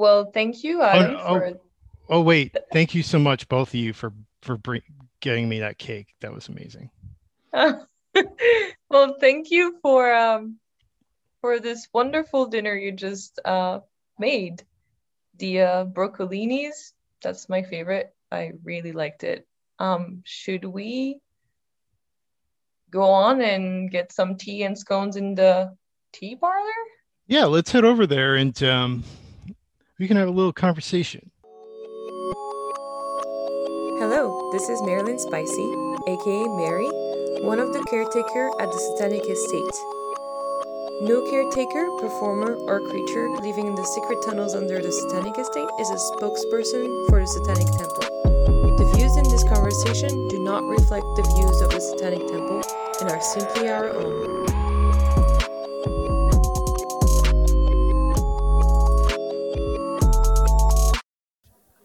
Well, 0.00 0.30
thank 0.32 0.64
you, 0.64 0.80
Adam. 0.80 1.18
oh, 1.20 1.34
for... 1.34 1.44
oh, 1.44 1.60
oh, 2.08 2.20
wait. 2.22 2.56
Thank 2.72 2.94
you 2.94 3.02
so 3.02 3.18
much, 3.18 3.46
both 3.50 3.68
of 3.68 3.74
you, 3.74 3.92
for 3.92 4.14
for 4.40 4.56
bring, 4.56 4.80
getting 5.20 5.46
me 5.46 5.60
that 5.60 5.76
cake. 5.76 6.14
That 6.22 6.32
was 6.32 6.48
amazing. 6.48 6.88
well, 7.52 9.16
thank 9.20 9.50
you 9.50 9.78
for 9.82 10.10
um 10.10 10.56
for 11.42 11.60
this 11.60 11.86
wonderful 11.92 12.46
dinner 12.46 12.74
you 12.74 12.92
just 12.92 13.38
uh 13.44 13.80
made. 14.18 14.62
The 15.36 15.60
uh, 15.60 15.84
broccolinis. 15.84 16.92
That's 17.22 17.50
my 17.50 17.62
favorite. 17.62 18.14
I 18.32 18.52
really 18.64 18.92
liked 18.92 19.22
it. 19.22 19.46
Um, 19.78 20.22
should 20.24 20.64
we 20.64 21.20
go 22.90 23.02
on 23.02 23.42
and 23.42 23.90
get 23.90 24.12
some 24.12 24.36
tea 24.36 24.62
and 24.62 24.78
scones 24.78 25.16
in 25.16 25.34
the 25.34 25.76
tea 26.12 26.36
parlor? 26.36 26.80
Yeah, 27.26 27.44
let's 27.44 27.70
head 27.70 27.84
over 27.84 28.06
there 28.06 28.36
and 28.36 28.60
um, 28.62 29.04
we 30.00 30.08
can 30.08 30.16
have 30.16 30.28
a 30.28 30.32
little 30.32 30.52
conversation. 30.52 31.30
Hello, 34.00 34.48
this 34.50 34.66
is 34.70 34.80
Marilyn 34.82 35.18
Spicy, 35.18 35.68
aka 36.08 36.48
Mary, 36.56 36.88
one 37.44 37.60
of 37.60 37.74
the 37.74 37.84
caretaker 37.84 38.48
at 38.58 38.72
the 38.72 38.78
Satanic 38.78 39.28
Estate. 39.28 39.76
No 41.04 41.20
caretaker, 41.28 41.84
performer, 42.00 42.56
or 42.64 42.80
creature 42.88 43.28
living 43.44 43.66
in 43.66 43.74
the 43.74 43.84
secret 43.84 44.24
tunnels 44.24 44.54
under 44.54 44.80
the 44.80 44.90
Satanic 44.90 45.36
Estate 45.36 45.68
is 45.78 45.90
a 45.90 46.00
spokesperson 46.16 46.88
for 47.08 47.20
the 47.20 47.26
Satanic 47.28 47.68
Temple. 47.76 48.08
The 48.80 48.90
views 48.96 49.16
in 49.18 49.24
this 49.28 49.44
conversation 49.44 50.28
do 50.28 50.40
not 50.40 50.64
reflect 50.64 51.04
the 51.16 51.28
views 51.36 51.60
of 51.60 51.70
the 51.70 51.80
Satanic 51.80 52.26
Temple 52.26 52.62
and 53.00 53.10
are 53.10 53.20
simply 53.20 53.68
our 53.68 53.90
own. 53.90 54.59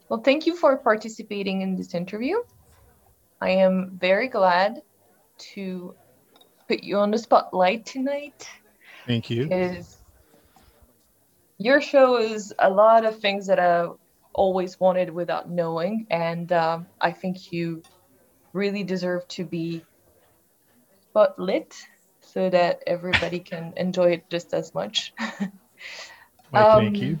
Well, 0.08 0.20
thank 0.20 0.46
you 0.46 0.56
for 0.56 0.76
participating 0.76 1.62
in 1.62 1.76
this 1.76 1.94
interview. 1.94 2.36
I 3.40 3.50
am 3.50 3.98
very 4.00 4.28
glad 4.28 4.80
to 5.54 5.94
put 6.68 6.84
you 6.84 6.98
on 6.98 7.10
the 7.10 7.18
spotlight 7.18 7.86
tonight. 7.86 8.48
Thank 9.06 9.30
you. 9.30 9.44
Because 9.44 9.98
your 11.58 11.80
show 11.80 12.18
is 12.18 12.54
a 12.58 12.70
lot 12.70 13.04
of 13.04 13.18
things 13.18 13.48
that 13.48 13.58
I 13.58 13.88
always 14.32 14.78
wanted 14.78 15.10
without 15.10 15.50
knowing, 15.50 16.06
and 16.10 16.50
um, 16.52 16.86
I 17.00 17.12
think 17.12 17.52
you 17.52 17.82
really 18.52 18.84
deserve 18.84 19.26
to 19.28 19.44
be 19.44 19.82
spotlit 21.14 21.74
so 22.20 22.48
that 22.50 22.82
everybody 22.86 23.40
can 23.40 23.72
enjoy 23.76 24.12
it 24.12 24.30
just 24.30 24.54
as 24.54 24.74
much. 24.74 25.12
Well, 26.52 26.78
thank 26.78 27.00
you. 27.02 27.18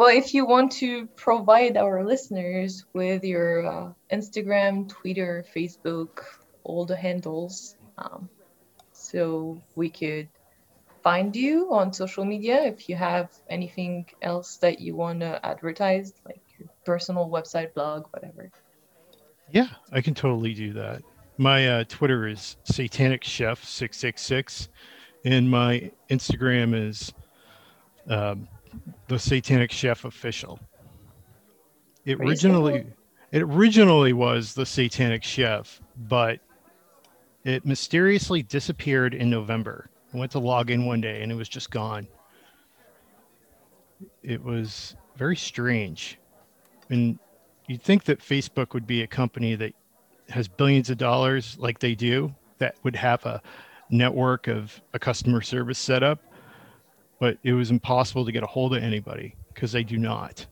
Well, 0.00 0.16
if 0.16 0.32
you 0.32 0.46
want 0.46 0.72
to 0.80 1.08
provide 1.08 1.76
our 1.76 2.02
listeners 2.02 2.86
with 2.94 3.22
your 3.22 3.66
uh, 3.66 3.92
Instagram, 4.10 4.88
Twitter, 4.88 5.44
Facebook, 5.54 6.24
all 6.64 6.86
the 6.86 6.96
handles, 6.96 7.76
um, 7.98 8.30
so 8.94 9.60
we 9.74 9.90
could 9.90 10.28
find 11.02 11.36
you 11.36 11.74
on 11.74 11.92
social 11.92 12.24
media. 12.24 12.64
If 12.64 12.88
you 12.88 12.96
have 12.96 13.28
anything 13.50 14.06
else 14.22 14.56
that 14.62 14.80
you 14.80 14.96
want 14.96 15.20
to 15.20 15.38
advertise, 15.44 16.14
like 16.24 16.40
your 16.58 16.70
personal 16.86 17.28
website, 17.28 17.74
blog, 17.74 18.06
whatever. 18.10 18.50
Yeah, 19.50 19.68
I 19.92 20.00
can 20.00 20.14
totally 20.14 20.54
do 20.54 20.72
that. 20.72 21.02
My 21.36 21.68
uh, 21.68 21.84
Twitter 21.86 22.26
is 22.26 22.56
Satanic 22.64 23.22
Chef 23.22 23.62
six 23.62 23.98
six 23.98 24.22
six, 24.22 24.70
and 25.26 25.50
my 25.50 25.90
Instagram 26.08 26.88
is 26.88 27.12
um, 28.08 28.48
the 29.08 29.18
Satanic 29.18 29.72
Chef 29.72 30.04
official. 30.04 30.60
It 32.04 32.20
originally 32.20 32.86
it 33.32 33.42
originally 33.42 34.12
was 34.12 34.54
the 34.54 34.66
Satanic 34.66 35.22
Chef, 35.22 35.80
but 36.08 36.40
it 37.44 37.64
mysteriously 37.64 38.42
disappeared 38.42 39.14
in 39.14 39.30
November. 39.30 39.88
I 40.12 40.18
went 40.18 40.32
to 40.32 40.38
log 40.38 40.70
in 40.70 40.84
one 40.84 41.00
day 41.00 41.22
and 41.22 41.30
it 41.30 41.36
was 41.36 41.48
just 41.48 41.70
gone. 41.70 42.08
It 44.22 44.42
was 44.42 44.96
very 45.16 45.36
strange. 45.36 46.18
And 46.88 47.18
you'd 47.68 47.82
think 47.82 48.04
that 48.04 48.18
Facebook 48.18 48.74
would 48.74 48.86
be 48.86 49.02
a 49.02 49.06
company 49.06 49.54
that 49.54 49.74
has 50.28 50.48
billions 50.48 50.90
of 50.90 50.98
dollars 50.98 51.56
like 51.58 51.78
they 51.78 51.94
do, 51.94 52.34
that 52.58 52.74
would 52.82 52.96
have 52.96 53.24
a 53.26 53.40
network 53.90 54.48
of 54.48 54.80
a 54.92 54.98
customer 54.98 55.40
service 55.40 55.78
setup 55.78 56.20
but 57.20 57.38
it 57.44 57.52
was 57.52 57.70
impossible 57.70 58.24
to 58.24 58.32
get 58.32 58.42
a 58.42 58.46
hold 58.46 58.74
of 58.74 58.82
anybody 58.82 59.36
because 59.54 59.70
they 59.70 59.84
do 59.84 59.98
not. 59.98 60.44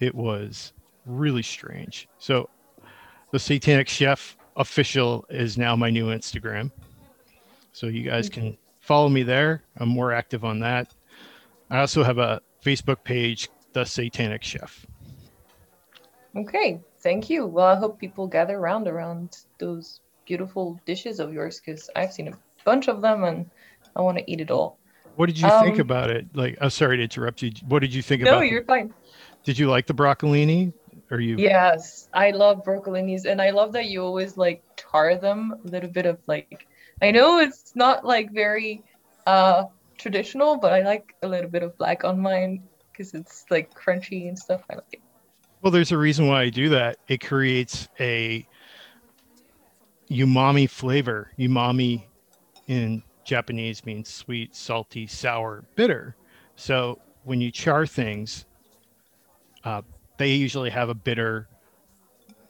It 0.00 0.14
was 0.14 0.72
really 1.04 1.42
strange. 1.42 2.08
So 2.18 2.48
the 3.32 3.38
Satanic 3.38 3.88
Chef 3.88 4.36
official 4.56 5.26
is 5.28 5.58
now 5.58 5.76
my 5.76 5.90
new 5.90 6.06
Instagram. 6.06 6.70
So 7.72 7.88
you 7.88 8.08
guys 8.08 8.30
mm-hmm. 8.30 8.40
can 8.40 8.58
follow 8.80 9.08
me 9.08 9.24
there. 9.24 9.64
I'm 9.76 9.88
more 9.88 10.12
active 10.12 10.44
on 10.44 10.60
that. 10.60 10.94
I 11.68 11.80
also 11.80 12.02
have 12.02 12.18
a 12.18 12.40
Facebook 12.64 13.02
page, 13.04 13.50
The 13.72 13.84
Satanic 13.84 14.42
Chef. 14.42 14.86
Okay, 16.36 16.80
thank 17.00 17.28
you. 17.28 17.46
Well, 17.46 17.66
I 17.66 17.74
hope 17.74 17.98
people 17.98 18.26
gather 18.26 18.56
around 18.56 18.86
around 18.86 19.38
those 19.58 20.00
beautiful 20.24 20.80
dishes 20.86 21.18
of 21.18 21.32
yours 21.32 21.60
because 21.60 21.90
I've 21.96 22.12
seen 22.12 22.28
a 22.28 22.38
bunch 22.64 22.88
of 22.88 23.00
them 23.00 23.24
and 23.24 23.50
I 23.96 24.02
want 24.02 24.18
to 24.18 24.30
eat 24.30 24.40
it 24.40 24.50
all. 24.50 24.78
What 25.18 25.26
did 25.26 25.40
you 25.40 25.50
think 25.50 25.74
Um, 25.74 25.80
about 25.80 26.10
it? 26.10 26.26
Like, 26.32 26.56
I'm 26.60 26.70
sorry 26.70 26.96
to 26.98 27.02
interrupt 27.02 27.42
you. 27.42 27.50
What 27.66 27.80
did 27.80 27.92
you 27.92 28.02
think 28.02 28.22
No, 28.22 28.30
about? 28.30 28.38
No, 28.38 28.42
you're 28.42 28.62
fine. 28.62 28.94
Did 29.44 29.58
you 29.58 29.68
like 29.68 29.86
the 29.88 29.92
broccolini? 29.92 30.72
Or 31.10 31.18
you? 31.18 31.36
Yes, 31.36 32.08
I 32.14 32.30
love 32.30 32.62
broccolinis, 32.62 33.24
and 33.24 33.42
I 33.42 33.50
love 33.50 33.72
that 33.72 33.86
you 33.86 34.04
always 34.04 34.36
like 34.36 34.62
tar 34.76 35.16
them 35.16 35.54
a 35.64 35.68
little 35.68 35.90
bit 35.90 36.06
of 36.06 36.18
like. 36.28 36.68
I 37.02 37.10
know 37.10 37.40
it's 37.40 37.74
not 37.74 38.04
like 38.04 38.30
very 38.30 38.84
uh 39.26 39.64
traditional, 39.98 40.58
but 40.58 40.72
I 40.72 40.82
like 40.82 41.16
a 41.24 41.26
little 41.26 41.50
bit 41.50 41.64
of 41.64 41.76
black 41.78 42.04
on 42.04 42.20
mine 42.20 42.62
because 42.92 43.12
it's 43.12 43.44
like 43.50 43.74
crunchy 43.74 44.28
and 44.28 44.38
stuff. 44.38 44.62
I 44.70 44.76
like 44.76 44.92
it. 44.92 45.00
Well, 45.62 45.72
there's 45.72 45.90
a 45.90 45.98
reason 45.98 46.28
why 46.28 46.42
I 46.42 46.50
do 46.50 46.68
that. 46.68 46.98
It 47.08 47.18
creates 47.20 47.88
a 47.98 48.46
umami 50.10 50.70
flavor. 50.70 51.32
Umami 51.38 52.04
in 52.68 53.02
Japanese 53.28 53.84
means 53.84 54.08
sweet, 54.08 54.56
salty, 54.56 55.06
sour, 55.06 55.62
bitter. 55.76 56.16
So 56.56 56.98
when 57.24 57.42
you 57.42 57.50
char 57.50 57.86
things, 57.86 58.46
uh, 59.64 59.82
they 60.16 60.32
usually 60.32 60.70
have 60.70 60.88
a 60.88 60.94
bitter, 60.94 61.46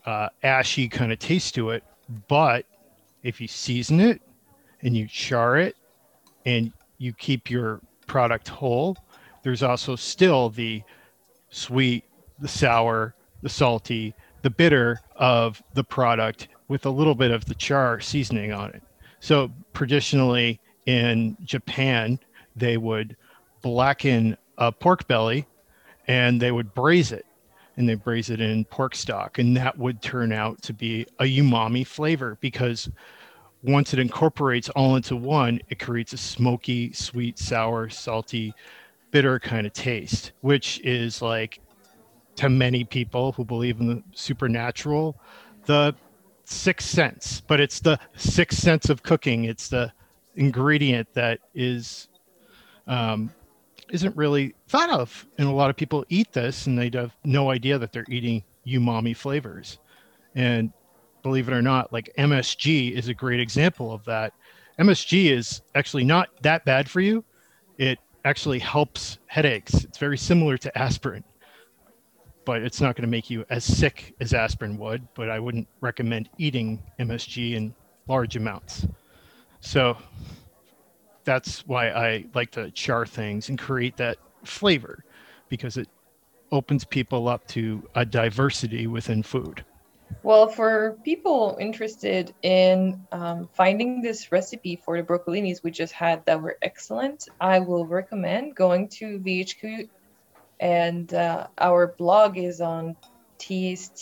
uh, 0.06 0.28
ashy 0.44 0.88
kind 0.88 1.12
of 1.12 1.18
taste 1.18 1.56
to 1.56 1.70
it. 1.70 1.82
But 2.28 2.64
if 3.24 3.40
you 3.40 3.48
season 3.48 3.98
it 3.98 4.22
and 4.82 4.96
you 4.96 5.08
char 5.08 5.56
it 5.56 5.76
and 6.46 6.72
you 6.98 7.12
keep 7.12 7.50
your 7.50 7.80
product 8.06 8.46
whole, 8.46 8.96
there's 9.42 9.64
also 9.64 9.96
still 9.96 10.48
the 10.48 10.82
sweet, 11.50 12.04
the 12.38 12.46
sour, 12.46 13.16
the 13.42 13.48
salty, 13.48 14.14
the 14.42 14.50
bitter 14.50 15.00
of 15.16 15.60
the 15.74 15.82
product 15.82 16.46
with 16.68 16.86
a 16.86 16.90
little 16.90 17.16
bit 17.16 17.32
of 17.32 17.46
the 17.46 17.54
char 17.56 17.98
seasoning 17.98 18.52
on 18.52 18.70
it. 18.70 18.82
So 19.18 19.50
traditionally 19.74 20.60
in 20.88 21.36
Japan, 21.44 22.18
they 22.56 22.78
would 22.78 23.14
blacken 23.60 24.38
a 24.56 24.72
pork 24.72 25.06
belly 25.06 25.46
and 26.06 26.40
they 26.40 26.50
would 26.50 26.72
braise 26.72 27.12
it 27.12 27.26
and 27.76 27.86
they 27.86 27.94
braise 27.94 28.30
it 28.30 28.40
in 28.40 28.64
pork 28.64 28.94
stock 28.94 29.38
and 29.38 29.54
that 29.54 29.76
would 29.76 30.00
turn 30.00 30.32
out 30.32 30.60
to 30.62 30.72
be 30.72 31.06
a 31.18 31.24
umami 31.24 31.86
flavor 31.86 32.38
because 32.40 32.88
once 33.62 33.92
it 33.92 33.98
incorporates 33.98 34.68
all 34.70 34.96
into 34.96 35.14
one 35.14 35.60
it 35.68 35.78
creates 35.78 36.12
a 36.14 36.16
smoky 36.16 36.92
sweet 36.92 37.38
sour 37.38 37.88
salty 37.88 38.54
bitter 39.10 39.38
kind 39.38 39.66
of 39.66 39.72
taste 39.74 40.32
which 40.40 40.80
is 40.84 41.20
like 41.20 41.60
to 42.34 42.48
many 42.48 42.82
people 42.84 43.32
who 43.32 43.44
believe 43.44 43.78
in 43.80 43.88
the 43.88 44.02
supernatural 44.14 45.20
the 45.66 45.94
sixth 46.44 46.88
sense 46.88 47.42
but 47.46 47.60
it's 47.60 47.80
the 47.80 47.98
sixth 48.16 48.58
sense 48.58 48.88
of 48.88 49.02
cooking. 49.02 49.44
It's 49.44 49.68
the 49.68 49.92
ingredient 50.38 51.12
that 51.14 51.40
is 51.54 52.08
um, 52.86 53.30
isn't 53.90 54.16
really 54.16 54.54
thought 54.68 54.90
of. 54.90 55.26
And 55.36 55.48
a 55.48 55.52
lot 55.52 55.68
of 55.68 55.76
people 55.76 56.04
eat 56.08 56.32
this 56.32 56.66
and 56.66 56.78
they 56.78 56.90
have 56.94 57.14
no 57.24 57.50
idea 57.50 57.78
that 57.78 57.92
they're 57.92 58.06
eating 58.08 58.42
umami 58.66 59.14
flavors. 59.14 59.78
And 60.34 60.72
believe 61.22 61.48
it 61.48 61.52
or 61.52 61.62
not 61.62 61.92
like 61.92 62.10
msg 62.16 62.92
is 62.92 63.08
a 63.08 63.14
great 63.14 63.40
example 63.40 63.92
of 63.92 64.04
that. 64.04 64.32
Msg 64.78 65.30
is 65.30 65.60
actually 65.74 66.04
not 66.04 66.28
that 66.42 66.64
bad 66.64 66.88
for 66.88 67.00
you. 67.00 67.24
It 67.76 67.98
actually 68.24 68.60
helps 68.60 69.18
headaches. 69.26 69.84
It's 69.84 69.98
very 69.98 70.16
similar 70.16 70.56
to 70.58 70.78
aspirin 70.78 71.24
but 72.44 72.62
it's 72.62 72.80
not 72.80 72.96
going 72.96 73.02
to 73.02 73.10
make 73.10 73.28
you 73.28 73.44
as 73.50 73.62
sick 73.62 74.14
as 74.20 74.32
aspirin 74.32 74.78
would 74.78 75.06
but 75.12 75.28
i 75.28 75.38
wouldn't 75.38 75.68
recommend 75.82 76.30
eating 76.38 76.82
msg 76.98 77.52
in 77.54 77.74
large 78.08 78.36
amounts 78.36 78.86
so 79.60 79.96
that's 81.24 81.66
why 81.66 81.90
I 81.90 82.24
like 82.34 82.50
to 82.52 82.70
char 82.70 83.06
things 83.06 83.48
and 83.48 83.58
create 83.58 83.96
that 83.98 84.18
flavor. 84.44 85.04
because 85.48 85.76
it 85.76 85.88
opens 86.52 86.84
people 86.84 87.28
up 87.28 87.46
to 87.48 87.86
a 87.94 88.04
diversity 88.04 88.86
within 88.86 89.22
food. 89.22 89.64
Well, 90.22 90.48
for 90.48 90.96
people 91.04 91.58
interested 91.60 92.34
in 92.42 93.06
um, 93.12 93.48
finding 93.52 94.00
this 94.00 94.32
recipe 94.32 94.76
for 94.76 94.96
the 94.96 95.02
broccolinis 95.02 95.62
we 95.62 95.70
just 95.70 95.92
had 95.92 96.24
that 96.24 96.40
were 96.40 96.56
excellent, 96.62 97.28
I 97.40 97.58
will 97.60 97.84
recommend 97.86 98.54
going 98.54 98.88
to 98.88 99.18
VHQ, 99.18 99.86
and 100.60 101.12
uh, 101.12 101.48
our 101.58 101.88
blog 101.98 102.38
is 102.38 102.62
on 102.62 102.96
tstvhq.com. 103.38 103.92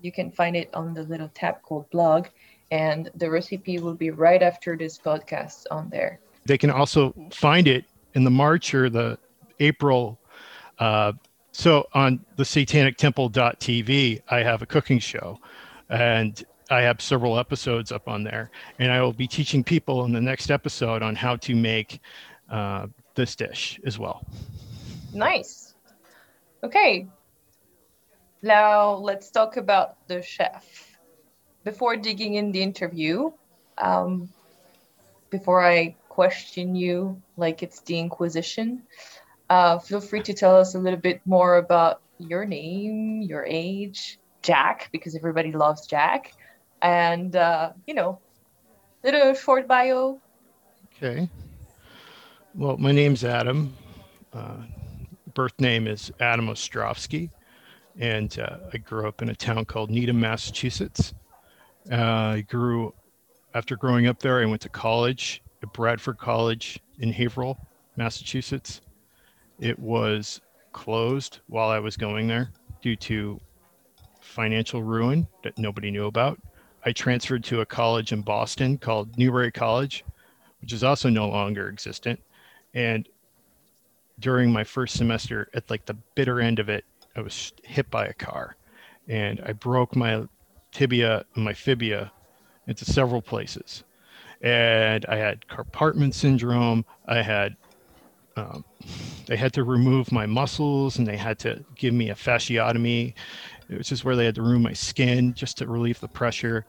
You 0.00 0.12
can 0.12 0.32
find 0.32 0.56
it 0.56 0.74
on 0.74 0.94
the 0.94 1.04
little 1.04 1.28
tab 1.28 1.62
called 1.62 1.88
blog, 1.90 2.26
and 2.72 3.10
the 3.14 3.30
recipe 3.30 3.78
will 3.78 3.94
be 3.94 4.08
right 4.08 4.42
after 4.42 4.76
this 4.78 4.98
podcast 4.98 5.66
on 5.70 5.90
there. 5.90 6.18
They 6.46 6.56
can 6.56 6.70
also 6.70 7.14
find 7.30 7.68
it 7.68 7.84
in 8.14 8.24
the 8.24 8.30
March 8.30 8.74
or 8.74 8.88
the 8.88 9.18
April. 9.60 10.18
Uh, 10.78 11.12
so 11.52 11.86
on 11.92 12.24
the 12.36 12.44
satanictemple.tv, 12.44 14.22
I 14.26 14.38
have 14.42 14.62
a 14.62 14.66
cooking 14.66 14.98
show 14.98 15.38
and 15.90 16.42
I 16.70 16.80
have 16.80 17.02
several 17.02 17.38
episodes 17.38 17.92
up 17.92 18.08
on 18.08 18.24
there. 18.24 18.50
And 18.78 18.90
I 18.90 19.02
will 19.02 19.12
be 19.12 19.28
teaching 19.28 19.62
people 19.62 20.06
in 20.06 20.12
the 20.12 20.20
next 20.22 20.50
episode 20.50 21.02
on 21.02 21.14
how 21.14 21.36
to 21.36 21.54
make 21.54 22.00
uh, 22.50 22.86
this 23.14 23.36
dish 23.36 23.78
as 23.84 23.98
well. 23.98 24.26
Nice. 25.12 25.74
Okay. 26.64 27.06
Now 28.40 28.94
let's 28.94 29.30
talk 29.30 29.58
about 29.58 30.08
the 30.08 30.22
chef. 30.22 30.91
Before 31.64 31.96
digging 31.96 32.34
in 32.34 32.52
the 32.52 32.62
interview, 32.62 33.30
um, 33.78 34.28
before 35.30 35.64
I 35.64 35.94
question 36.08 36.74
you 36.74 37.20
like 37.36 37.62
it's 37.62 37.80
the 37.80 37.98
Inquisition, 37.98 38.82
uh, 39.48 39.78
feel 39.78 40.00
free 40.00 40.22
to 40.22 40.34
tell 40.34 40.56
us 40.56 40.74
a 40.74 40.78
little 40.78 40.98
bit 40.98 41.20
more 41.24 41.56
about 41.56 42.00
your 42.18 42.44
name, 42.44 43.22
your 43.22 43.44
age, 43.44 44.18
Jack, 44.42 44.88
because 44.92 45.14
everybody 45.14 45.52
loves 45.52 45.86
Jack, 45.86 46.34
and 46.80 47.36
uh, 47.36 47.72
you 47.86 47.94
know, 47.94 48.18
little 49.04 49.34
short 49.34 49.68
bio. 49.68 50.20
Okay. 50.96 51.28
Well, 52.54 52.76
my 52.76 52.92
name's 52.92 53.24
Adam. 53.24 53.74
Uh, 54.32 54.56
birth 55.34 55.58
name 55.58 55.86
is 55.86 56.12
Adam 56.20 56.48
Ostrovsky, 56.48 57.30
and 57.98 58.38
uh, 58.38 58.56
I 58.72 58.78
grew 58.78 59.06
up 59.06 59.22
in 59.22 59.28
a 59.28 59.34
town 59.34 59.64
called 59.64 59.90
Needham, 59.90 60.20
Massachusetts. 60.20 61.14
Uh, 61.90 61.96
I 61.96 62.40
grew 62.48 62.94
after 63.54 63.76
growing 63.76 64.06
up 64.06 64.20
there. 64.20 64.40
I 64.40 64.46
went 64.46 64.62
to 64.62 64.68
college 64.68 65.42
at 65.62 65.72
Bradford 65.72 66.18
College 66.18 66.80
in 66.98 67.12
Haverhill, 67.12 67.58
Massachusetts. 67.96 68.80
It 69.58 69.78
was 69.78 70.40
closed 70.72 71.40
while 71.48 71.68
I 71.68 71.78
was 71.78 71.96
going 71.96 72.26
there 72.28 72.50
due 72.80 72.96
to 72.96 73.40
financial 74.20 74.82
ruin 74.82 75.26
that 75.42 75.58
nobody 75.58 75.90
knew 75.90 76.06
about. 76.06 76.40
I 76.84 76.92
transferred 76.92 77.44
to 77.44 77.60
a 77.60 77.66
college 77.66 78.12
in 78.12 78.22
Boston 78.22 78.78
called 78.78 79.16
Newbury 79.18 79.52
College, 79.52 80.04
which 80.60 80.72
is 80.72 80.82
also 80.82 81.08
no 81.08 81.28
longer 81.28 81.68
existent. 81.68 82.20
And 82.74 83.08
during 84.18 84.50
my 84.50 84.64
first 84.64 84.96
semester, 84.96 85.48
at 85.54 85.68
like 85.70 85.84
the 85.86 85.96
bitter 86.14 86.40
end 86.40 86.58
of 86.58 86.68
it, 86.68 86.84
I 87.14 87.20
was 87.20 87.52
hit 87.62 87.90
by 87.90 88.06
a 88.06 88.14
car 88.14 88.56
and 89.08 89.40
I 89.44 89.52
broke 89.52 89.94
my 89.96 90.26
tibia 90.72 91.24
and 91.34 91.44
my 91.44 91.52
fibia 91.52 92.10
into 92.66 92.84
several 92.84 93.22
places. 93.22 93.84
And 94.40 95.06
I 95.06 95.16
had 95.16 95.46
compartment 95.46 96.14
syndrome. 96.14 96.84
I 97.06 97.22
had 97.22 97.56
um, 98.36 98.64
they 99.26 99.36
had 99.36 99.52
to 99.54 99.64
remove 99.64 100.10
my 100.10 100.26
muscles 100.26 100.98
and 100.98 101.06
they 101.06 101.16
had 101.16 101.38
to 101.40 101.64
give 101.76 101.94
me 101.94 102.10
a 102.10 102.14
fasciotomy, 102.14 103.14
which 103.68 103.92
is 103.92 104.04
where 104.04 104.16
they 104.16 104.24
had 104.24 104.34
to 104.36 104.42
remove 104.42 104.62
my 104.62 104.72
skin 104.72 105.34
just 105.34 105.58
to 105.58 105.66
relieve 105.66 106.00
the 106.00 106.08
pressure. 106.08 106.64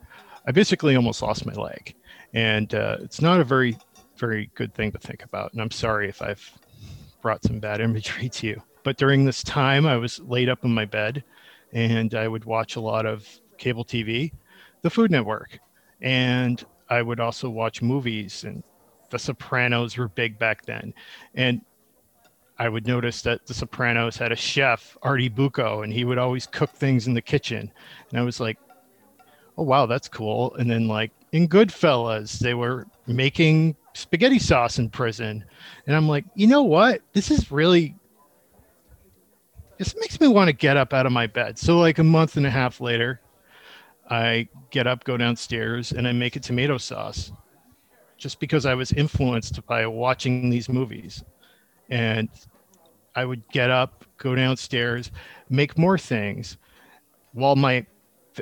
I 0.45 0.51
basically 0.51 0.95
almost 0.95 1.21
lost 1.21 1.45
my 1.45 1.53
leg, 1.53 1.95
and 2.33 2.73
uh, 2.75 2.97
it's 2.99 3.21
not 3.21 3.39
a 3.39 3.45
very, 3.45 3.77
very 4.17 4.51
good 4.55 4.73
thing 4.73 4.91
to 4.91 4.97
think 4.97 5.23
about. 5.23 5.53
And 5.53 5.61
I'm 5.61 5.71
sorry 5.71 6.09
if 6.09 6.21
I've 6.21 6.51
brought 7.21 7.43
some 7.43 7.59
bad 7.59 7.79
imagery 7.79 8.29
to 8.29 8.47
you. 8.47 8.61
But 8.83 8.97
during 8.97 9.23
this 9.23 9.41
time, 9.43 9.85
I 9.85 9.95
was 9.95 10.19
laid 10.19 10.49
up 10.49 10.65
in 10.65 10.73
my 10.73 10.83
bed, 10.83 11.23
and 11.71 12.13
I 12.13 12.27
would 12.27 12.43
watch 12.43 12.75
a 12.75 12.81
lot 12.81 13.05
of 13.05 13.25
cable 13.63 13.85
TV, 13.85 14.33
the 14.81 14.89
Food 14.89 15.09
Network, 15.09 15.57
and 16.01 16.65
I 16.89 17.01
would 17.01 17.21
also 17.21 17.49
watch 17.49 17.81
movies 17.81 18.43
and 18.43 18.61
the 19.09 19.17
Sopranos 19.17 19.97
were 19.97 20.09
big 20.09 20.37
back 20.37 20.65
then, 20.65 20.93
and 21.33 21.61
I 22.59 22.67
would 22.67 22.85
notice 22.85 23.21
that 23.21 23.45
The 23.45 23.53
Sopranos 23.53 24.17
had 24.17 24.31
a 24.31 24.35
chef, 24.35 24.97
Artie 25.01 25.29
Bucco, 25.29 25.81
and 25.81 25.93
he 25.93 26.03
would 26.03 26.17
always 26.17 26.45
cook 26.45 26.71
things 26.71 27.07
in 27.07 27.13
the 27.13 27.21
kitchen, 27.21 27.71
and 28.09 28.19
I 28.19 28.23
was 28.23 28.39
like, 28.39 28.57
"Oh 29.57 29.63
wow, 29.63 29.85
that's 29.85 30.09
cool." 30.09 30.53
And 30.55 30.69
then 30.69 30.87
like 30.87 31.11
in 31.31 31.47
Goodfellas, 31.47 32.39
they 32.39 32.53
were 32.53 32.85
making 33.07 33.75
spaghetti 33.93 34.39
sauce 34.39 34.77
in 34.77 34.89
prison, 34.89 35.45
and 35.87 35.95
I'm 35.95 36.09
like, 36.09 36.25
you 36.35 36.47
know 36.47 36.63
what? 36.63 37.01
This 37.13 37.31
is 37.31 37.51
really 37.51 37.95
this 39.77 39.95
makes 39.99 40.19
me 40.19 40.27
want 40.27 40.47
to 40.47 40.53
get 40.53 40.77
up 40.77 40.93
out 40.93 41.05
of 41.05 41.11
my 41.11 41.27
bed. 41.27 41.57
So 41.57 41.79
like 41.79 41.97
a 41.97 42.03
month 42.03 42.37
and 42.37 42.45
a 42.45 42.49
half 42.49 42.79
later, 42.79 43.19
I 44.09 44.47
get 44.69 44.87
up, 44.87 45.03
go 45.03 45.17
downstairs, 45.17 45.91
and 45.91 46.07
I 46.07 46.11
make 46.11 46.35
a 46.35 46.39
tomato 46.39 46.77
sauce 46.77 47.31
just 48.17 48.39
because 48.39 48.65
I 48.65 48.73
was 48.73 48.91
influenced 48.93 49.65
by 49.65 49.85
watching 49.87 50.49
these 50.49 50.69
movies. 50.69 51.23
And 51.89 52.29
I 53.15 53.25
would 53.25 53.47
get 53.49 53.69
up, 53.69 54.05
go 54.17 54.35
downstairs, 54.35 55.11
make 55.49 55.77
more 55.77 55.97
things 55.97 56.57
while 57.33 57.55
my 57.55 57.85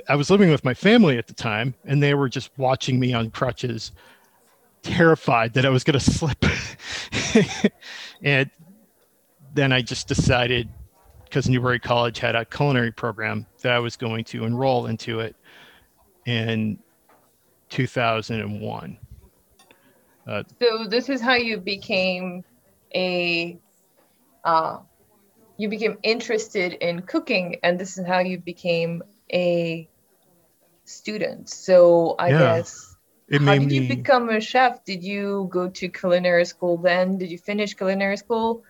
I 0.08 0.16
was 0.16 0.30
living 0.30 0.50
with 0.52 0.64
my 0.64 0.74
family 0.74 1.18
at 1.18 1.28
the 1.28 1.34
time 1.34 1.74
and 1.84 2.02
they 2.02 2.14
were 2.14 2.30
just 2.30 2.52
watching 2.58 2.98
me 3.00 3.14
on 3.14 3.30
crutches 3.30 3.92
terrified 4.84 5.54
that 5.54 5.66
I 5.66 5.70
was 5.70 5.84
going 5.84 6.00
to 6.00 6.12
slip. 6.12 6.46
and 8.22 8.50
then 9.54 9.74
I 9.74 9.82
just 9.82 10.08
decided 10.08 10.70
because 11.26 11.50
Newbury 11.50 11.80
College 11.80 12.20
had 12.20 12.36
a 12.36 12.46
culinary 12.46 12.92
program 12.92 13.46
that 13.62 13.74
I 13.74 13.80
was 13.80 13.98
going 13.98 14.24
to 14.26 14.46
enroll 14.46 14.88
into 14.88 15.20
it 15.20 15.36
in 16.26 16.78
2001. 17.70 18.98
Uh, 20.28 20.44
so 20.62 20.86
this 20.88 21.10
is 21.10 21.20
how 21.20 21.34
you 21.34 21.58
became 21.58 22.44
a 22.94 23.58
uh, 24.44 24.78
you 25.58 25.70
became 25.70 25.98
interested 26.04 26.74
in 26.74 27.02
cooking, 27.02 27.58
and 27.64 27.80
this 27.80 27.98
is 27.98 28.06
how 28.06 28.20
you 28.20 28.40
became 28.40 29.04
a 29.34 29.88
student. 30.86 31.50
So 31.50 32.16
I 32.20 32.30
yeah, 32.30 32.40
guess 32.40 32.96
how 33.40 33.54
did 33.54 33.68
me... 33.68 33.80
you 33.80 33.96
become 33.96 34.30
a 34.30 34.42
chef? 34.42 34.84
Did 34.84 35.04
you 35.04 35.48
go 35.52 35.70
to 35.70 35.90
culinary 35.90 36.46
school 36.46 36.78
then? 36.78 37.18
Did 37.18 37.32
you 37.32 37.38
finish 37.38 37.74
culinary 37.74 38.18
school? 38.18 38.64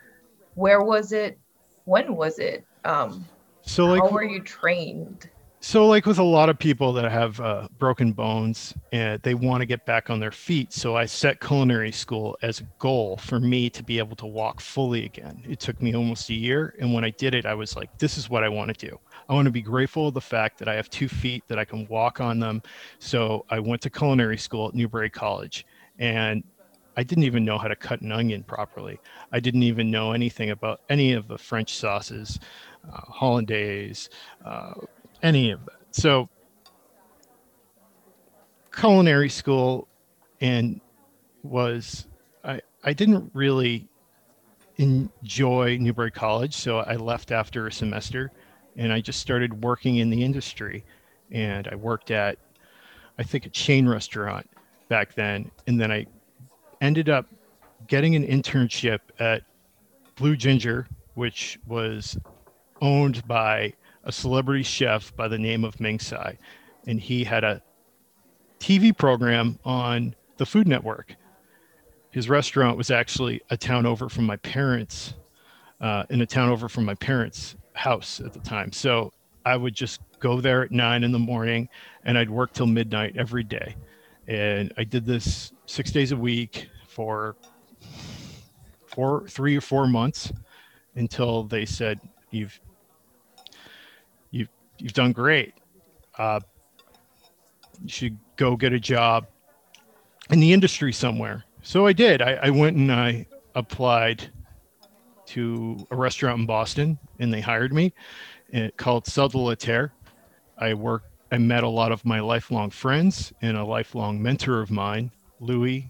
Where 0.56 0.82
was 0.82 1.12
it? 1.12 1.40
When 1.86 2.16
was 2.16 2.40
it? 2.40 2.66
Um, 2.86 3.26
so 3.62 3.86
like, 3.86 4.02
how 4.02 4.10
were 4.10 4.24
you 4.24 4.42
trained? 4.42 5.30
So, 5.64 5.86
like 5.86 6.08
with 6.08 6.18
a 6.18 6.24
lot 6.24 6.50
of 6.50 6.58
people 6.58 6.92
that 6.94 7.10
have 7.12 7.40
uh, 7.40 7.68
broken 7.78 8.14
bones 8.14 8.74
and 8.92 9.22
they 9.22 9.36
want 9.36 9.62
to 9.62 9.68
get 9.68 9.86
back 9.86 10.10
on 10.10 10.20
their 10.20 10.32
feet, 10.32 10.74
so 10.74 10.96
I 10.98 11.06
set 11.06 11.40
culinary 11.40 11.92
school 11.92 12.36
as 12.42 12.62
a 12.62 12.64
goal 12.80 13.18
for 13.18 13.40
me 13.40 13.70
to 13.72 13.84
be 13.84 14.00
able 14.00 14.16
to 14.18 14.26
walk 14.26 14.60
fully 14.60 15.06
again. 15.06 15.44
It 15.48 15.60
took 15.60 15.80
me 15.80 15.94
almost 15.96 16.32
a 16.32 16.34
year, 16.34 16.74
and 16.80 16.92
when 16.96 17.06
I 17.06 17.12
did 17.12 17.36
it, 17.36 17.46
I 17.46 17.54
was 17.54 17.76
like, 17.76 17.92
"This 18.00 18.18
is 18.18 18.28
what 18.28 18.44
I 18.44 18.50
want 18.50 18.76
to 18.76 18.88
do. 18.88 18.98
I 19.30 19.34
want 19.36 19.46
to 19.46 19.52
be 19.52 19.62
grateful 19.62 20.08
of 20.08 20.16
the 20.16 20.22
fact 20.22 20.58
that 20.60 20.68
I 20.68 20.74
have 20.74 20.90
two 20.90 21.08
feet 21.08 21.44
that 21.48 21.60
I 21.60 21.66
can 21.66 21.86
walk 21.88 22.20
on 22.20 22.40
them." 22.40 22.64
So, 23.00 23.46
I 23.50 23.60
went 23.60 23.82
to 23.84 23.92
culinary 23.92 24.40
school 24.40 24.68
at 24.70 24.74
Newbury 24.74 25.12
College, 25.12 25.64
and 26.00 26.44
I 26.98 27.04
didn't 27.04 27.24
even 27.26 27.46
know 27.46 27.58
how 27.60 27.68
to 27.68 27.76
cut 27.76 28.02
an 28.02 28.12
onion 28.12 28.44
properly. 28.44 29.00
I 29.32 29.40
didn't 29.40 29.64
even 29.64 29.92
know 29.92 30.12
anything 30.14 30.50
about 30.50 30.82
any 30.90 31.14
of 31.14 31.28
the 31.28 31.38
French 31.38 31.76
sauces, 31.76 32.40
uh, 32.92 33.02
hollandaise. 33.08 34.10
Uh, 34.44 34.74
any 35.24 35.52
of 35.52 35.66
that. 35.66 35.80
So, 35.92 36.30
culinary 38.74 39.30
school 39.30 39.88
and 40.40 40.80
was 41.44 42.08
I 42.44 42.62
I 42.84 42.94
didn't 42.94 43.32
really 43.34 43.88
enjoy 44.78 45.78
Newbury 45.80 46.12
College, 46.12 46.56
so 46.56 46.80
I 46.80 46.96
left 46.96 47.32
after 47.32 47.68
a 47.68 47.72
semester 47.72 48.32
and 48.78 48.92
I 48.92 49.02
just 49.02 49.20
started 49.20 49.64
working 49.64 49.98
in 49.98 50.10
the 50.10 50.24
industry. 50.24 50.84
And 51.32 51.68
I 51.68 51.76
worked 51.76 52.12
at 52.12 52.38
I 53.18 53.24
think 53.24 53.46
a 53.46 53.50
chain 53.50 53.88
restaurant 53.88 54.50
back 54.90 55.14
then, 55.14 55.52
and 55.68 55.80
then 55.80 55.92
I 55.92 56.08
ended 56.80 57.10
up 57.10 57.28
getting 57.88 58.16
an 58.16 58.26
internship 58.26 59.00
at 59.20 59.44
Blue 60.16 60.36
Ginger, 60.36 60.88
which 61.14 61.60
was 61.68 62.18
owned 62.82 63.26
by 63.28 63.74
a 64.04 64.12
celebrity 64.12 64.64
chef 64.64 65.16
by 65.16 65.28
the 65.28 65.38
name 65.38 65.64
of 65.64 65.80
Ming 65.80 66.00
Tsai, 66.00 66.38
and 66.88 67.00
he 67.00 67.24
had 67.24 67.44
a 67.44 67.62
TV 68.60 68.96
program 68.96 69.60
on 69.66 70.16
the 70.38 70.46
Food 70.46 70.68
Network. 70.68 71.16
His 72.12 72.30
restaurant 72.30 72.78
was 72.78 72.92
actually 72.92 73.42
a 73.50 73.58
town 73.58 73.86
over 73.86 74.10
from 74.10 74.26
my 74.26 74.38
parents' 74.38 75.14
uh, 75.80 76.04
in 76.10 76.22
a 76.22 76.26
town 76.26 76.50
over 76.50 76.70
from 76.70 76.86
my 76.86 76.96
parents' 76.96 77.56
house 77.74 78.20
at 78.20 78.34
the 78.34 78.40
time. 78.40 78.72
So 78.72 79.12
I 79.46 79.58
would 79.58 79.74
just 79.74 80.02
go 80.20 80.40
there 80.40 80.64
at 80.64 80.72
nine 80.72 81.04
in 81.04 81.12
the 81.12 81.20
morning 81.20 81.68
and 82.04 82.18
I'd 82.18 82.30
work 82.30 82.54
till 82.54 82.68
midnight 82.68 83.18
every 83.18 83.44
day. 83.44 83.76
And 84.28 84.72
I 84.78 84.84
did 84.84 85.06
this 85.06 85.52
six 85.66 85.92
days 85.92 86.12
a 86.12 86.18
week 86.18 86.70
for 86.88 87.36
four, 88.86 89.28
three 89.28 89.58
or 89.58 89.62
four 89.62 89.88
months 89.88 90.32
until 90.96 91.44
they 91.44 91.66
said, 91.66 92.00
you've, 92.30 92.60
you've, 94.82 94.94
done 94.94 95.12
great. 95.12 95.54
Uh, 96.18 96.40
you 97.82 97.90
should 97.90 98.18
go 98.36 98.56
get 98.56 98.74
a 98.74 98.80
job 98.80 99.28
in 100.30 100.40
the 100.40 100.54
industry 100.54 100.94
somewhere. 100.94 101.44
So 101.62 101.86
I 101.86 101.94
did. 101.94 102.22
I, 102.22 102.34
I 102.44 102.50
went 102.50 102.78
and 102.78 102.92
I 102.92 103.28
applied 103.56 104.30
to 105.28 105.88
a 105.92 105.96
restaurant 105.96 106.40
in 106.40 106.46
Boston 106.46 107.00
and 107.20 107.34
they 107.34 107.42
hired 107.42 107.74
me 107.74 107.94
uh, 108.54 108.68
called 108.78 109.06
Sudla 109.06 109.90
I 110.58 110.74
worked, 110.74 111.08
I 111.32 111.38
met 111.38 111.64
a 111.64 111.70
lot 111.70 111.92
of 111.92 112.04
my 112.06 112.20
lifelong 112.20 112.70
friends 112.70 113.32
and 113.42 113.58
a 113.58 113.64
lifelong 113.64 114.22
mentor 114.22 114.62
of 114.62 114.70
mine, 114.70 115.12
Louis 115.40 115.90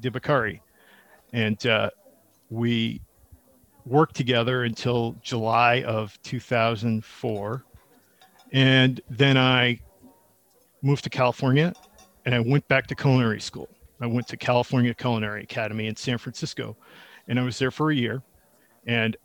DiBiccari. 0.00 0.60
And 1.32 1.66
uh, 1.66 1.90
we 2.50 3.00
worked 3.86 4.14
together 4.14 4.64
until 4.64 5.16
July 5.22 5.82
of 5.82 6.20
2004. 6.22 7.64
And 8.54 9.00
then 9.10 9.36
I 9.36 9.80
moved 10.80 11.02
to 11.04 11.10
California 11.10 11.74
and 12.24 12.34
I 12.34 12.38
went 12.38 12.66
back 12.68 12.86
to 12.86 12.94
culinary 12.94 13.40
school. 13.40 13.68
I 14.00 14.06
went 14.06 14.28
to 14.28 14.36
California 14.36 14.94
Culinary 14.94 15.42
Academy 15.42 15.88
in 15.88 15.96
San 15.96 16.18
Francisco 16.18 16.76
and 17.26 17.38
I 17.40 17.42
was 17.42 17.58
there 17.58 17.72
for 17.72 17.90
a 17.90 17.94
year. 17.94 18.22
And 18.86 19.16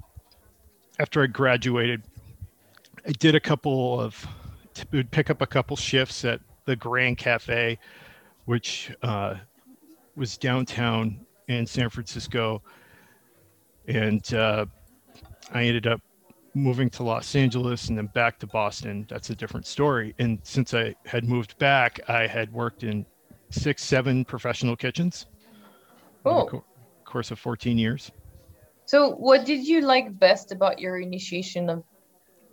after 0.99 1.21
I 1.21 1.27
graduated, 1.27 2.01
I 3.05 3.11
did 3.11 3.35
a 3.35 3.39
couple 3.39 4.01
of, 4.01 4.25
would 4.91 5.11
pick 5.11 5.29
up 5.29 5.43
a 5.43 5.47
couple 5.47 5.77
shifts 5.77 6.25
at 6.25 6.41
the 6.65 6.75
Grand 6.75 7.19
Cafe, 7.19 7.77
which 8.45 8.91
uh, 9.03 9.35
was 10.15 10.37
downtown 10.37 11.19
in 11.47 11.67
San 11.67 11.91
Francisco. 11.91 12.63
And 13.87 14.33
uh, 14.33 14.65
I 15.53 15.65
ended 15.65 15.85
up 15.85 16.01
moving 16.53 16.89
to 16.91 17.03
Los 17.03 17.35
Angeles 17.35 17.89
and 17.89 17.97
then 17.97 18.07
back 18.07 18.39
to 18.39 18.47
Boston. 18.47 19.05
That's 19.09 19.29
a 19.29 19.35
different 19.35 19.65
story. 19.65 20.15
And 20.19 20.39
since 20.43 20.73
I 20.73 20.95
had 21.05 21.23
moved 21.25 21.57
back, 21.57 21.99
I 22.07 22.27
had 22.27 22.51
worked 22.51 22.83
in 22.83 23.05
six, 23.49 23.83
seven 23.83 24.25
professional 24.25 24.75
kitchens. 24.75 25.25
Cool. 26.23 26.47
Co- 26.47 26.65
course 27.05 27.31
of 27.31 27.39
14 27.39 27.77
years. 27.77 28.11
So, 28.85 29.11
what 29.11 29.45
did 29.45 29.67
you 29.67 29.81
like 29.81 30.17
best 30.17 30.51
about 30.51 30.79
your 30.79 30.97
initiation 30.97 31.69
of 31.69 31.83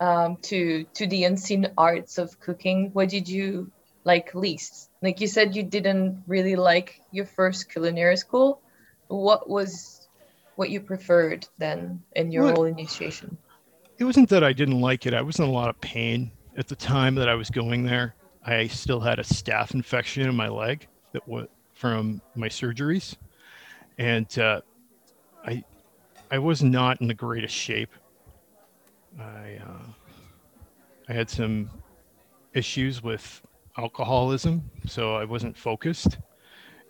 um, 0.01 0.37
to 0.43 0.85
to 0.95 1.07
the 1.07 1.25
unseen 1.25 1.69
arts 1.79 2.19
of 2.19 2.39
cooking? 2.41 2.91
What 2.93 3.09
did 3.09 3.29
you 3.29 3.71
like 4.05 4.35
least? 4.35 4.91
Like 5.03 5.21
you 5.21 5.27
said, 5.27 5.57
you 5.57 5.63
didn't 5.63 6.25
really 6.27 6.57
like 6.57 7.01
your 7.11 7.27
first 7.27 7.71
culinary 7.71 8.17
school. 8.17 8.61
What 9.09 9.49
was 9.49 10.09
what 10.57 10.71
you 10.71 10.81
preferred 10.81 11.47
then 11.59 12.03
in 12.15 12.33
your 12.33 12.53
whole 12.53 12.65
initiation? 12.65 13.39
It 13.99 14.05
wasn't 14.05 14.29
that 14.29 14.45
I 14.45 14.53
didn't 14.53 14.81
like 14.81 15.07
it. 15.07 15.15
I 15.15 15.23
was 15.23 15.39
in 15.39 15.47
a 15.47 15.51
lot 15.51 15.71
of 15.71 15.81
pain 15.81 16.31
at 16.57 16.69
the 16.69 16.77
time 16.77 17.15
that 17.15 17.29
I 17.29 17.35
was 17.35 17.49
going 17.49 17.85
there. 17.85 18.15
I 18.45 18.67
still 18.67 19.01
had 19.01 19.19
a 19.19 19.23
staph 19.23 19.73
infection 19.73 20.29
in 20.29 20.37
my 20.37 20.49
leg 20.49 20.87
that 21.13 21.27
was 21.27 21.47
from 21.73 22.21
my 22.35 22.49
surgeries, 22.49 23.17
and 23.99 24.39
uh, 24.39 24.61
I 25.45 25.65
I 26.31 26.39
was 26.39 26.63
not 26.63 27.01
in 27.01 27.09
the 27.09 27.15
greatest 27.15 27.55
shape. 27.55 27.91
I 29.19 29.59
uh, 29.67 29.87
I 31.09 31.13
had 31.13 31.31
some 31.31 31.71
issues 32.53 33.03
with 33.03 33.41
alcoholism, 33.79 34.71
so 34.87 35.17
I 35.17 35.25
wasn't 35.25 35.57
focused, 35.57 36.19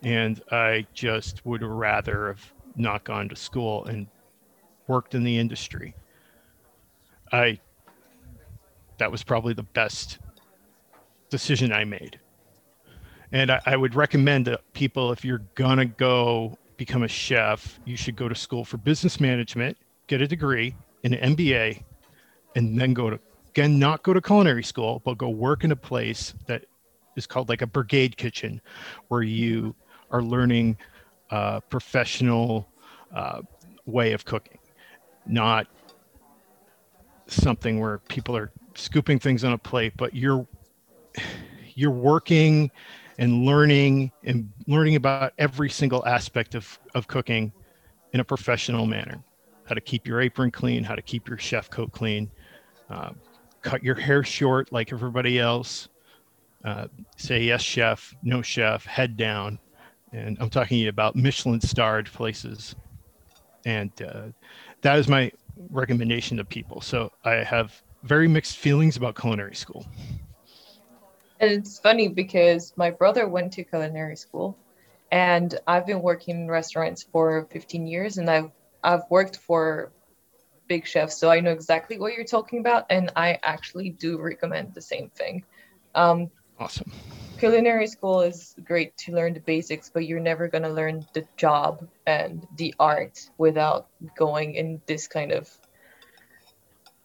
and 0.02 0.42
I 0.50 0.86
just 0.92 1.46
would 1.46 1.62
rather 1.62 2.28
have 2.28 2.52
not 2.74 3.04
gone 3.04 3.28
to 3.28 3.36
school 3.36 3.84
and 3.84 4.08
worked 4.88 5.14
in 5.14 5.22
the 5.22 5.38
industry. 5.38 5.94
I 7.32 7.60
that 8.98 9.10
was 9.10 9.22
probably 9.22 9.52
the 9.52 9.62
best 9.62 10.18
decision 11.28 11.72
I 11.72 11.84
made. 11.84 12.18
And 13.32 13.50
I, 13.50 13.60
I 13.66 13.76
would 13.76 13.94
recommend 13.94 14.46
to 14.46 14.60
people 14.72 15.12
if 15.12 15.24
you're 15.24 15.42
gonna 15.54 15.84
go 15.84 16.56
become 16.76 17.02
a 17.02 17.08
chef, 17.08 17.78
you 17.84 17.96
should 17.96 18.16
go 18.16 18.28
to 18.28 18.34
school 18.34 18.64
for 18.64 18.76
business 18.76 19.20
management, 19.20 19.76
get 20.06 20.20
a 20.20 20.26
degree, 20.26 20.74
in 21.02 21.14
an 21.14 21.36
MBA, 21.36 21.82
and 22.54 22.80
then 22.80 22.94
go 22.94 23.10
to 23.10 23.20
again 23.48 23.78
not 23.78 24.02
go 24.02 24.12
to 24.12 24.20
culinary 24.20 24.62
school, 24.62 25.02
but 25.04 25.18
go 25.18 25.28
work 25.28 25.64
in 25.64 25.72
a 25.72 25.76
place 25.76 26.34
that 26.46 26.64
is 27.16 27.26
called 27.26 27.48
like 27.48 27.62
a 27.62 27.66
brigade 27.66 28.16
kitchen, 28.16 28.60
where 29.08 29.22
you 29.22 29.74
are 30.10 30.22
learning 30.22 30.76
a 31.30 31.60
professional 31.68 32.68
uh, 33.14 33.42
way 33.86 34.12
of 34.12 34.24
cooking, 34.24 34.58
not 35.26 35.66
something 37.26 37.80
where 37.80 37.98
people 37.98 38.36
are 38.36 38.52
scooping 38.74 39.18
things 39.18 39.44
on 39.44 39.52
a 39.52 39.58
plate, 39.58 39.92
but 39.96 40.14
you're 40.14 40.46
you're 41.74 41.90
working 41.90 42.70
and 43.18 43.44
learning 43.44 44.12
and 44.24 44.50
learning 44.66 44.96
about 44.96 45.32
every 45.38 45.70
single 45.70 46.04
aspect 46.06 46.54
of, 46.54 46.78
of 46.94 47.06
cooking 47.06 47.52
in 48.12 48.20
a 48.20 48.24
professional 48.24 48.86
manner. 48.86 49.22
How 49.64 49.74
to 49.74 49.80
keep 49.80 50.06
your 50.06 50.20
apron 50.20 50.50
clean 50.50 50.84
how 50.84 50.94
to 50.94 51.02
keep 51.02 51.28
your 51.28 51.38
chef 51.38 51.70
coat 51.70 51.92
clean 51.92 52.30
uh, 52.88 53.10
cut 53.62 53.82
your 53.82 53.96
hair 53.96 54.22
short 54.22 54.70
like 54.72 54.92
everybody 54.92 55.38
else 55.40 55.88
uh, 56.64 56.86
say 57.16 57.42
yes 57.42 57.62
chef 57.62 58.14
no 58.22 58.42
chef 58.42 58.84
head 58.84 59.16
down. 59.16 59.58
And 60.12 60.36
i'm 60.40 60.50
talking 60.50 60.86
about 60.86 61.16
michelin 61.16 61.60
starred 61.60 62.06
places. 62.06 62.76
And 63.64 63.90
uh, 64.00 64.26
that 64.82 64.98
is 64.98 65.08
my 65.08 65.32
recommendation 65.70 66.36
to 66.36 66.44
people 66.44 66.80
so 66.80 67.10
i 67.24 67.34
have 67.34 67.82
very 68.02 68.28
mixed 68.28 68.56
feelings 68.56 68.96
about 68.96 69.18
culinary 69.18 69.54
school 69.54 69.86
and 71.40 71.50
it's 71.50 71.78
funny 71.78 72.08
because 72.08 72.72
my 72.76 72.90
brother 72.90 73.28
went 73.28 73.52
to 73.52 73.64
culinary 73.64 74.16
school 74.16 74.56
and 75.12 75.58
I've 75.66 75.86
been 75.86 76.02
working 76.02 76.36
in 76.36 76.48
restaurants 76.48 77.02
for 77.02 77.46
15 77.50 77.86
years 77.86 78.18
and 78.18 78.30
I've 78.30 78.50
I've 78.82 79.02
worked 79.10 79.36
for 79.36 79.92
big 80.68 80.86
chefs 80.86 81.16
so 81.16 81.30
I 81.30 81.40
know 81.40 81.52
exactly 81.52 81.98
what 81.98 82.14
you're 82.14 82.24
talking 82.24 82.60
about 82.60 82.86
and 82.90 83.12
I 83.16 83.38
actually 83.42 83.90
do 83.90 84.20
recommend 84.20 84.74
the 84.74 84.82
same 84.82 85.10
thing. 85.10 85.44
Um, 85.94 86.30
awesome. 86.58 86.90
Culinary 87.38 87.86
school 87.86 88.20
is 88.22 88.54
great 88.64 88.96
to 88.98 89.12
learn 89.12 89.34
the 89.34 89.40
basics, 89.40 89.90
but 89.92 90.06
you're 90.06 90.20
never 90.20 90.48
going 90.48 90.62
to 90.62 90.70
learn 90.70 91.06
the 91.12 91.24
job 91.36 91.86
and 92.06 92.46
the 92.56 92.74
art 92.78 93.28
without 93.38 93.88
going 94.16 94.54
in 94.54 94.80
this 94.86 95.06
kind 95.06 95.32
of 95.32 95.50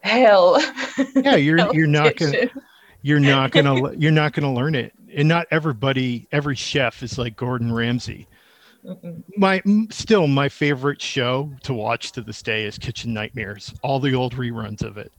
hell. 0.00 0.62
Yeah, 1.14 1.36
you're 1.36 1.72
you're 1.74 1.86
not 1.86 2.16
going 2.16 2.32
to 2.32 2.50
you're 3.02 3.20
not 3.20 3.50
gonna 3.50 3.92
you're 3.94 4.12
not 4.12 4.32
gonna 4.32 4.52
learn 4.52 4.74
it. 4.74 4.92
And 5.14 5.28
not 5.28 5.46
everybody 5.50 6.26
every 6.32 6.56
chef 6.56 7.02
is 7.02 7.18
like 7.18 7.36
gordon 7.36 7.72
ramsay. 7.72 8.26
Mm-mm. 8.84 9.22
my 9.36 9.62
still 9.90 10.26
my 10.26 10.48
favorite 10.48 11.00
show 11.00 11.52
to 11.62 11.72
watch 11.72 12.10
to 12.12 12.20
this 12.20 12.42
day 12.42 12.64
is 12.64 12.78
kitchen 12.78 13.12
nightmares. 13.14 13.74
All 13.82 14.00
the 14.00 14.14
old 14.14 14.34
reruns 14.34 14.82
of 14.82 14.98
it. 14.98 15.12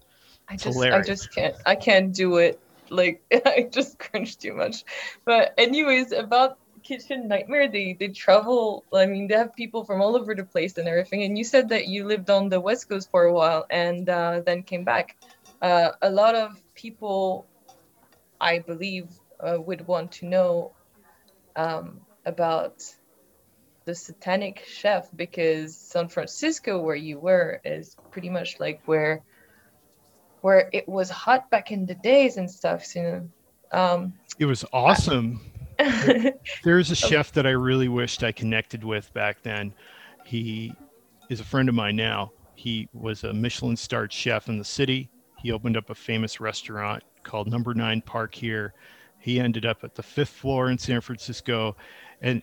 I 0.49 0.57
just 0.57 0.77
i 0.77 1.01
just 1.01 1.33
can't 1.33 1.55
i 1.65 1.75
can't 1.75 2.13
do 2.13 2.37
it 2.37 2.59
like 2.89 3.23
i 3.45 3.67
just 3.71 3.99
cringe 3.99 4.37
too 4.37 4.53
much. 4.53 4.83
But 5.25 5.53
anyways 5.57 6.11
about 6.11 6.57
kitchen 6.83 7.27
nightmare 7.29 7.69
they 7.71 7.95
they 7.97 8.09
travel 8.09 8.83
i 8.93 9.05
mean 9.05 9.27
they 9.27 9.35
have 9.35 9.55
people 9.55 9.85
from 9.85 10.01
all 10.01 10.17
over 10.17 10.35
the 10.35 10.43
place 10.45 10.77
and 10.77 10.87
everything. 10.87 11.23
And 11.23 11.37
you 11.37 11.43
said 11.43 11.69
that 11.69 11.87
you 11.87 12.05
lived 12.05 12.29
on 12.29 12.49
the 12.49 12.59
west 12.61 12.89
coast 12.89 13.09
for 13.11 13.23
a 13.23 13.33
while 13.33 13.65
and 13.69 14.07
uh, 14.09 14.41
then 14.45 14.63
came 14.63 14.83
back. 14.83 15.15
Uh, 15.61 15.91
a 16.01 16.09
lot 16.11 16.35
of 16.35 16.51
people 16.75 17.47
I 18.39 18.59
believe 18.59 19.09
uh, 19.39 19.57
would 19.59 19.87
want 19.87 20.13
to 20.13 20.25
know 20.27 20.73
um, 21.55 22.01
about 22.25 22.83
the 23.85 23.95
satanic 23.95 24.63
chef 24.65 25.09
because 25.15 25.77
San 25.77 26.07
Francisco, 26.09 26.79
where 26.81 26.95
you 26.95 27.19
were, 27.19 27.59
is 27.63 27.97
pretty 28.11 28.29
much 28.29 28.59
like 28.59 28.81
where 28.85 29.23
where 30.43 30.69
it 30.73 30.87
was 30.89 31.09
hot 31.09 31.49
back 31.49 31.71
in 31.71 31.85
the 31.85 31.95
days 31.95 32.35
and 32.35 32.51
stuff. 32.51 32.83
So, 32.83 32.99
you 32.99 33.05
know, 33.05 33.29
um, 33.71 34.13
it 34.39 34.45
was 34.45 34.65
awesome. 34.73 35.39
There's 36.65 36.91
a 36.91 36.95
chef 36.95 37.31
that 37.31 37.47
I 37.47 37.51
really 37.51 37.87
wished 37.87 38.23
I 38.23 38.33
connected 38.33 38.83
with 38.83 39.11
back 39.13 39.41
then. 39.41 39.73
He 40.25 40.75
is 41.29 41.39
a 41.39 41.45
friend 41.45 41.69
of 41.69 41.75
mine 41.75 41.95
now. 41.95 42.33
He 42.55 42.89
was 42.91 43.23
a 43.23 43.31
Michelin 43.31 43.77
starred 43.77 44.11
chef 44.11 44.49
in 44.49 44.57
the 44.57 44.65
city. 44.65 45.09
He 45.41 45.53
opened 45.53 45.77
up 45.77 45.89
a 45.89 45.95
famous 45.95 46.41
restaurant 46.41 47.03
called 47.23 47.49
Number 47.49 47.73
Nine 47.73 48.01
Park 48.01 48.35
here. 48.35 48.73
He 49.19 49.39
ended 49.39 49.65
up 49.65 49.85
at 49.85 49.95
the 49.95 50.03
fifth 50.03 50.31
floor 50.31 50.69
in 50.69 50.77
San 50.77 50.99
Francisco, 50.99 51.77
and 52.21 52.41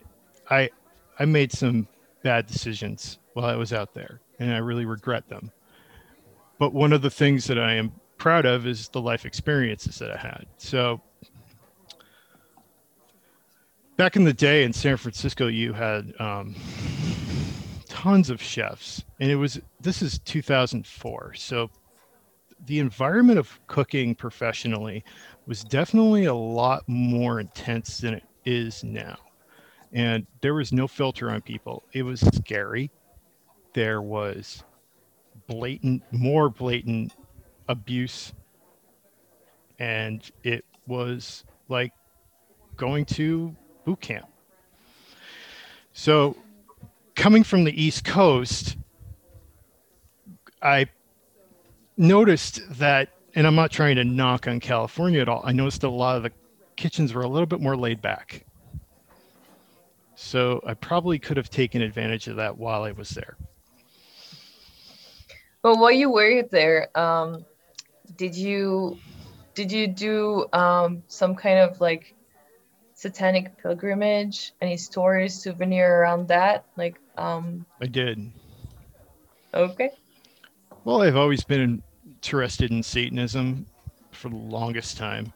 I 0.49 0.71
I 1.19 1.25
made 1.25 1.51
some 1.51 1.87
bad 2.23 2.47
decisions 2.47 3.19
while 3.33 3.45
I 3.45 3.55
was 3.55 3.73
out 3.73 3.93
there, 3.93 4.21
and 4.39 4.51
I 4.51 4.57
really 4.57 4.85
regret 4.85 5.29
them. 5.29 5.51
But 6.61 6.75
one 6.75 6.93
of 6.93 7.01
the 7.01 7.09
things 7.09 7.45
that 7.47 7.57
I 7.57 7.73
am 7.73 7.91
proud 8.19 8.45
of 8.45 8.67
is 8.67 8.87
the 8.89 9.01
life 9.01 9.25
experiences 9.25 9.97
that 9.97 10.11
I 10.11 10.17
had. 10.17 10.45
So 10.57 11.01
back 13.97 14.15
in 14.15 14.25
the 14.25 14.33
day 14.33 14.63
in 14.63 14.71
San 14.71 14.95
Francisco, 14.95 15.47
you 15.47 15.73
had 15.73 16.13
um, 16.19 16.53
tons 17.89 18.29
of 18.29 18.39
chefs, 18.39 19.03
and 19.19 19.31
it 19.31 19.37
was 19.37 19.59
this 19.79 20.03
is 20.03 20.19
2004. 20.19 21.33
So 21.33 21.71
the 22.67 22.77
environment 22.77 23.39
of 23.39 23.59
cooking 23.65 24.13
professionally 24.13 25.03
was 25.47 25.63
definitely 25.63 26.25
a 26.25 26.35
lot 26.35 26.83
more 26.85 27.39
intense 27.39 27.97
than 27.97 28.13
it 28.13 28.23
is 28.45 28.83
now. 28.83 29.17
And 29.93 30.27
there 30.41 30.53
was 30.53 30.71
no 30.71 30.87
filter 30.87 31.31
on 31.31 31.41
people. 31.41 31.81
It 31.93 32.03
was 32.03 32.19
scary. 32.19 32.91
There 33.73 34.03
was 34.03 34.63
blatant, 35.51 36.03
more 36.11 36.49
blatant 36.49 37.13
abuse. 37.67 38.33
And 39.79 40.29
it 40.43 40.65
was 40.87 41.43
like 41.69 41.93
going 42.77 43.05
to 43.05 43.55
boot 43.85 44.01
camp. 44.01 44.27
So, 45.93 46.37
coming 47.15 47.43
from 47.43 47.63
the 47.63 47.81
East 47.81 48.05
Coast, 48.05 48.77
I 50.61 50.87
noticed 51.97 52.61
that, 52.77 53.09
and 53.35 53.45
I'm 53.45 53.55
not 53.55 53.71
trying 53.71 53.97
to 53.97 54.03
knock 54.03 54.47
on 54.47 54.59
California 54.59 55.21
at 55.21 55.27
all. 55.27 55.41
I 55.43 55.51
noticed 55.51 55.83
a 55.83 55.89
lot 55.89 56.17
of 56.17 56.23
the 56.23 56.31
kitchens 56.75 57.13
were 57.13 57.23
a 57.23 57.27
little 57.27 57.45
bit 57.45 57.59
more 57.59 57.75
laid 57.75 58.01
back. 58.01 58.45
So 60.15 60.61
I 60.65 60.75
probably 60.75 61.19
could 61.19 61.37
have 61.37 61.49
taken 61.49 61.81
advantage 61.81 62.27
of 62.27 62.35
that 62.37 62.57
while 62.57 62.83
I 62.83 62.91
was 62.91 63.09
there. 63.09 63.37
Well, 65.63 65.79
while 65.79 65.91
you 65.91 66.09
were 66.09 66.43
there, 66.43 66.89
um, 66.97 67.45
did 68.15 68.35
you 68.35 68.97
did 69.53 69.71
you 69.71 69.87
do 69.87 70.47
um, 70.53 71.03
some 71.07 71.35
kind 71.35 71.59
of 71.59 71.79
like 71.79 72.15
satanic 72.95 73.61
pilgrimage? 73.61 74.53
Any 74.61 74.77
stories, 74.77 75.43
souvenir 75.43 76.01
around 76.01 76.29
that? 76.29 76.65
Like, 76.77 76.95
um, 77.17 77.65
I 77.81 77.85
did. 77.85 78.31
Okay. 79.53 79.91
Well, 80.83 81.03
I've 81.03 81.15
always 81.15 81.43
been 81.43 81.83
interested 82.05 82.71
in 82.71 82.81
Satanism 82.81 83.67
for 84.11 84.29
the 84.29 84.35
longest 84.35 84.97
time. 84.97 85.31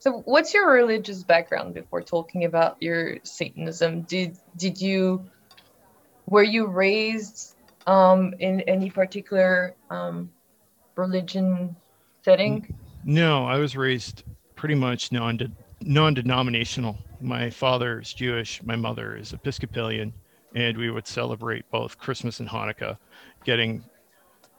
So, 0.00 0.22
what's 0.24 0.54
your 0.54 0.72
religious 0.72 1.22
background 1.22 1.74
before 1.74 2.02
talking 2.02 2.44
about 2.44 2.76
your 2.80 3.18
Satanism? 3.22 4.02
Did 4.02 4.36
did 4.56 4.80
you 4.80 5.28
were 6.26 6.42
you 6.42 6.66
raised 6.66 7.55
um, 7.86 8.34
in 8.38 8.60
any 8.62 8.90
particular 8.90 9.74
um, 9.90 10.30
religion 10.96 11.76
setting? 12.22 12.74
No, 13.04 13.46
I 13.46 13.58
was 13.58 13.76
raised 13.76 14.24
pretty 14.56 14.74
much 14.74 15.12
non 15.12 15.38
non 15.82 16.14
denominational. 16.14 16.98
My 17.20 17.50
father 17.50 18.00
is 18.00 18.12
Jewish, 18.12 18.62
my 18.62 18.76
mother 18.76 19.16
is 19.16 19.32
Episcopalian, 19.32 20.12
and 20.54 20.76
we 20.76 20.90
would 20.90 21.06
celebrate 21.06 21.68
both 21.70 21.98
Christmas 21.98 22.40
and 22.40 22.48
Hanukkah, 22.48 22.98
getting 23.44 23.84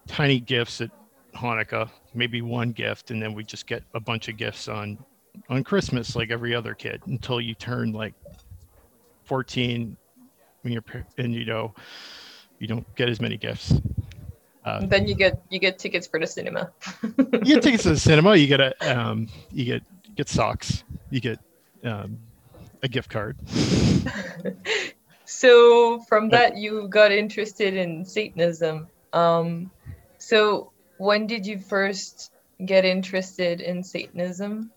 tiny 0.08 0.40
gifts 0.40 0.82
at 0.82 0.90
Hanukkah, 1.36 1.90
maybe 2.14 2.42
one 2.42 2.72
gift, 2.72 3.12
and 3.12 3.22
then 3.22 3.34
we 3.34 3.44
just 3.44 3.68
get 3.68 3.84
a 3.94 4.00
bunch 4.00 4.28
of 4.28 4.38
gifts 4.38 4.68
on 4.68 4.98
on 5.50 5.64
Christmas 5.64 6.16
like 6.16 6.32
every 6.32 6.56
other 6.56 6.74
kid 6.74 7.02
until 7.06 7.40
you 7.40 7.54
turn 7.54 7.92
like 7.92 8.16
14 9.26 9.96
when 10.62 10.74
you're 10.74 10.84
and 11.20 11.34
you 11.34 11.46
know 11.46 11.76
you 12.60 12.68
don't 12.68 12.96
get 12.96 13.10
as 13.10 13.20
many 13.20 13.38
gifts. 13.38 13.74
Uh, 14.66 14.86
then 14.86 15.08
you 15.08 15.16
get 15.16 15.42
you 15.50 15.60
get 15.60 15.80
tickets 15.80 16.08
for 16.08 16.20
the 16.20 16.28
cinema. 16.28 16.72
you 17.04 17.56
get 17.56 17.64
tickets 17.64 17.84
to 17.84 17.90
the 17.90 18.00
cinema. 18.10 18.36
You 18.36 18.48
get 18.48 18.60
a 18.60 19.00
um, 19.00 19.28
you 19.52 19.66
get 19.66 19.84
get 20.16 20.28
socks. 20.28 20.84
You 21.10 21.22
get 21.22 21.40
um, 21.84 22.20
a 22.84 22.88
gift 22.88 23.10
card. 23.10 23.38
so 25.26 26.00
from 26.02 26.30
that, 26.30 26.58
you 26.58 26.88
got 26.90 27.12
interested 27.12 27.76
in 27.76 28.04
Satanism. 28.04 28.88
Um, 29.14 29.72
so 30.18 30.72
when 30.98 31.28
did 31.28 31.46
you 31.46 31.60
first 31.60 32.32
get 32.66 32.84
interested 32.84 33.62
in 33.62 33.84
Satanism? 33.84 34.72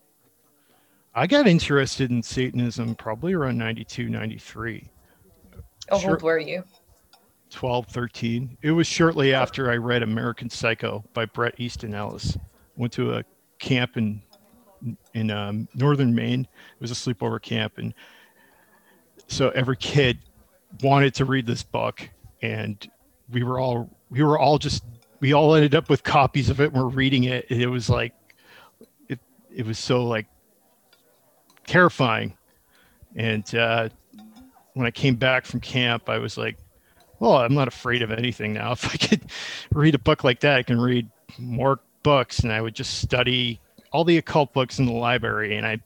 I 1.13 1.27
got 1.27 1.47
interested 1.47 2.11
in 2.11 2.23
Satanism 2.23 2.95
probably 2.95 3.33
around 3.33 3.57
92, 3.57 4.07
93. 4.07 4.89
How 5.89 5.97
sure. 5.97 6.11
old 6.11 6.21
were 6.21 6.39
you? 6.39 6.63
12, 7.51 7.87
13. 7.87 8.57
It 8.61 8.71
was 8.71 8.87
shortly 8.87 9.33
after 9.33 9.69
I 9.69 9.75
read 9.75 10.03
American 10.03 10.49
Psycho 10.49 11.03
by 11.13 11.25
Bret 11.25 11.59
Easton 11.59 11.93
Ellis. 11.93 12.37
Went 12.75 12.93
to 12.93 13.13
a 13.13 13.23
camp 13.59 13.97
in 13.97 14.21
in 15.13 15.29
um, 15.29 15.67
northern 15.75 16.15
Maine. 16.15 16.41
It 16.41 16.81
was 16.81 16.91
a 16.91 16.95
sleepover 16.95 17.39
camp, 17.41 17.77
and 17.77 17.93
so 19.27 19.49
every 19.49 19.77
kid 19.77 20.19
wanted 20.81 21.13
to 21.15 21.25
read 21.25 21.45
this 21.45 21.61
book, 21.61 22.09
and 22.41 22.89
we 23.31 23.43
were 23.43 23.59
all 23.59 23.89
we 24.09 24.23
were 24.23 24.39
all 24.39 24.57
just 24.57 24.83
we 25.19 25.33
all 25.33 25.53
ended 25.53 25.75
up 25.75 25.89
with 25.89 26.03
copies 26.03 26.49
of 26.49 26.59
it. 26.59 26.73
and 26.73 26.81
We're 26.81 26.89
reading 26.89 27.25
it, 27.25 27.45
and 27.49 27.61
it 27.61 27.67
was 27.67 27.89
like 27.89 28.13
it 29.07 29.19
it 29.53 29.65
was 29.65 29.77
so 29.77 30.03
like 30.03 30.27
terrifying. 31.67 32.37
And 33.15 33.53
uh, 33.53 33.89
when 34.73 34.87
I 34.87 34.91
came 34.91 35.15
back 35.15 35.45
from 35.45 35.59
camp, 35.59 36.09
I 36.09 36.17
was 36.17 36.37
like, 36.37 36.57
well, 37.21 37.37
I'm 37.37 37.53
not 37.53 37.67
afraid 37.67 38.01
of 38.01 38.11
anything 38.11 38.51
now. 38.51 38.71
If 38.81 38.85
I 38.91 38.97
could 38.97 39.21
read 39.71 39.93
a 39.93 39.99
book 39.99 40.23
like 40.23 40.39
that, 40.39 40.57
I 40.57 40.63
can 40.63 40.81
read 40.81 41.07
more 41.37 41.79
books. 42.01 42.39
And 42.39 42.51
I 42.51 42.59
would 42.59 42.73
just 42.73 42.99
study 42.99 43.61
all 43.91 44.03
the 44.03 44.17
occult 44.17 44.53
books 44.53 44.79
in 44.79 44.87
the 44.87 44.91
library. 44.91 45.55
And 45.55 45.65
I, 45.65 45.79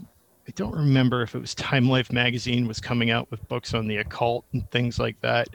I 0.00 0.50
don't 0.54 0.74
remember 0.74 1.20
if 1.20 1.34
it 1.34 1.40
was 1.40 1.54
Time 1.54 1.90
Life 1.90 2.10
magazine 2.10 2.66
was 2.66 2.80
coming 2.80 3.10
out 3.10 3.30
with 3.30 3.46
books 3.48 3.74
on 3.74 3.86
the 3.86 3.98
occult 3.98 4.46
and 4.54 4.68
things 4.70 4.98
like 4.98 5.20
that. 5.20 5.48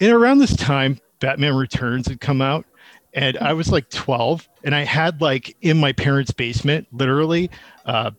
And 0.00 0.10
around 0.10 0.38
this 0.38 0.56
time, 0.56 0.98
Batman 1.20 1.54
Returns 1.54 2.08
had 2.08 2.20
come 2.20 2.40
out. 2.40 2.64
And 3.12 3.36
I 3.36 3.52
was 3.52 3.70
like 3.70 3.90
12, 3.90 4.48
and 4.64 4.74
I 4.74 4.84
had 4.84 5.20
like 5.20 5.54
in 5.60 5.78
my 5.78 5.92
parents' 5.92 6.30
basement, 6.30 6.88
literally, 6.92 7.50
uh, 7.84 8.12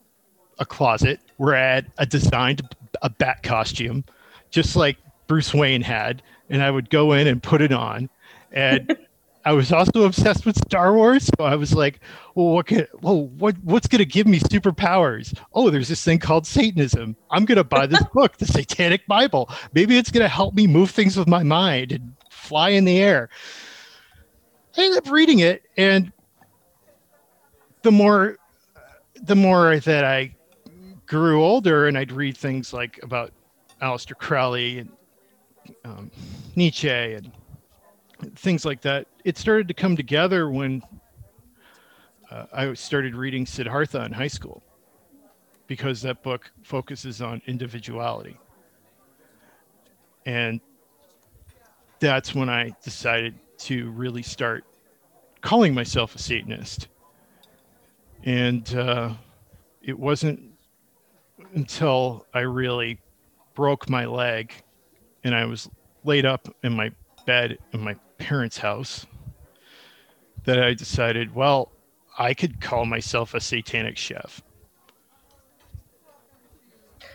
a 0.60 0.65
closet 0.65 1.19
where 1.38 1.56
I 1.56 1.62
had 1.62 1.91
a 1.97 2.06
designed 2.06 2.62
a 3.02 3.10
bat 3.10 3.41
costume, 3.41 4.06
just 4.52 4.76
like 4.76 4.97
Bruce 5.28 5.54
Wayne 5.54 5.82
had, 5.82 6.22
and 6.50 6.62
I 6.62 6.72
would 6.72 6.90
go 6.90 7.14
in 7.14 7.28
and 7.28 7.42
put 7.42 7.62
it 7.62 7.72
on. 7.72 8.10
And 8.52 8.98
I 9.46 9.52
was 9.54 9.72
also 9.72 10.04
obsessed 10.04 10.46
with 10.46 10.58
Star 10.58 10.94
Wars, 10.94 11.26
so 11.26 11.44
I 11.44 11.56
was 11.56 11.74
like, 11.74 12.00
"Well, 12.36 12.48
what 12.48 12.68
can, 12.68 12.88
well, 13.02 13.28
what 13.28 13.56
what's 13.64 13.88
going 13.88 14.00
to 14.00 14.06
give 14.06 14.26
me 14.28 14.40
superpowers? 14.40 15.38
Oh, 15.54 15.70
there's 15.70 15.90
this 15.90 16.04
thing 16.04 16.20
called 16.20 16.48
Satanism. 16.48 17.16
I'm 17.30 17.46
going 17.46 17.58
to 17.58 17.64
buy 17.64 17.88
this 17.88 18.04
book, 18.14 18.38
the 18.38 18.46
Satanic 18.46 19.06
Bible. 19.08 19.50
Maybe 19.74 19.98
it's 19.98 20.12
going 20.12 20.24
to 20.24 20.30
help 20.30 20.54
me 20.54 20.68
move 20.68 20.92
things 20.92 21.18
with 21.18 21.28
my 21.28 21.44
mind 21.44 21.92
and 21.92 22.14
fly 22.30 22.70
in 22.70 22.86
the 22.86 23.00
air." 23.00 23.30
I 24.78 24.86
ended 24.86 25.06
up 25.06 25.12
reading 25.12 25.40
it, 25.40 25.64
and 25.78 26.12
the 27.84 27.92
more 27.92 28.38
the 29.22 29.36
more 29.36 29.78
that 29.80 30.04
I 30.04 30.36
grew 31.06 31.44
older 31.44 31.88
and 31.88 31.98
I'd 31.98 32.12
read 32.12 32.36
things 32.36 32.74
like 32.74 33.00
about 33.04 33.32
Aleister 33.82 34.18
Crowley 34.18 34.80
and 34.80 34.90
um, 35.86 36.12
Nietzsche 36.56 36.89
and 36.89 37.32
things 38.36 38.65
like 38.65 38.82
that, 38.82 39.08
it 39.23 39.38
started 39.38 39.67
to 39.67 39.73
come 39.73 39.95
together 39.95 40.49
when 40.49 40.82
uh, 42.32 42.45
I 42.54 42.73
started 42.73 43.15
reading 43.15 43.45
Siddhartha 43.45 44.04
in 44.06 44.12
high 44.12 44.28
school 44.28 44.63
because 45.67 46.02
that 46.02 46.21
book 46.23 46.52
focuses 46.63 47.21
on 47.21 47.41
individuality. 47.47 48.38
And 50.26 50.62
that's 51.99 52.34
when 52.34 52.49
I 52.49 52.71
decided 52.84 53.36
to 53.60 53.91
really 53.91 54.23
start 54.23 54.65
calling 55.41 55.73
myself 55.73 56.15
a 56.15 56.19
Satanist. 56.19 56.88
And 58.23 58.73
uh, 58.76 59.13
it 59.82 59.97
wasn't 59.97 60.39
until 61.54 62.26
I 62.34 62.41
really 62.41 62.99
broke 63.54 63.89
my 63.89 64.06
leg 64.06 64.54
and 65.24 65.36
I 65.36 65.46
was 65.46 65.70
laid 66.04 66.26
up 66.26 66.48
in 66.64 66.74
my 66.74 66.92
bed 67.26 67.58
in 67.72 67.82
my 67.82 67.96
parents' 68.18 68.58
house 68.58 69.06
that 70.46 70.62
I 70.62 70.74
decided, 70.74 71.34
well, 71.34 71.72
I 72.18 72.34
could 72.34 72.60
call 72.60 72.86
myself 72.86 73.34
a 73.34 73.40
satanic 73.40 73.98
chef. 73.98 74.42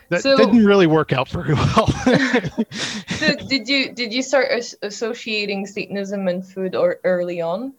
That 0.08 0.22
so, 0.22 0.36
didn't 0.36 0.64
really 0.64 0.86
work 0.86 1.12
out 1.12 1.28
very 1.28 1.52
well. 1.52 1.86
so 3.08 3.34
did 3.48 3.68
you 3.68 3.92
did 3.92 4.12
you 4.12 4.22
start 4.22 4.48
as- 4.50 4.74
associating 4.80 5.66
Satanism 5.66 6.28
and 6.28 6.44
food 6.44 6.74
or 6.74 6.98
early 7.04 7.42
on? 7.42 7.74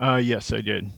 Uh, 0.00 0.16
yes, 0.16 0.52
I 0.52 0.60
did. 0.60 0.90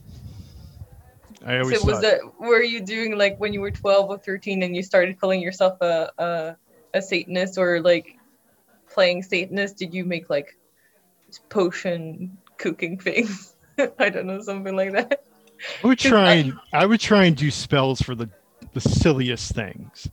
I 1.45 1.59
always 1.59 1.79
so 1.79 1.85
was 1.85 2.01
that 2.01 2.21
were 2.39 2.63
you 2.63 2.81
doing 2.81 3.19
like 3.19 3.39
when 3.39 3.53
you 3.53 3.61
were 3.61 3.69
12 3.69 4.09
or 4.09 4.17
13 4.17 4.63
and 4.63 4.75
you 4.75 4.81
started 4.81 5.19
calling 5.21 5.39
yourself 5.41 5.79
a, 5.81 6.09
a 6.17 6.55
a 6.95 7.01
satanist 7.01 7.57
or 7.59 7.81
like 7.81 8.17
playing 8.89 9.21
satanist 9.21 9.77
did 9.77 9.93
you 9.93 10.05
make 10.05 10.29
like 10.29 10.57
potion 11.49 12.37
cooking 12.57 12.97
things. 13.07 13.55
I 13.99 14.09
don't 14.09 14.25
know, 14.25 14.39
something 14.41 14.75
like 14.75 14.93
that. 14.93 15.23
I 15.83 15.87
would 15.87 15.99
try 15.99 16.29
I- 16.31 16.33
and 16.35 16.53
I 16.73 16.85
would 16.85 16.99
try 16.99 17.25
and 17.25 17.35
do 17.35 17.51
spells 17.51 18.01
for 18.01 18.15
the 18.15 18.29
the 18.73 18.81
silliest 18.81 19.53
things. 19.53 20.09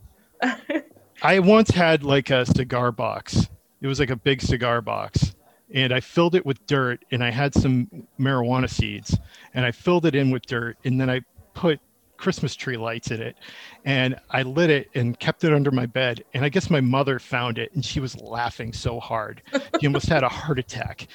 I 1.21 1.39
once 1.39 1.71
had 1.71 2.03
like 2.03 2.29
a 2.29 2.45
cigar 2.45 2.91
box. 2.91 3.47
It 3.81 3.87
was 3.87 3.99
like 3.99 4.09
a 4.09 4.15
big 4.15 4.41
cigar 4.41 4.81
box, 4.81 5.33
and 5.73 5.93
I 5.93 5.99
filled 5.99 6.35
it 6.35 6.45
with 6.45 6.65
dirt, 6.67 7.03
and 7.11 7.23
I 7.23 7.31
had 7.31 7.53
some 7.53 8.07
marijuana 8.19 8.69
seeds, 8.69 9.17
and 9.53 9.65
I 9.65 9.71
filled 9.71 10.05
it 10.05 10.15
in 10.15 10.31
with 10.31 10.45
dirt, 10.45 10.77
and 10.85 10.99
then 10.99 11.09
I 11.09 11.21
put 11.53 11.79
Christmas 12.23 12.55
tree 12.55 12.77
lights 12.77 13.11
in 13.11 13.21
it, 13.21 13.35
and 13.83 14.15
I 14.29 14.43
lit 14.43 14.69
it 14.69 14.89
and 14.95 15.19
kept 15.19 15.43
it 15.43 15.51
under 15.51 15.71
my 15.71 15.85
bed. 15.85 16.23
And 16.33 16.45
I 16.45 16.49
guess 16.49 16.69
my 16.69 16.79
mother 16.79 17.19
found 17.19 17.57
it, 17.57 17.73
and 17.73 17.83
she 17.83 17.99
was 17.99 18.17
laughing 18.21 18.71
so 18.71 19.01
hard, 19.01 19.41
she 19.81 19.87
almost 19.87 20.07
had 20.07 20.23
a 20.23 20.29
heart 20.29 20.57
attack. 20.57 21.09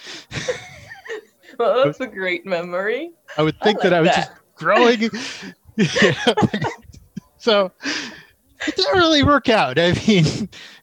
well, 1.59 1.87
that's 1.87 2.01
a 2.01 2.07
great 2.07 2.45
memory. 2.45 3.13
I 3.39 3.43
would 3.43 3.57
I 3.63 3.65
think 3.65 3.81
that 3.81 3.95
I 3.95 4.03
was 4.03 4.11
that. 4.11 4.17
just 4.17 4.33
growing. 4.57 5.09
Yeah. 5.77 6.35
so 7.39 7.73
it 8.67 8.77
didn't 8.77 8.99
really 8.99 9.23
work 9.23 9.49
out. 9.49 9.79
I 9.79 9.93
mean, 10.07 10.27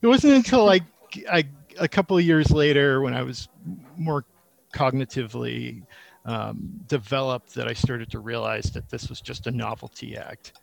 it 0.02 0.08
wasn't 0.08 0.34
until 0.34 0.66
like 0.66 0.84
I, 1.32 1.44
a 1.78 1.88
couple 1.88 2.18
of 2.18 2.24
years 2.24 2.50
later 2.50 3.00
when 3.02 3.14
I 3.14 3.22
was 3.22 3.48
more 3.96 4.26
cognitively 4.74 5.84
um, 6.26 6.82
developed 6.88 7.54
that 7.56 7.68
I 7.68 7.74
started 7.74 8.12
to 8.12 8.20
realize 8.20 8.72
that 8.72 8.90
this 8.90 9.10
was 9.10 9.22
just 9.22 9.48
a 9.48 9.52
novelty 9.52 10.18
act 10.18 10.54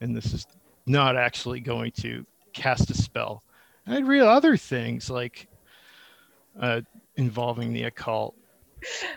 and 0.00 0.14
this 0.14 0.32
is 0.32 0.46
not 0.86 1.16
actually 1.16 1.60
going 1.60 1.92
to 1.92 2.24
cast 2.52 2.90
a 2.90 2.94
spell. 2.94 3.42
And 3.84 3.94
I'd 3.94 4.06
read 4.06 4.22
other 4.22 4.56
things 4.56 5.10
like 5.10 5.48
uh, 6.60 6.82
involving 7.16 7.72
the 7.72 7.84
occult. 7.84 8.34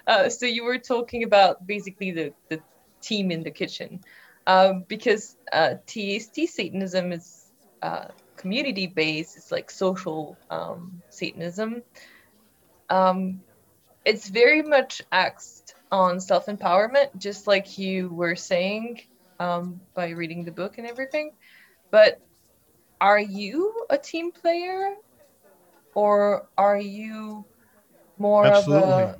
Uh, 0.07 0.29
so 0.29 0.45
you 0.45 0.63
were 0.63 0.77
talking 0.77 1.23
about 1.23 1.67
basically 1.67 2.11
the, 2.11 2.33
the 2.47 2.61
team 3.01 3.29
in 3.31 3.43
the 3.43 3.51
kitchen. 3.51 4.01
Um, 4.47 4.85
because 4.87 5.35
uh, 5.51 5.75
TST 5.85 6.47
Satanism 6.47 7.11
is 7.11 7.51
uh, 7.81 8.07
community 8.35 8.87
based, 8.87 9.37
it's 9.37 9.51
like 9.51 9.69
social 9.69 10.37
um, 10.49 11.01
Satanism. 11.09 11.83
Um, 12.89 13.41
it's 14.05 14.29
very 14.29 14.63
much 14.63 15.03
axed 15.11 15.75
on 15.91 16.19
self 16.19 16.45
empowerment, 16.47 17.17
just 17.17 17.47
like 17.47 17.77
you 17.77 18.09
were 18.09 18.35
saying 18.35 19.01
um, 19.39 19.81
by 19.95 20.09
reading 20.09 20.45
the 20.45 20.51
book 20.51 20.77
and 20.77 20.87
everything. 20.87 21.31
But 21.91 22.19
are 23.01 23.19
you 23.19 23.85
a 23.89 23.97
team 23.97 24.31
player 24.31 24.95
or 25.95 26.47
are 26.57 26.77
you 26.79 27.45
more 28.17 28.47
of 28.47 28.67
a 28.69 29.15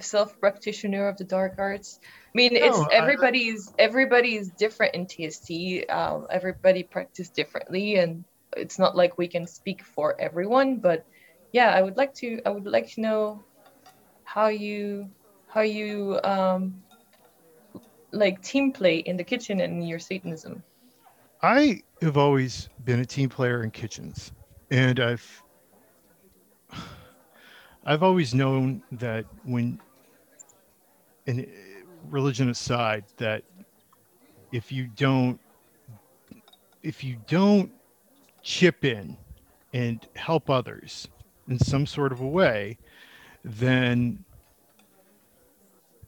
self 0.00 0.38
practitioner 0.40 1.08
of 1.08 1.16
the 1.16 1.24
dark 1.24 1.54
arts? 1.58 1.98
I 2.02 2.36
mean, 2.36 2.52
No, 2.54 2.60
it's 2.64 2.80
I- 2.80 2.96
everybody's 2.96 3.72
everybody 3.78 4.36
is 4.36 4.50
different 4.50 4.94
in 4.94 5.06
TST. 5.06 5.84
Um, 5.86 6.26
everybody 6.30 6.82
practice 6.82 7.30
differently, 7.30 7.96
and 7.96 8.24
it's 8.56 8.78
not 8.78 8.96
like 8.96 9.18
we 9.18 9.28
can 9.28 9.46
speak 9.46 9.82
for 9.84 10.20
everyone. 10.20 10.78
But 10.78 11.04
yeah, 11.52 11.70
I 11.70 11.82
would 11.82 11.96
like 11.96 12.14
to 12.16 12.40
I 12.46 12.50
would 12.50 12.66
like 12.66 12.88
to 12.94 13.00
know 13.00 13.44
how 14.24 14.48
you 14.48 15.10
how 15.52 15.60
you 15.60 16.18
um, 16.24 16.82
like 18.10 18.42
team 18.42 18.72
play 18.72 18.98
in 18.98 19.18
the 19.18 19.24
kitchen 19.24 19.60
and 19.60 19.86
your 19.86 19.98
Satanism. 19.98 20.62
I 21.42 21.82
have 22.00 22.16
always 22.16 22.70
been 22.84 23.00
a 23.00 23.04
team 23.04 23.28
player 23.28 23.62
in 23.62 23.70
kitchens, 23.70 24.32
and 24.70 24.98
I've 24.98 25.42
I've 27.84 28.02
always 28.02 28.32
known 28.32 28.82
that 28.92 29.26
when, 29.44 29.78
and 31.26 31.46
religion 32.08 32.48
aside, 32.48 33.04
that 33.18 33.42
if 34.52 34.72
you 34.72 34.86
don't 34.96 35.38
if 36.82 37.04
you 37.04 37.16
don't 37.28 37.70
chip 38.42 38.84
in 38.86 39.18
and 39.74 40.06
help 40.16 40.48
others 40.48 41.08
in 41.46 41.58
some 41.58 41.86
sort 41.86 42.10
of 42.10 42.20
a 42.22 42.26
way, 42.26 42.78
then 43.44 44.24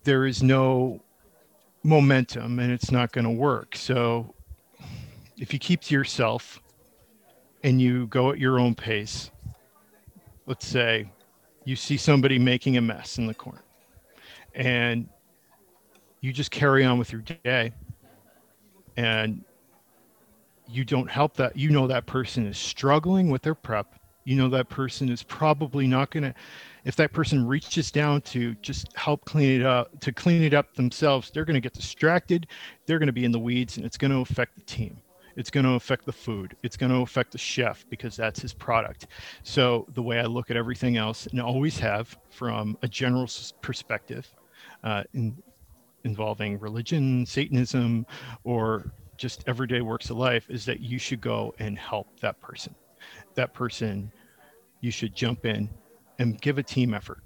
there 0.04 0.26
is 0.26 0.42
no 0.42 1.00
momentum 1.82 2.58
and 2.58 2.72
it's 2.72 2.90
not 2.90 3.12
going 3.12 3.24
to 3.24 3.30
work. 3.30 3.76
So 3.76 4.34
if 5.38 5.52
you 5.52 5.58
keep 5.58 5.82
to 5.82 5.94
yourself 5.94 6.60
and 7.62 7.80
you 7.80 8.06
go 8.06 8.30
at 8.30 8.38
your 8.38 8.58
own 8.58 8.74
pace, 8.74 9.30
let's 10.46 10.66
say 10.66 11.10
you 11.64 11.76
see 11.76 11.96
somebody 11.96 12.38
making 12.38 12.76
a 12.76 12.80
mess 12.80 13.18
in 13.18 13.26
the 13.26 13.34
corner 13.34 13.62
and 14.54 15.08
you 16.20 16.32
just 16.32 16.50
carry 16.50 16.84
on 16.84 16.98
with 16.98 17.12
your 17.12 17.22
day 17.22 17.72
and 18.96 19.44
you 20.68 20.84
don't 20.84 21.10
help 21.10 21.34
that 21.34 21.56
you 21.56 21.70
know 21.70 21.86
that 21.86 22.06
person 22.06 22.46
is 22.46 22.56
struggling 22.56 23.28
with 23.30 23.42
their 23.42 23.54
prep 23.54 23.98
you 24.24 24.36
know 24.36 24.48
that 24.48 24.68
person 24.68 25.08
is 25.08 25.22
probably 25.22 25.86
not 25.86 26.10
going 26.10 26.22
to 26.22 26.34
if 26.84 26.96
that 26.96 27.12
person 27.12 27.46
reaches 27.46 27.90
down 27.90 28.20
to 28.20 28.54
just 28.56 28.94
help 28.96 29.24
clean 29.24 29.60
it 29.60 29.66
up 29.66 29.98
to 30.00 30.12
clean 30.12 30.42
it 30.42 30.54
up 30.54 30.74
themselves 30.74 31.30
they're 31.30 31.44
going 31.44 31.54
to 31.54 31.60
get 31.60 31.72
distracted 31.72 32.46
they're 32.86 32.98
going 32.98 33.06
to 33.06 33.12
be 33.12 33.24
in 33.24 33.32
the 33.32 33.38
weeds 33.38 33.76
and 33.76 33.86
it's 33.86 33.96
going 33.96 34.10
to 34.10 34.18
affect 34.18 34.54
the 34.56 34.62
team. 34.62 34.98
It's 35.36 35.50
going 35.50 35.64
to 35.64 35.72
affect 35.72 36.06
the 36.06 36.12
food. 36.12 36.56
It's 36.62 36.76
going 36.76 36.92
to 36.92 36.98
affect 36.98 37.32
the 37.32 37.38
chef 37.38 37.84
because 37.90 38.16
that's 38.16 38.40
his 38.40 38.52
product. 38.52 39.08
So 39.42 39.86
the 39.94 40.02
way 40.02 40.20
i 40.20 40.24
look 40.24 40.50
at 40.50 40.56
everything 40.56 40.96
else 40.96 41.26
and 41.26 41.40
always 41.40 41.78
have 41.80 42.16
from 42.30 42.78
a 42.82 42.88
general 42.88 43.28
perspective 43.60 44.32
uh, 44.84 45.02
in, 45.12 45.36
involving 46.04 46.58
religion 46.60 47.26
satanism 47.26 48.06
or 48.44 48.92
just 49.16 49.44
everyday 49.46 49.80
works 49.80 50.10
of 50.10 50.16
life 50.16 50.48
is 50.50 50.64
that 50.66 50.80
you 50.80 50.98
should 50.98 51.20
go 51.20 51.54
and 51.58 51.78
help 51.78 52.20
that 52.20 52.40
person. 52.40 52.74
That 53.34 53.54
person 53.54 54.12
you 54.80 54.90
should 54.90 55.14
jump 55.14 55.46
in 55.46 55.68
and 56.18 56.40
give 56.40 56.58
a 56.58 56.62
team 56.62 56.94
effort 56.94 57.18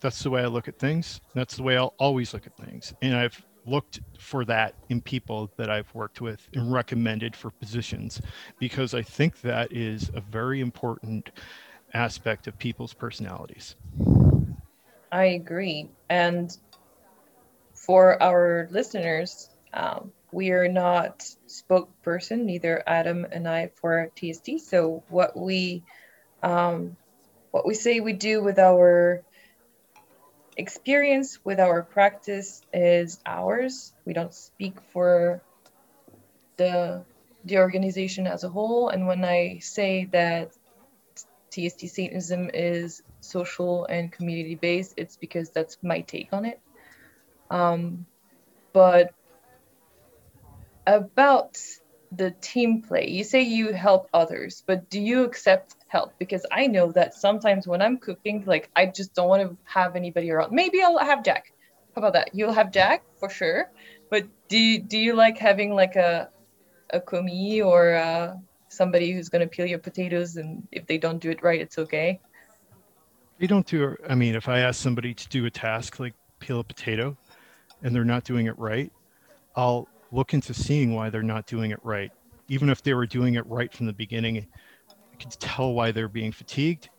that's 0.00 0.22
the 0.22 0.30
way 0.30 0.42
i 0.42 0.46
look 0.46 0.68
at 0.68 0.78
things 0.78 1.20
that's 1.34 1.56
the 1.56 1.62
way 1.62 1.76
i'll 1.76 1.94
always 1.98 2.32
look 2.32 2.46
at 2.46 2.56
things 2.56 2.94
and 3.02 3.16
i've 3.16 3.44
looked 3.66 4.00
for 4.18 4.44
that 4.44 4.74
in 4.88 5.00
people 5.00 5.50
that 5.56 5.68
i've 5.68 5.92
worked 5.94 6.20
with 6.20 6.48
and 6.54 6.72
recommended 6.72 7.36
for 7.36 7.50
positions 7.50 8.20
because 8.58 8.94
i 8.94 9.02
think 9.02 9.40
that 9.42 9.70
is 9.72 10.10
a 10.14 10.20
very 10.20 10.60
important 10.60 11.30
aspect 11.94 12.46
of 12.46 12.58
people's 12.58 12.94
personalities 12.94 13.76
I 15.10 15.24
agree. 15.24 15.88
And 16.08 16.56
for 17.74 18.22
our 18.22 18.68
listeners, 18.70 19.50
um, 19.72 20.12
we 20.32 20.50
are 20.50 20.68
not 20.68 21.24
spokesperson, 21.46 22.44
neither 22.44 22.82
Adam 22.86 23.26
and 23.30 23.48
I 23.48 23.70
for 23.80 24.10
TST. 24.16 24.60
So 24.60 25.02
what 25.08 25.36
we 25.36 25.82
um, 26.42 26.96
what 27.50 27.66
we 27.66 27.74
say 27.74 28.00
we 28.00 28.12
do 28.12 28.42
with 28.42 28.58
our 28.58 29.22
experience, 30.56 31.38
with 31.44 31.60
our 31.60 31.82
practice 31.82 32.62
is 32.72 33.20
ours. 33.24 33.92
We 34.04 34.12
don't 34.12 34.34
speak 34.34 34.74
for 34.92 35.40
the 36.56 37.04
the 37.44 37.58
organization 37.58 38.26
as 38.26 38.44
a 38.44 38.48
whole. 38.48 38.88
And 38.88 39.06
when 39.06 39.24
I 39.24 39.60
say 39.60 40.06
that 40.12 40.52
TST 41.50 41.88
Satanism 41.88 42.50
is 42.52 43.02
social 43.20 43.86
and 43.86 44.12
community 44.12 44.56
based, 44.56 44.94
it's 44.96 45.16
because 45.16 45.50
that's 45.50 45.78
my 45.82 46.00
take 46.00 46.32
on 46.32 46.44
it. 46.44 46.60
Um, 47.50 48.06
but 48.72 49.14
about 50.86 51.58
the 52.12 52.30
team 52.30 52.82
play, 52.82 53.08
you 53.08 53.24
say 53.24 53.42
you 53.42 53.72
help 53.72 54.08
others, 54.12 54.62
but 54.66 54.90
do 54.90 55.00
you 55.00 55.24
accept 55.24 55.74
help? 55.88 56.12
Because 56.18 56.46
I 56.52 56.66
know 56.66 56.92
that 56.92 57.14
sometimes 57.14 57.66
when 57.66 57.82
I'm 57.82 57.98
cooking, 57.98 58.44
like 58.46 58.70
I 58.76 58.86
just 58.86 59.14
don't 59.14 59.28
want 59.28 59.42
to 59.42 59.56
have 59.64 59.96
anybody 59.96 60.30
around. 60.30 60.52
Maybe 60.52 60.82
I'll 60.82 60.98
have 60.98 61.24
Jack. 61.24 61.52
How 61.94 62.00
about 62.00 62.12
that? 62.12 62.30
You'll 62.32 62.52
have 62.52 62.72
Jack 62.72 63.02
for 63.18 63.28
sure. 63.28 63.70
But 64.10 64.26
do 64.48 64.58
you, 64.58 64.80
do 64.80 64.98
you 64.98 65.14
like 65.14 65.38
having 65.38 65.74
like 65.74 65.96
a 65.96 66.30
a 66.90 67.00
commis 67.00 67.60
or 67.60 67.94
uh, 67.94 68.34
somebody 68.68 69.12
who's 69.12 69.28
to 69.28 69.46
peel 69.46 69.66
your 69.66 69.78
potatoes 69.78 70.36
and 70.36 70.66
if 70.72 70.86
they 70.86 70.96
don't 70.96 71.18
do 71.18 71.30
it 71.30 71.42
right, 71.42 71.60
it's 71.60 71.76
okay? 71.78 72.18
they 73.38 73.46
don't 73.46 73.66
do 73.66 73.96
i 74.08 74.14
mean 74.14 74.34
if 74.34 74.48
i 74.48 74.58
ask 74.58 74.80
somebody 74.80 75.14
to 75.14 75.28
do 75.28 75.46
a 75.46 75.50
task 75.50 75.98
like 75.98 76.14
peel 76.38 76.60
a 76.60 76.64
potato 76.64 77.16
and 77.82 77.94
they're 77.94 78.04
not 78.04 78.24
doing 78.24 78.46
it 78.46 78.58
right 78.58 78.92
i'll 79.56 79.88
look 80.12 80.34
into 80.34 80.52
seeing 80.52 80.94
why 80.94 81.08
they're 81.10 81.22
not 81.22 81.46
doing 81.46 81.70
it 81.70 81.80
right 81.82 82.12
even 82.48 82.68
if 82.68 82.82
they 82.82 82.94
were 82.94 83.06
doing 83.06 83.34
it 83.34 83.46
right 83.46 83.72
from 83.72 83.86
the 83.86 83.92
beginning 83.92 84.46
could 85.18 85.32
tell 85.32 85.72
why 85.72 85.90
they're 85.90 86.08
being 86.08 86.32
fatigued. 86.32 86.90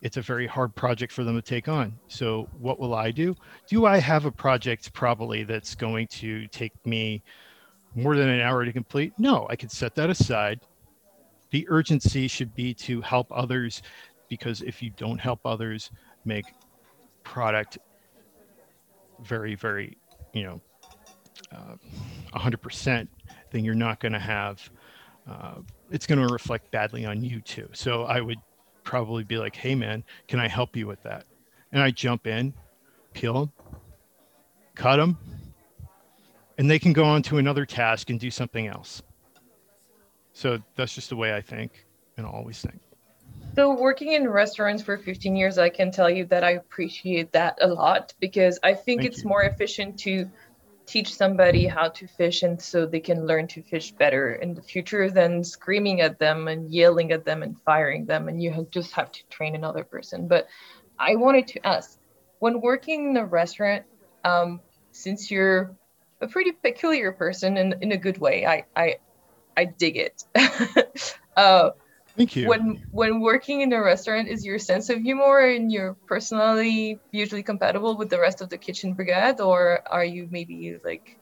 It's 0.00 0.16
a 0.16 0.22
very 0.22 0.46
hard 0.46 0.74
project 0.74 1.12
for 1.12 1.22
them 1.24 1.36
to 1.36 1.42
take 1.42 1.68
on. 1.68 1.96
So 2.08 2.48
what 2.58 2.80
will 2.80 2.94
i 2.94 3.10
do? 3.10 3.34
Do 3.68 3.86
i 3.86 3.98
have 3.98 4.24
a 4.24 4.32
project 4.32 4.92
probably 4.92 5.44
that's 5.44 5.74
going 5.74 6.08
to 6.08 6.46
take 6.48 6.72
me 6.84 7.22
more 7.94 8.16
than 8.16 8.28
an 8.28 8.40
hour 8.40 8.64
to 8.64 8.72
complete? 8.72 9.12
No 9.18 9.46
i 9.48 9.56
could 9.56 9.70
set 9.70 9.94
that 9.96 10.10
aside. 10.10 10.60
The 11.50 11.66
urgency 11.68 12.28
should 12.28 12.54
be 12.54 12.74
to 12.74 13.00
help 13.02 13.26
others 13.30 13.82
because 14.28 14.62
if 14.62 14.82
you 14.82 14.90
don't 14.96 15.18
help 15.18 15.40
others 15.44 15.90
make 16.24 16.46
product 17.22 17.78
very, 19.22 19.54
very, 19.54 19.96
you 20.32 20.42
know, 20.44 20.60
uh, 21.52 21.76
100%, 22.34 23.08
then 23.50 23.64
you're 23.64 23.74
not 23.74 24.00
going 24.00 24.12
to 24.12 24.18
have, 24.18 24.70
uh, 25.28 25.56
it's 25.92 26.06
going 26.06 26.26
to 26.26 26.32
reflect 26.32 26.70
badly 26.70 27.04
on 27.04 27.22
you 27.22 27.40
too. 27.42 27.68
So 27.72 28.04
I 28.04 28.20
would 28.20 28.38
probably 28.82 29.24
be 29.24 29.36
like, 29.36 29.54
hey, 29.54 29.74
man, 29.74 30.02
can 30.26 30.40
I 30.40 30.48
help 30.48 30.74
you 30.74 30.86
with 30.86 31.02
that? 31.02 31.24
And 31.70 31.82
I 31.82 31.90
jump 31.90 32.26
in, 32.26 32.54
peel 33.12 33.34
them, 33.34 33.52
cut 34.74 34.96
them, 34.96 35.18
and 36.58 36.70
they 36.70 36.78
can 36.78 36.92
go 36.92 37.04
on 37.04 37.22
to 37.24 37.38
another 37.38 37.66
task 37.66 38.10
and 38.10 38.18
do 38.18 38.30
something 38.30 38.66
else. 38.66 39.02
So 40.32 40.58
that's 40.76 40.94
just 40.94 41.10
the 41.10 41.16
way 41.16 41.34
I 41.34 41.42
think 41.42 41.86
and 42.16 42.26
always 42.26 42.60
think. 42.60 42.80
So, 43.54 43.74
working 43.74 44.12
in 44.12 44.26
restaurants 44.26 44.82
for 44.82 44.96
15 44.96 45.36
years, 45.36 45.58
I 45.58 45.68
can 45.68 45.90
tell 45.90 46.08
you 46.08 46.24
that 46.26 46.42
I 46.42 46.52
appreciate 46.52 47.32
that 47.32 47.58
a 47.60 47.68
lot 47.68 48.14
because 48.18 48.58
I 48.62 48.72
think 48.72 49.02
Thank 49.02 49.12
it's 49.12 49.24
you. 49.24 49.28
more 49.28 49.42
efficient 49.42 49.98
to 50.00 50.30
teach 50.86 51.14
somebody 51.14 51.66
how 51.66 51.88
to 51.88 52.06
fish 52.06 52.42
and 52.42 52.60
so 52.60 52.86
they 52.86 53.00
can 53.00 53.26
learn 53.26 53.46
to 53.46 53.62
fish 53.62 53.92
better 53.92 54.34
in 54.34 54.54
the 54.54 54.62
future 54.62 55.10
than 55.10 55.44
screaming 55.44 56.00
at 56.00 56.18
them 56.18 56.48
and 56.48 56.70
yelling 56.72 57.12
at 57.12 57.24
them 57.24 57.42
and 57.42 57.56
firing 57.64 58.04
them 58.04 58.28
and 58.28 58.42
you 58.42 58.66
just 58.70 58.92
have 58.92 59.10
to 59.12 59.20
train 59.30 59.54
another 59.54 59.84
person. 59.84 60.28
But 60.28 60.48
I 60.98 61.16
wanted 61.16 61.46
to 61.48 61.66
ask 61.66 61.98
when 62.40 62.60
working 62.60 63.10
in 63.10 63.16
a 63.16 63.24
restaurant, 63.24 63.84
um, 64.24 64.60
since 64.90 65.30
you're 65.30 65.76
a 66.20 66.26
pretty 66.26 66.52
peculiar 66.52 67.12
person 67.12 67.56
in, 67.56 67.74
in 67.80 67.92
a 67.92 67.96
good 67.96 68.18
way, 68.18 68.46
I, 68.46 68.64
I, 68.74 68.96
I 69.56 69.64
dig 69.66 69.96
it. 69.96 70.24
uh, 71.36 71.70
Thank 72.16 72.36
you. 72.36 72.48
when 72.48 72.84
when 72.90 73.20
working 73.20 73.62
in 73.62 73.72
a 73.72 73.82
restaurant 73.82 74.28
is 74.28 74.44
your 74.44 74.58
sense 74.58 74.90
of 74.90 75.00
humor 75.00 75.38
and 75.38 75.72
your 75.72 75.94
personality 76.06 76.98
usually 77.10 77.42
compatible 77.42 77.96
with 77.96 78.10
the 78.10 78.20
rest 78.20 78.42
of 78.42 78.50
the 78.50 78.58
kitchen 78.58 78.92
brigade 78.92 79.40
or 79.40 79.82
are 79.90 80.04
you 80.04 80.28
maybe 80.30 80.76
like 80.84 81.18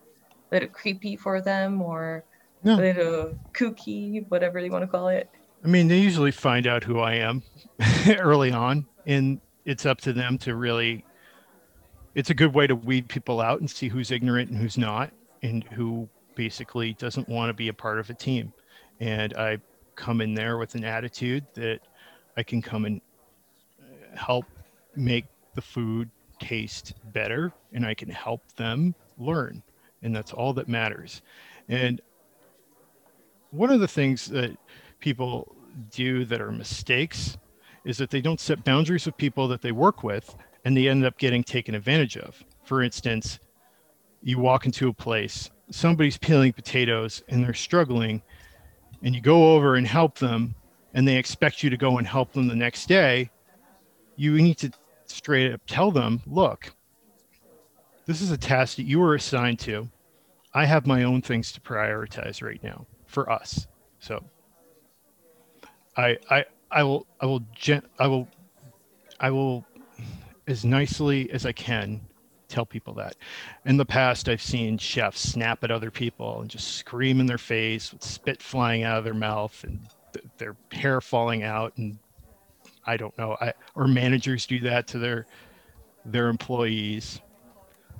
a 0.50 0.54
little 0.54 0.68
creepy 0.68 1.14
for 1.16 1.40
them 1.40 1.80
or 1.80 2.24
No. 2.64 2.74
a 2.74 2.76
little 2.76 3.38
kooky 3.52 4.28
whatever 4.28 4.58
you 4.58 4.72
want 4.72 4.82
to 4.82 4.88
call 4.88 5.08
it 5.08 5.30
I 5.62 5.68
mean, 5.68 5.88
they 5.88 5.98
usually 5.98 6.30
find 6.30 6.66
out 6.66 6.84
who 6.84 7.00
I 7.00 7.16
am 7.16 7.42
early 8.18 8.50
on, 8.50 8.86
and 9.06 9.40
it's 9.66 9.84
up 9.84 10.00
to 10.02 10.12
them 10.12 10.38
to 10.38 10.54
really. 10.54 11.04
It's 12.14 12.30
a 12.30 12.34
good 12.34 12.54
way 12.54 12.66
to 12.66 12.74
weed 12.74 13.08
people 13.08 13.40
out 13.40 13.60
and 13.60 13.70
see 13.70 13.88
who's 13.88 14.10
ignorant 14.10 14.50
and 14.50 14.58
who's 14.58 14.78
not, 14.78 15.12
and 15.42 15.62
who 15.64 16.08
basically 16.34 16.94
doesn't 16.94 17.28
want 17.28 17.50
to 17.50 17.54
be 17.54 17.68
a 17.68 17.74
part 17.74 17.98
of 17.98 18.08
a 18.10 18.14
team. 18.14 18.52
And 19.00 19.34
I 19.34 19.58
come 20.00 20.20
in 20.20 20.34
there 20.34 20.56
with 20.56 20.74
an 20.74 20.84
attitude 20.84 21.44
that 21.54 21.80
I 22.36 22.42
can 22.42 22.62
come 22.62 22.86
and 22.86 23.00
help 24.14 24.46
make 24.96 25.26
the 25.54 25.60
food 25.60 26.08
taste 26.40 26.94
better, 27.12 27.52
and 27.72 27.84
I 27.84 27.92
can 27.94 28.08
help 28.08 28.40
them 28.56 28.94
learn, 29.18 29.62
and 30.02 30.16
that's 30.16 30.32
all 30.32 30.54
that 30.54 30.68
matters. 30.68 31.20
And 31.68 32.00
one 33.50 33.70
of 33.70 33.80
the 33.80 33.88
things 33.88 34.26
that 34.26 34.56
people 35.00 35.54
do 35.90 36.24
that 36.24 36.40
are 36.40 36.50
mistakes 36.50 37.36
is 37.84 37.98
that 37.98 38.10
they 38.10 38.20
don't 38.20 38.40
set 38.40 38.64
boundaries 38.64 39.06
with 39.06 39.16
people 39.16 39.48
that 39.48 39.60
they 39.60 39.72
work 39.72 40.02
with 40.02 40.34
and 40.64 40.76
they 40.76 40.88
end 40.88 41.04
up 41.04 41.18
getting 41.18 41.42
taken 41.42 41.74
advantage 41.74 42.16
of. 42.16 42.42
For 42.64 42.82
instance, 42.82 43.38
you 44.22 44.38
walk 44.38 44.66
into 44.66 44.88
a 44.88 44.92
place, 44.92 45.50
somebody's 45.70 46.18
peeling 46.18 46.52
potatoes 46.52 47.22
and 47.28 47.42
they're 47.42 47.54
struggling, 47.54 48.22
and 49.02 49.14
you 49.14 49.20
go 49.20 49.54
over 49.54 49.76
and 49.76 49.86
help 49.86 50.18
them, 50.18 50.54
and 50.94 51.06
they 51.06 51.16
expect 51.16 51.62
you 51.62 51.70
to 51.70 51.76
go 51.76 51.98
and 51.98 52.06
help 52.06 52.32
them 52.32 52.48
the 52.48 52.56
next 52.56 52.88
day. 52.88 53.30
You 54.16 54.40
need 54.40 54.58
to 54.58 54.70
straight 55.06 55.52
up 55.52 55.60
tell 55.66 55.90
them, 55.90 56.20
look, 56.26 56.72
this 58.06 58.20
is 58.20 58.30
a 58.30 58.36
task 58.36 58.76
that 58.76 58.84
you 58.84 58.98
were 58.98 59.14
assigned 59.14 59.58
to. 59.60 59.88
I 60.52 60.64
have 60.64 60.86
my 60.86 61.04
own 61.04 61.22
things 61.22 61.52
to 61.52 61.60
prioritize 61.60 62.42
right 62.42 62.62
now 62.62 62.86
for 63.06 63.30
us. 63.30 63.66
So 64.00 64.22
I 65.96 66.18
I 66.28 66.44
I 66.70 66.82
will 66.82 67.06
I 67.20 67.26
will 67.26 67.44
gen- 67.54 67.86
I 67.98 68.06
will 68.06 68.28
I 69.20 69.30
will 69.30 69.64
as 70.46 70.64
nicely 70.64 71.30
as 71.30 71.46
I 71.46 71.52
can 71.52 72.00
tell 72.50 72.66
people 72.66 72.94
that. 72.94 73.16
In 73.64 73.76
the 73.76 73.84
past 73.84 74.28
I've 74.28 74.42
seen 74.42 74.78
chefs 74.78 75.20
snap 75.20 75.64
at 75.64 75.70
other 75.70 75.90
people 75.90 76.40
and 76.40 76.50
just 76.50 76.76
scream 76.76 77.20
in 77.20 77.26
their 77.26 77.38
face 77.38 77.92
with 77.92 78.02
spit 78.02 78.42
flying 78.42 78.82
out 78.82 78.98
of 78.98 79.04
their 79.04 79.14
mouth 79.14 79.62
and 79.64 79.80
th- 80.12 80.26
their 80.38 80.56
hair 80.72 81.00
falling 81.00 81.42
out 81.42 81.76
and 81.76 81.98
I 82.86 82.96
don't 82.96 83.16
know. 83.18 83.36
I 83.40 83.52
or 83.74 83.86
managers 83.86 84.46
do 84.46 84.58
that 84.60 84.86
to 84.88 84.98
their 84.98 85.26
their 86.04 86.28
employees. 86.28 87.20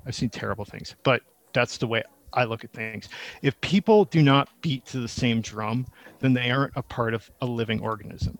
I've 0.05 0.15
seen 0.15 0.29
terrible 0.29 0.65
things, 0.65 0.95
but 1.03 1.21
that's 1.53 1.77
the 1.77 1.87
way 1.87 2.03
I 2.33 2.45
look 2.45 2.63
at 2.63 2.71
things. 2.71 3.09
If 3.41 3.59
people 3.61 4.05
do 4.05 4.21
not 4.21 4.49
beat 4.61 4.85
to 4.87 4.99
the 4.99 5.07
same 5.07 5.41
drum, 5.41 5.85
then 6.19 6.33
they 6.33 6.49
aren't 6.51 6.73
a 6.75 6.81
part 6.81 7.13
of 7.13 7.29
a 7.41 7.45
living 7.45 7.81
organism. 7.81 8.39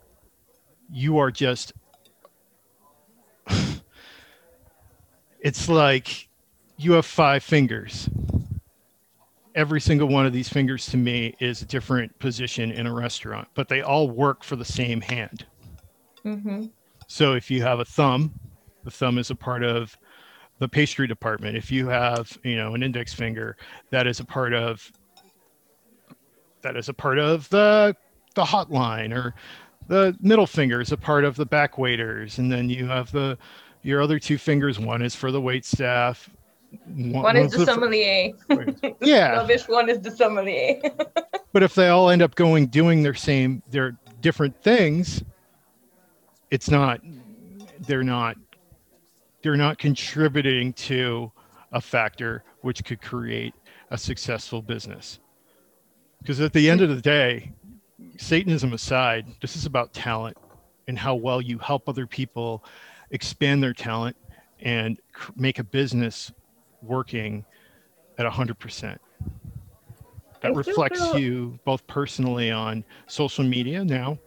You 0.89 1.17
are 1.17 1.31
just, 1.31 1.73
it's 5.41 5.67
like 5.69 6.29
you 6.77 6.93
have 6.93 7.05
five 7.05 7.43
fingers. 7.43 8.09
Every 9.55 9.81
single 9.81 10.07
one 10.07 10.25
of 10.25 10.33
these 10.33 10.47
fingers 10.47 10.85
to 10.87 10.97
me 10.97 11.35
is 11.39 11.61
a 11.61 11.65
different 11.65 12.17
position 12.19 12.71
in 12.71 12.87
a 12.87 12.93
restaurant, 12.93 13.49
but 13.53 13.67
they 13.67 13.81
all 13.81 14.09
work 14.09 14.43
for 14.43 14.55
the 14.55 14.65
same 14.65 15.01
hand. 15.01 15.45
mm-hmm. 16.25 16.67
So 17.07 17.33
if 17.33 17.51
you 17.51 17.61
have 17.63 17.81
a 17.81 17.85
thumb, 17.85 18.33
the 18.85 18.91
thumb 18.91 19.17
is 19.17 19.29
a 19.29 19.35
part 19.35 19.63
of 19.63 19.97
the 20.59 20.69
pastry 20.69 21.07
department. 21.07 21.57
If 21.57 21.71
you 21.71 21.87
have, 21.89 22.37
you 22.43 22.55
know, 22.55 22.75
an 22.75 22.83
index 22.83 23.13
finger, 23.13 23.57
that 23.89 24.07
is 24.07 24.19
a 24.21 24.25
part 24.25 24.53
of 24.53 24.89
that 26.61 26.77
is 26.77 26.89
a 26.89 26.93
part 26.93 27.19
of 27.19 27.49
the 27.49 27.95
the 28.35 28.43
hotline 28.43 29.13
or 29.13 29.33
the 29.87 30.15
middle 30.21 30.47
finger 30.47 30.79
is 30.79 30.91
a 30.91 30.97
part 30.97 31.25
of 31.25 31.35
the 31.35 31.45
back 31.45 31.77
waiters 31.77 32.37
and 32.37 32.51
then 32.51 32.69
you 32.69 32.87
have 32.87 33.11
the 33.11 33.37
your 33.83 34.01
other 34.01 34.19
two 34.19 34.37
fingers 34.37 34.79
one 34.79 35.01
is 35.01 35.15
for 35.15 35.31
the 35.31 35.41
wait 35.41 35.65
staff. 35.65 36.29
One 36.87 37.35
is 37.35 37.51
the 37.51 37.59
for- 37.59 37.65
sommelier. 37.65 38.31
yeah. 39.01 39.31
Rubbish 39.31 39.67
one 39.67 39.89
is 39.89 39.99
the 39.99 40.11
sommelier. 40.11 40.79
But 41.53 41.63
if 41.63 41.75
they 41.75 41.89
all 41.89 42.09
end 42.09 42.21
up 42.21 42.35
going 42.35 42.67
doing 42.67 43.03
their 43.03 43.13
same 43.13 43.61
their 43.69 43.97
different 44.21 44.55
things 44.63 45.21
it's 46.49 46.69
not 46.69 47.01
they're 47.81 48.03
not 48.03 48.37
they're 49.41 49.57
not 49.57 49.77
contributing 49.77 50.71
to 50.73 51.31
a 51.71 51.81
factor 51.81 52.43
which 52.61 52.85
could 52.85 53.01
create 53.01 53.53
a 53.89 53.97
successful 53.97 54.61
business. 54.61 55.19
Because 56.19 56.39
at 56.39 56.53
the 56.53 56.69
end 56.69 56.81
of 56.81 56.87
the 56.89 57.01
day 57.01 57.51
satanism 58.17 58.71
aside 58.71 59.25
this 59.41 59.55
is 59.57 59.65
about 59.65 59.93
talent 59.93 60.37
and 60.87 60.97
how 60.97 61.15
well 61.15 61.41
you 61.41 61.57
help 61.57 61.89
other 61.89 62.07
people 62.07 62.63
expand 63.11 63.61
their 63.61 63.73
talent 63.73 64.15
and 64.59 64.99
cr- 65.13 65.31
make 65.35 65.59
a 65.59 65.63
business 65.63 66.31
working 66.81 67.45
at 68.17 68.25
100% 68.25 68.97
that 70.41 70.55
reflects 70.55 70.99
feel- 70.99 71.19
you 71.19 71.59
both 71.65 71.85
personally 71.87 72.51
on 72.51 72.83
social 73.07 73.43
media 73.43 73.85
now 73.85 74.17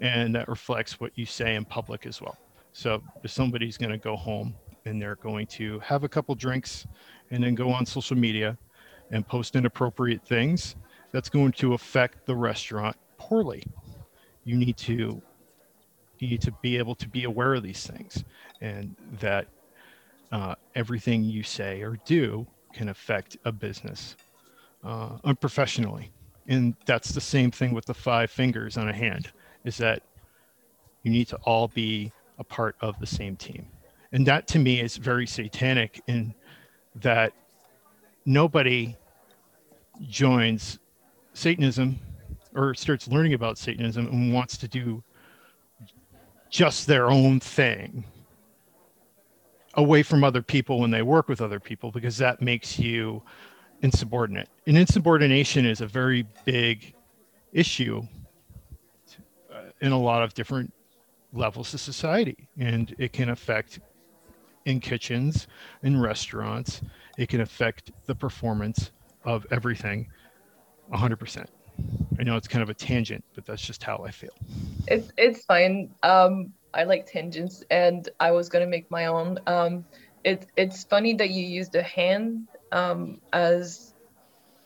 and 0.00 0.34
that 0.34 0.48
reflects 0.48 1.00
what 1.00 1.12
you 1.16 1.26
say 1.26 1.54
in 1.54 1.64
public 1.64 2.06
as 2.06 2.20
well. 2.20 2.36
So 2.72 3.02
if 3.22 3.30
somebody's 3.30 3.76
going 3.76 3.92
to 3.92 3.98
go 3.98 4.16
home 4.16 4.54
and 4.84 5.00
they're 5.00 5.16
going 5.16 5.46
to 5.46 5.78
have 5.80 6.04
a 6.04 6.08
couple 6.08 6.34
drinks 6.34 6.86
and 7.30 7.42
then 7.42 7.54
go 7.54 7.70
on 7.70 7.86
social 7.86 8.16
media 8.16 8.58
and 9.10 9.26
post 9.26 9.56
inappropriate 9.56 10.24
things 10.26 10.76
that's 11.12 11.28
going 11.28 11.52
to 11.52 11.74
affect 11.74 12.26
the 12.26 12.34
restaurant 12.34 12.96
poorly. 13.16 13.62
You 14.44 14.56
need 14.56 14.76
to 14.78 15.22
you 16.24 16.38
to 16.38 16.52
be 16.62 16.78
able 16.78 16.94
to 16.96 17.08
be 17.08 17.24
aware 17.24 17.54
of 17.54 17.62
these 17.62 17.86
things 17.86 18.24
and 18.60 18.94
that 19.20 19.46
uh, 20.32 20.54
everything 20.74 21.24
you 21.24 21.42
say 21.42 21.82
or 21.82 21.98
do 22.04 22.46
can 22.72 22.88
affect 22.88 23.36
a 23.44 23.52
business 23.52 24.16
uh, 24.82 25.10
unprofessionally. 25.24 26.10
And 26.48 26.74
that's 26.86 27.10
the 27.10 27.20
same 27.20 27.50
thing 27.50 27.72
with 27.72 27.86
the 27.86 27.94
five 27.94 28.30
fingers 28.30 28.76
on 28.76 28.88
a 28.88 28.92
hand, 28.92 29.32
is 29.64 29.76
that 29.78 30.02
you 31.02 31.10
need 31.10 31.28
to 31.28 31.36
all 31.44 31.68
be 31.68 32.12
a 32.38 32.44
part 32.44 32.76
of 32.80 32.98
the 32.98 33.06
same 33.06 33.36
team. 33.36 33.66
And 34.12 34.26
that 34.26 34.46
to 34.48 34.58
me 34.58 34.80
is 34.80 34.96
very 34.96 35.26
satanic 35.26 36.02
in 36.06 36.34
that 36.96 37.32
nobody 38.26 38.96
joins 40.08 40.78
Satanism 41.32 41.98
or 42.54 42.74
starts 42.74 43.08
learning 43.08 43.34
about 43.34 43.58
Satanism 43.58 44.06
and 44.06 44.32
wants 44.32 44.56
to 44.58 44.68
do 44.68 45.02
just 46.54 46.86
their 46.86 47.10
own 47.10 47.40
thing 47.40 48.04
away 49.74 50.04
from 50.04 50.22
other 50.22 50.40
people 50.40 50.78
when 50.78 50.92
they 50.92 51.02
work 51.02 51.28
with 51.28 51.40
other 51.40 51.58
people 51.58 51.90
because 51.90 52.16
that 52.16 52.40
makes 52.40 52.78
you 52.78 53.20
insubordinate. 53.82 54.48
And 54.68 54.78
insubordination 54.78 55.66
is 55.66 55.80
a 55.80 55.86
very 55.88 56.24
big 56.44 56.94
issue 57.52 58.06
uh, 59.52 59.62
in 59.80 59.90
a 59.90 59.98
lot 59.98 60.22
of 60.22 60.32
different 60.34 60.72
levels 61.32 61.74
of 61.74 61.80
society, 61.80 62.48
and 62.56 62.94
it 62.98 63.12
can 63.12 63.30
affect 63.30 63.80
in 64.64 64.78
kitchens, 64.78 65.48
in 65.82 66.00
restaurants. 66.00 66.82
It 67.18 67.28
can 67.30 67.40
affect 67.40 67.90
the 68.06 68.14
performance 68.14 68.92
of 69.24 69.44
everything 69.50 70.06
100%. 70.92 71.46
I 72.18 72.22
know 72.22 72.36
it's 72.36 72.48
kind 72.48 72.62
of 72.62 72.70
a 72.70 72.74
tangent, 72.74 73.24
but 73.34 73.44
that's 73.46 73.66
just 73.66 73.82
how 73.82 74.04
I 74.06 74.10
feel. 74.10 74.30
It's 74.86 75.10
it's 75.16 75.44
fine. 75.44 75.90
Um, 76.02 76.52
I 76.72 76.84
like 76.84 77.06
tangents, 77.06 77.62
and 77.70 78.08
I 78.20 78.32
was 78.32 78.48
gonna 78.48 78.66
make 78.66 78.90
my 78.90 79.06
own. 79.06 79.38
Um, 79.46 79.84
it 80.24 80.46
it's 80.56 80.84
funny 80.84 81.14
that 81.14 81.30
you 81.30 81.44
used 81.44 81.74
a 81.74 81.82
hand 81.82 82.48
um, 82.72 83.20
as 83.32 83.94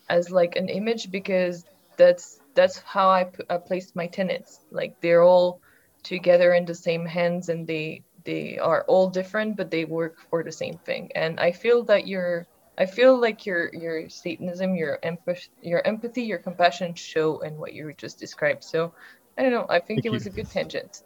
as 0.09 0.31
like 0.31 0.57
an 0.57 0.69
image 0.69 1.11
because 1.11 1.65
that's 1.97 2.39
that's 2.55 2.79
how 2.79 3.11
I, 3.11 3.25
p- 3.25 3.45
I 3.51 3.59
placed 3.59 3.95
my 3.97 4.07
tenants. 4.07 4.65
Like 4.71 4.97
they're 5.01 5.23
all 5.23 5.61
together 6.05 6.53
in 6.53 6.65
the 6.65 6.75
same 6.75 7.07
hands, 7.07 7.49
and 7.49 7.67
they 7.67 8.03
they 8.25 8.59
are 8.59 8.85
all 8.89 9.11
different, 9.11 9.57
but 9.57 9.71
they 9.71 9.85
work 9.85 10.17
for 10.31 10.43
the 10.43 10.53
same 10.53 10.79
thing. 10.85 11.11
And 11.15 11.41
I 11.41 11.53
feel 11.53 11.85
that 11.85 12.07
you're 12.07 12.47
I 12.79 12.87
feel 12.87 13.21
like 13.21 13.45
your 13.45 13.75
your 13.75 14.09
Satanism, 14.09 14.77
your 14.77 15.01
empathy, 15.03 15.49
your 15.63 15.85
empathy, 15.85 16.23
your 16.23 16.39
compassion 16.39 16.95
show 16.95 17.41
in 17.41 17.59
what 17.59 17.75
you 17.75 17.93
just 17.99 18.21
described. 18.21 18.63
So 18.63 18.95
I 19.37 19.43
don't 19.43 19.51
know. 19.53 19.67
I 19.69 19.81
think 19.81 19.99
Thank 19.99 20.07
it 20.07 20.11
was 20.11 20.27
you. 20.27 20.33
a 20.33 20.35
good 20.35 20.49
tangent. 20.49 21.03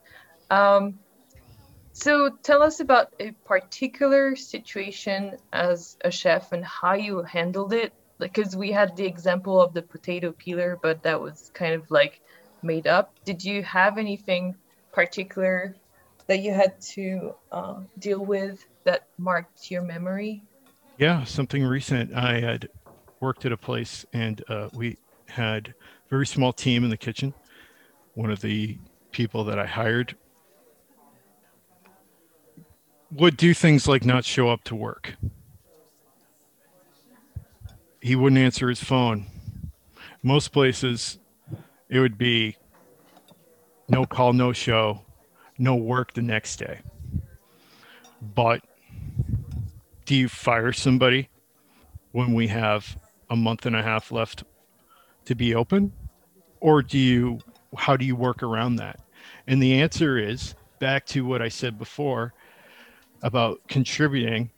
Um, 0.50 0.98
so 1.92 2.30
tell 2.42 2.62
us 2.62 2.80
about 2.80 3.14
a 3.18 3.32
particular 3.46 4.36
situation 4.36 5.38
as 5.52 5.96
a 6.04 6.10
chef 6.10 6.52
and 6.52 6.64
how 6.64 6.92
you 6.92 7.22
handled 7.22 7.72
it. 7.72 7.92
Because 8.18 8.54
we 8.54 8.70
had 8.70 8.96
the 8.96 9.06
example 9.06 9.60
of 9.60 9.74
the 9.74 9.82
potato 9.82 10.32
peeler, 10.32 10.78
but 10.80 11.02
that 11.02 11.20
was 11.20 11.50
kind 11.54 11.74
of 11.74 11.90
like 11.90 12.20
made 12.62 12.86
up. 12.86 13.14
Did 13.24 13.42
you 13.44 13.64
have 13.64 13.98
anything 13.98 14.54
particular 14.92 15.74
that 16.28 16.38
you 16.38 16.52
had 16.52 16.80
to 16.94 17.34
uh, 17.50 17.80
deal 17.98 18.24
with 18.24 18.64
that 18.84 19.08
marked 19.18 19.70
your 19.70 19.82
memory? 19.82 20.42
Yeah, 21.02 21.24
something 21.24 21.64
recent. 21.64 22.14
I 22.14 22.38
had 22.38 22.68
worked 23.18 23.44
at 23.44 23.50
a 23.50 23.56
place 23.56 24.06
and 24.12 24.40
uh, 24.48 24.68
we 24.72 24.98
had 25.26 25.74
a 26.06 26.08
very 26.08 26.28
small 26.28 26.52
team 26.52 26.84
in 26.84 26.90
the 26.90 26.96
kitchen. 26.96 27.34
One 28.14 28.30
of 28.30 28.40
the 28.40 28.78
people 29.10 29.42
that 29.46 29.58
I 29.58 29.66
hired 29.66 30.14
would 33.10 33.36
do 33.36 33.52
things 33.52 33.88
like 33.88 34.04
not 34.04 34.24
show 34.24 34.48
up 34.48 34.62
to 34.62 34.76
work. 34.76 35.14
He 38.00 38.14
wouldn't 38.14 38.38
answer 38.38 38.68
his 38.68 38.84
phone. 38.84 39.26
Most 40.22 40.52
places, 40.52 41.18
it 41.88 41.98
would 41.98 42.16
be 42.16 42.56
no 43.88 44.06
call, 44.06 44.34
no 44.34 44.52
show, 44.52 45.02
no 45.58 45.74
work 45.74 46.12
the 46.12 46.22
next 46.22 46.60
day. 46.60 46.78
But 48.20 48.62
do 50.04 50.14
you 50.14 50.28
fire 50.28 50.72
somebody 50.72 51.28
when 52.12 52.34
we 52.34 52.48
have 52.48 52.98
a 53.30 53.36
month 53.36 53.66
and 53.66 53.76
a 53.76 53.82
half 53.82 54.12
left 54.12 54.44
to 55.24 55.34
be 55.34 55.54
open? 55.54 55.92
Or 56.60 56.82
do 56.82 56.98
you, 56.98 57.40
how 57.76 57.96
do 57.96 58.04
you 58.04 58.16
work 58.16 58.42
around 58.42 58.76
that? 58.76 59.00
And 59.46 59.62
the 59.62 59.80
answer 59.80 60.18
is 60.18 60.54
back 60.78 61.06
to 61.06 61.24
what 61.24 61.42
I 61.42 61.48
said 61.48 61.78
before 61.78 62.34
about 63.22 63.60
contributing. 63.68 64.50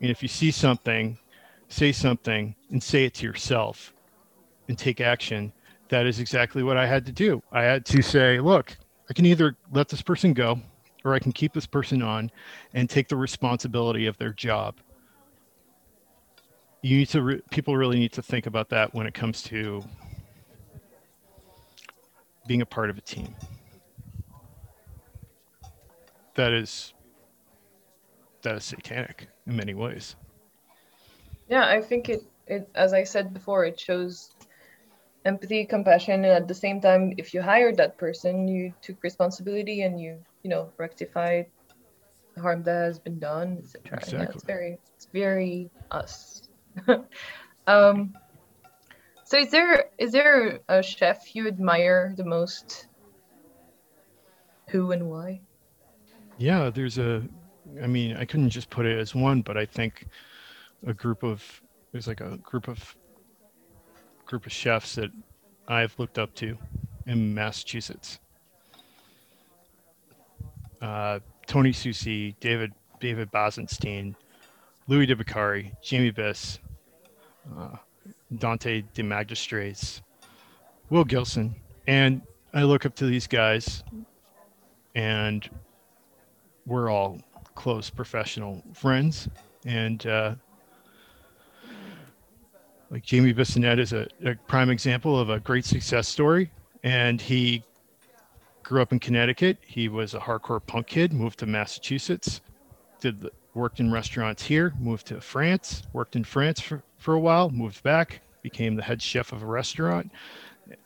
And 0.00 0.10
if 0.10 0.22
you 0.22 0.28
see 0.28 0.50
something, 0.50 1.18
say 1.68 1.92
something 1.92 2.54
and 2.70 2.82
say 2.82 3.04
it 3.04 3.14
to 3.14 3.26
yourself 3.26 3.94
and 4.68 4.78
take 4.78 5.00
action. 5.00 5.52
That 5.88 6.06
is 6.06 6.18
exactly 6.18 6.62
what 6.62 6.76
I 6.76 6.86
had 6.86 7.06
to 7.06 7.12
do. 7.12 7.42
I 7.52 7.62
had 7.62 7.84
to 7.86 8.02
say, 8.02 8.40
look, 8.40 8.76
I 9.08 9.14
can 9.14 9.24
either 9.24 9.56
let 9.72 9.88
this 9.88 10.02
person 10.02 10.32
go 10.32 10.60
or 11.06 11.14
I 11.14 11.20
can 11.20 11.32
keep 11.32 11.52
this 11.52 11.66
person 11.66 12.02
on 12.02 12.30
and 12.74 12.90
take 12.90 13.08
the 13.08 13.16
responsibility 13.16 14.06
of 14.06 14.18
their 14.18 14.32
job. 14.32 14.76
You 16.82 16.98
need 16.98 17.08
to, 17.10 17.22
re- 17.22 17.42
people 17.50 17.76
really 17.76 17.98
need 17.98 18.12
to 18.12 18.22
think 18.22 18.46
about 18.46 18.68
that 18.70 18.92
when 18.92 19.06
it 19.06 19.14
comes 19.14 19.42
to 19.44 19.82
being 22.46 22.60
a 22.60 22.66
part 22.66 22.90
of 22.90 22.98
a 22.98 23.00
team. 23.00 23.34
That 26.34 26.52
is, 26.52 26.92
that 28.42 28.56
is 28.56 28.64
satanic 28.64 29.28
in 29.46 29.56
many 29.56 29.74
ways. 29.74 30.16
Yeah, 31.48 31.66
I 31.66 31.80
think 31.80 32.08
it, 32.08 32.24
it 32.46 32.68
as 32.74 32.92
I 32.92 33.04
said 33.04 33.32
before, 33.32 33.64
it 33.64 33.78
shows 33.78 34.35
empathy, 35.26 35.64
compassion, 35.64 36.24
and 36.24 36.32
at 36.32 36.48
the 36.48 36.54
same 36.54 36.80
time, 36.80 37.12
if 37.18 37.34
you 37.34 37.42
hired 37.42 37.76
that 37.76 37.98
person, 37.98 38.48
you 38.48 38.72
took 38.80 39.02
responsibility 39.02 39.82
and 39.82 40.00
you, 40.00 40.18
you 40.42 40.50
know, 40.50 40.72
rectified 40.78 41.46
the 42.34 42.40
harm 42.40 42.62
that 42.62 42.74
has 42.86 42.98
been 42.98 43.18
done, 43.18 43.58
etc. 43.62 43.98
Yeah, 44.12 44.28
it's 44.32 44.44
very, 44.44 44.78
it's 44.96 45.08
very 45.12 45.70
us. 45.90 46.48
um, 47.66 48.14
so 49.24 49.38
is 49.38 49.50
there 49.50 49.90
is 49.98 50.12
there 50.12 50.60
a 50.68 50.82
chef 50.82 51.34
you 51.34 51.48
admire 51.48 52.14
the 52.16 52.24
most? 52.24 52.86
Who 54.70 54.92
and 54.92 55.10
why? 55.10 55.40
Yeah, 56.38 56.70
there's 56.70 56.98
a, 56.98 57.22
I 57.82 57.86
mean, 57.86 58.16
I 58.16 58.24
couldn't 58.24 58.50
just 58.50 58.68
put 58.68 58.84
it 58.86 58.98
as 58.98 59.14
one, 59.14 59.42
but 59.42 59.56
I 59.56 59.64
think 59.64 60.06
a 60.86 60.92
group 60.92 61.22
of, 61.22 61.42
there's 61.92 62.06
like 62.06 62.20
a 62.20 62.36
group 62.38 62.68
of, 62.68 62.96
group 64.26 64.46
of 64.46 64.52
chefs 64.52 64.96
that 64.96 65.10
I've 65.68 65.94
looked 65.98 66.18
up 66.18 66.34
to 66.36 66.58
in 67.06 67.34
Massachusetts. 67.34 68.18
Uh, 70.82 71.20
Tony 71.46 71.72
Susi, 71.72 72.36
David, 72.40 72.72
David 73.00 73.30
Bosenstein, 73.30 74.16
Louis 74.88 75.06
DiBiccari, 75.06 75.72
Jamie 75.82 76.12
Biss, 76.12 76.58
uh, 77.56 77.76
Dante 78.38 78.82
De 78.94 79.02
Magistris, 79.02 80.02
Will 80.90 81.04
Gilson. 81.04 81.54
And 81.86 82.22
I 82.52 82.64
look 82.64 82.84
up 82.84 82.94
to 82.96 83.06
these 83.06 83.26
guys 83.26 83.82
and 84.94 85.48
we're 86.66 86.90
all 86.90 87.20
close 87.54 87.90
professional 87.90 88.62
friends 88.74 89.28
and 89.64 90.04
uh, 90.06 90.34
like 92.90 93.02
jamie 93.02 93.34
bissonnette 93.34 93.78
is 93.78 93.92
a, 93.92 94.06
a 94.24 94.34
prime 94.46 94.70
example 94.70 95.18
of 95.18 95.30
a 95.30 95.40
great 95.40 95.64
success 95.64 96.08
story 96.08 96.50
and 96.82 97.20
he 97.20 97.62
grew 98.62 98.82
up 98.82 98.92
in 98.92 98.98
connecticut 98.98 99.58
he 99.66 99.88
was 99.88 100.14
a 100.14 100.18
hardcore 100.18 100.64
punk 100.66 100.86
kid 100.86 101.12
moved 101.12 101.38
to 101.38 101.46
massachusetts 101.46 102.40
did 103.00 103.20
the, 103.20 103.30
worked 103.54 103.80
in 103.80 103.90
restaurants 103.90 104.42
here 104.42 104.72
moved 104.78 105.06
to 105.06 105.20
france 105.20 105.82
worked 105.92 106.16
in 106.16 106.24
france 106.24 106.60
for, 106.60 106.82
for 106.98 107.14
a 107.14 107.20
while 107.20 107.50
moved 107.50 107.82
back 107.82 108.20
became 108.42 108.76
the 108.76 108.82
head 108.82 109.00
chef 109.00 109.32
of 109.32 109.42
a 109.42 109.46
restaurant 109.46 110.10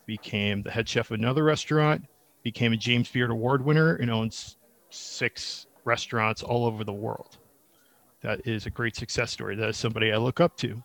became 0.07 0.63
the 0.63 0.71
head 0.71 0.89
chef 0.89 1.11
of 1.11 1.19
another 1.19 1.45
restaurant 1.45 2.05
became 2.43 2.73
a 2.73 2.77
james 2.77 3.11
beard 3.11 3.31
award 3.31 3.65
winner 3.65 3.97
and 3.97 4.11
owns 4.11 4.57
six 4.91 5.67
restaurants 5.85 6.43
all 6.43 6.67
over 6.67 6.85
the 6.85 6.93
world. 6.93 7.39
That 8.23 8.47
is 8.47 8.67
a 8.67 8.71
great 8.71 8.97
success 8.97 9.31
story. 9.31 9.57
That 9.57 9.71
is 9.71 9.77
somebody 9.77 10.13
I 10.13 10.19
look 10.19 10.41
up 10.41 10.57
to. 10.59 10.83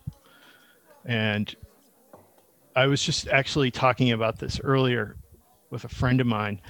And 1.05 1.55
I 2.75 2.87
was 2.87 3.01
just 3.01 3.27
actually 3.27 3.71
talking 3.71 4.11
about 4.11 4.39
this 4.39 4.59
earlier 4.63 5.15
with 5.69 5.83
a 5.83 5.89
friend 5.89 6.19
of 6.19 6.27
mine. 6.27 6.61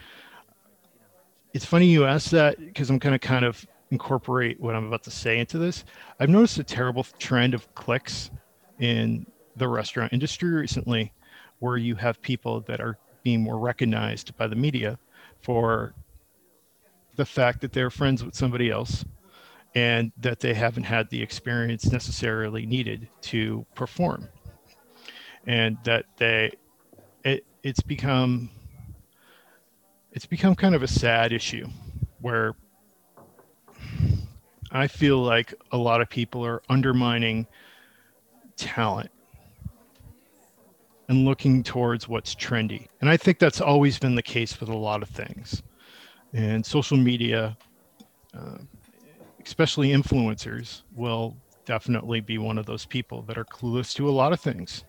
It's 1.53 1.65
funny 1.65 1.87
you 1.87 2.05
asked 2.05 2.31
that 2.31 2.59
because 2.59 2.89
I'm 2.89 2.99
going 2.99 3.13
to 3.13 3.19
kind 3.19 3.45
of 3.45 3.65
incorporate 3.91 4.59
what 4.59 4.75
I'm 4.75 4.87
about 4.87 5.03
to 5.03 5.11
say 5.11 5.39
into 5.39 5.57
this. 5.57 5.85
I've 6.19 6.29
noticed 6.29 6.59
a 6.59 6.63
terrible 6.63 7.05
trend 7.17 7.53
of 7.53 7.73
cliques 7.75 8.29
in 8.79 9.25
the 9.55 9.67
restaurant 9.67 10.11
industry 10.11 10.49
recently 10.49 11.13
where 11.59 11.77
you 11.77 11.95
have 11.95 12.21
people 12.21 12.61
that 12.61 12.81
are 12.81 12.97
being 13.23 13.41
more 13.41 13.57
recognized 13.57 14.35
by 14.37 14.47
the 14.47 14.55
media 14.55 14.99
for 15.41 15.93
the 17.15 17.25
fact 17.25 17.61
that 17.61 17.71
they're 17.71 17.89
friends 17.89 18.23
with 18.23 18.35
somebody 18.35 18.69
else 18.69 19.05
and 19.75 20.11
that 20.17 20.39
they 20.39 20.53
haven't 20.53 20.85
had 20.85 21.09
the 21.09 21.21
experience 21.21 21.91
necessarily 21.91 22.65
needed 22.65 23.09
to 23.21 23.65
perform. 23.75 24.29
And 25.45 25.77
that 25.83 26.05
they 26.17 26.51
it, 27.23 27.45
it's 27.61 27.81
become 27.81 28.49
it's 30.11 30.25
become 30.25 30.55
kind 30.55 30.73
of 30.73 30.81
a 30.81 30.87
sad 30.87 31.33
issue 31.33 31.67
where 32.21 32.53
i 34.71 34.87
feel 34.87 35.19
like 35.19 35.53
a 35.71 35.77
lot 35.77 36.01
of 36.01 36.09
people 36.09 36.43
are 36.45 36.61
undermining 36.69 37.45
talent 38.55 39.11
and 41.09 41.25
looking 41.25 41.61
towards 41.61 42.07
what's 42.07 42.33
trendy. 42.33 42.87
And 43.01 43.09
i 43.09 43.17
think 43.17 43.37
that's 43.39 43.61
always 43.61 43.99
been 43.99 44.15
the 44.15 44.23
case 44.23 44.59
with 44.59 44.69
a 44.69 44.77
lot 44.77 45.03
of 45.03 45.09
things. 45.09 45.61
And 46.33 46.65
social 46.65 46.97
media, 46.97 47.57
uh, 48.37 48.57
especially 49.45 49.89
influencers, 49.89 50.81
will 50.93 51.37
definitely 51.65 52.19
be 52.19 52.37
one 52.37 52.57
of 52.57 52.65
those 52.65 52.85
people 52.85 53.21
that 53.23 53.37
are 53.37 53.45
clueless 53.45 53.93
to 53.95 54.09
a 54.09 54.11
lot 54.11 54.33
of 54.33 54.39
things. 54.39 54.83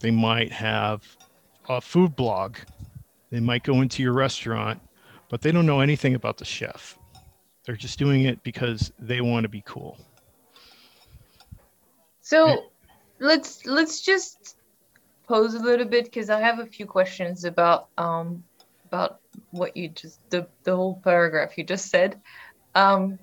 They 0.00 0.10
might 0.10 0.52
have 0.52 1.16
a 1.68 1.80
food 1.80 2.16
blog, 2.16 2.56
they 3.30 3.40
might 3.40 3.62
go 3.62 3.80
into 3.80 4.02
your 4.02 4.12
restaurant, 4.12 4.80
but 5.28 5.42
they 5.42 5.52
don't 5.52 5.66
know 5.66 5.80
anything 5.80 6.14
about 6.14 6.38
the 6.38 6.44
chef. 6.44 6.98
They're 7.64 7.76
just 7.76 7.98
doing 7.98 8.24
it 8.24 8.42
because 8.42 8.92
they 8.98 9.20
want 9.20 9.44
to 9.44 9.48
be 9.48 9.62
cool. 9.66 9.98
So 12.22 12.70
let's 13.18 13.66
let's 13.66 14.00
just 14.00 14.56
pose 15.28 15.54
a 15.54 15.58
little 15.58 15.86
bit 15.86 16.04
because 16.06 16.30
I 16.30 16.40
have 16.40 16.58
a 16.58 16.66
few 16.66 16.86
questions 16.86 17.44
about 17.44 17.88
um 17.98 18.42
about 18.90 19.20
what 19.50 19.76
you 19.76 19.88
just 19.88 20.18
the 20.30 20.46
the 20.64 20.74
whole 20.74 21.00
paragraph 21.02 21.56
you 21.56 21.64
just 21.64 21.88
said. 21.88 22.20
Um, 22.74 23.18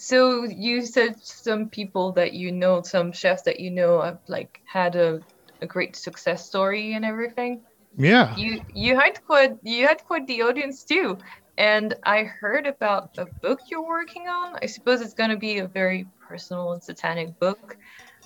so 0.00 0.44
you 0.44 0.86
said 0.86 1.16
some 1.22 1.68
people 1.68 2.12
that 2.12 2.32
you 2.32 2.52
know, 2.52 2.82
some 2.82 3.12
chefs 3.12 3.42
that 3.42 3.60
you 3.60 3.70
know, 3.70 4.00
have 4.00 4.18
like 4.28 4.60
had 4.64 4.96
a, 4.96 5.20
a 5.60 5.66
great 5.66 5.94
success 5.94 6.46
story 6.46 6.94
and 6.94 7.04
everything. 7.04 7.60
Yeah. 7.98 8.34
You 8.36 8.62
you 8.74 8.98
had 8.98 9.22
quite 9.26 9.56
you 9.62 9.86
had 9.86 10.02
quite 10.04 10.26
the 10.26 10.42
audience 10.42 10.84
too. 10.84 11.18
And 11.58 11.94
I 12.04 12.22
heard 12.22 12.66
about 12.66 13.10
a 13.18 13.26
book 13.42 13.60
you're 13.70 13.86
working 13.86 14.26
on. 14.26 14.56
I 14.62 14.66
suppose 14.66 15.02
it's 15.02 15.12
going 15.12 15.30
to 15.30 15.36
be 15.36 15.58
a 15.58 15.68
very 15.68 16.06
personal 16.26 16.72
and 16.72 16.82
satanic 16.82 17.38
book, 17.38 17.76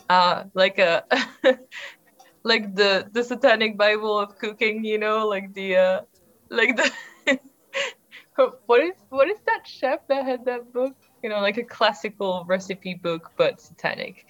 uh, 0.08 0.44
like 0.54 0.78
a 0.78 1.04
like 2.44 2.76
the 2.76 3.08
the 3.10 3.24
satanic 3.24 3.76
Bible 3.76 4.16
of 4.16 4.38
cooking. 4.38 4.84
You 4.84 4.98
know, 4.98 5.26
like 5.26 5.52
the 5.54 5.76
uh, 5.76 6.00
like 6.54 6.76
the 6.76 7.38
what 8.66 8.82
is 8.82 8.94
what 9.10 9.28
is 9.28 9.38
that 9.46 9.66
chef 9.66 10.06
that 10.08 10.24
had 10.24 10.44
that 10.44 10.72
book? 10.72 10.94
You 11.22 11.30
know, 11.30 11.40
like 11.40 11.56
a 11.56 11.64
classical 11.64 12.44
recipe 12.46 12.94
book, 12.94 13.32
but 13.36 13.60
satanic. 13.60 14.26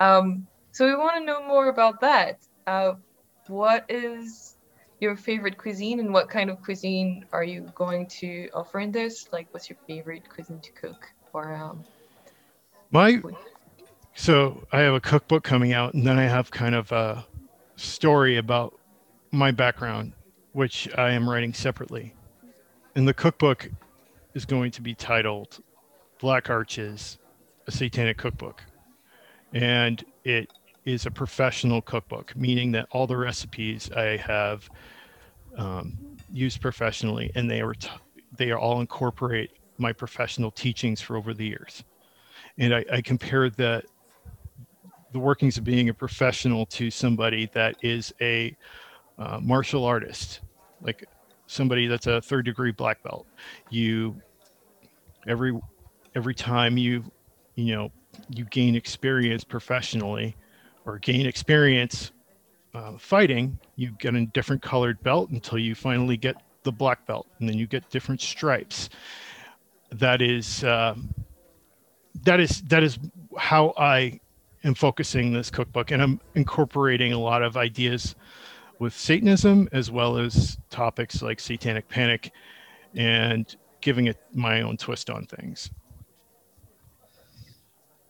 Um, 0.00 0.46
so 0.72 0.86
we 0.86 0.94
want 0.96 1.16
to 1.16 1.24
know 1.24 1.46
more 1.46 1.68
about 1.68 2.00
that. 2.00 2.40
Uh, 2.66 2.94
what 3.46 3.84
is 3.88 4.56
your 5.00 5.16
favorite 5.16 5.58
cuisine, 5.58 6.00
and 6.00 6.12
what 6.12 6.28
kind 6.28 6.50
of 6.50 6.60
cuisine 6.62 7.26
are 7.32 7.44
you 7.44 7.70
going 7.74 8.06
to 8.06 8.48
offer 8.54 8.80
in 8.80 8.90
this? 8.90 9.28
Like, 9.32 9.48
what's 9.52 9.68
your 9.68 9.78
favorite 9.86 10.28
cuisine 10.28 10.60
to 10.60 10.72
cook? 10.72 11.12
Or 11.32 11.54
um, 11.54 11.84
My 12.90 13.20
so 14.14 14.66
I 14.72 14.80
have 14.80 14.94
a 14.94 15.00
cookbook 15.00 15.42
coming 15.42 15.72
out, 15.72 15.94
and 15.94 16.06
then 16.06 16.18
I 16.18 16.24
have 16.24 16.50
kind 16.50 16.74
of 16.74 16.90
a 16.92 17.26
story 17.76 18.36
about 18.36 18.78
my 19.32 19.50
background, 19.50 20.12
which 20.54 20.88
I 20.96 21.10
am 21.10 21.28
writing 21.28 21.52
separately. 21.52 22.14
And 22.94 23.06
the 23.06 23.12
cookbook 23.12 23.68
is 24.34 24.44
going 24.44 24.70
to 24.70 24.82
be 24.82 24.94
titled 24.94 25.58
Black 26.20 26.48
Arches, 26.48 27.18
a 27.66 27.70
Satanic 27.70 28.16
Cookbook. 28.16 28.62
And 29.52 30.02
it 30.24 30.52
is 30.84 31.06
a 31.06 31.10
professional 31.10 31.82
cookbook, 31.82 32.34
meaning 32.36 32.72
that 32.72 32.86
all 32.92 33.06
the 33.06 33.16
recipes 33.16 33.90
I 33.92 34.16
have 34.16 34.68
um, 35.56 35.98
used 36.32 36.60
professionally, 36.60 37.30
and 37.34 37.50
they 37.50 37.60
are 37.60 37.74
t- 37.74 37.90
they 38.36 38.50
are 38.50 38.58
all 38.58 38.80
incorporate 38.80 39.52
my 39.78 39.92
professional 39.92 40.50
teachings 40.50 41.00
for 41.00 41.16
over 41.16 41.34
the 41.34 41.46
years. 41.46 41.84
And 42.58 42.74
I, 42.74 42.84
I 42.92 43.00
compare 43.02 43.50
the 43.50 43.82
the 45.12 45.18
workings 45.18 45.56
of 45.56 45.64
being 45.64 45.88
a 45.88 45.94
professional 45.94 46.66
to 46.66 46.90
somebody 46.90 47.48
that 47.54 47.76
is 47.82 48.12
a 48.20 48.56
uh, 49.16 49.38
martial 49.40 49.84
artist, 49.84 50.40
like 50.84 51.06
somebody 51.46 51.86
that's 51.86 52.06
a 52.06 52.20
third 52.20 52.44
degree 52.44 52.72
black 52.72 53.02
belt. 53.02 53.26
You 53.70 54.20
every 55.26 55.58
every 56.14 56.34
time 56.34 56.78
you 56.78 57.04
you 57.54 57.74
know 57.74 57.90
you 58.28 58.44
gain 58.44 58.76
experience 58.76 59.44
professionally 59.44 60.36
or 60.84 60.98
gain 60.98 61.26
experience 61.26 62.12
uh, 62.74 62.98
fighting, 62.98 63.58
you 63.76 63.92
get 63.98 64.14
a 64.14 64.26
different 64.26 64.62
colored 64.62 65.02
belt 65.02 65.30
until 65.30 65.58
you 65.58 65.74
finally 65.74 66.16
get 66.16 66.36
the 66.64 66.72
black 66.72 67.06
belt, 67.06 67.26
and 67.38 67.48
then 67.48 67.56
you 67.56 67.66
get 67.66 67.88
different 67.90 68.20
stripes. 68.20 68.88
That 69.92 70.20
is 70.20 70.64
uh, 70.64 70.94
that 72.22 72.40
is 72.40 72.62
that 72.62 72.82
is 72.82 72.98
how 73.38 73.74
I 73.76 74.20
am 74.64 74.74
focusing 74.74 75.32
this 75.32 75.50
cookbook, 75.50 75.90
and 75.90 76.02
I'm 76.02 76.20
incorporating 76.34 77.12
a 77.12 77.18
lot 77.18 77.42
of 77.42 77.56
ideas 77.56 78.14
with 78.78 78.94
Satanism 78.94 79.68
as 79.72 79.90
well 79.90 80.18
as 80.18 80.58
topics 80.70 81.22
like 81.22 81.40
satanic 81.40 81.88
panic, 81.88 82.32
and 82.94 83.54
giving 83.80 84.06
it 84.06 84.18
my 84.32 84.62
own 84.62 84.76
twist 84.76 85.10
on 85.10 85.26
things. 85.26 85.70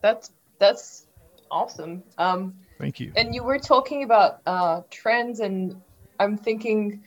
that's 0.05 0.31
that's 0.59 1.07
awesome. 1.49 2.03
Um, 2.17 2.53
Thank 2.77 2.99
you. 2.99 3.11
And 3.15 3.33
you 3.33 3.43
were 3.43 3.57
talking 3.57 4.03
about 4.03 4.41
uh, 4.45 4.81
trends, 4.91 5.39
and 5.39 5.81
I'm 6.19 6.37
thinking, 6.37 7.03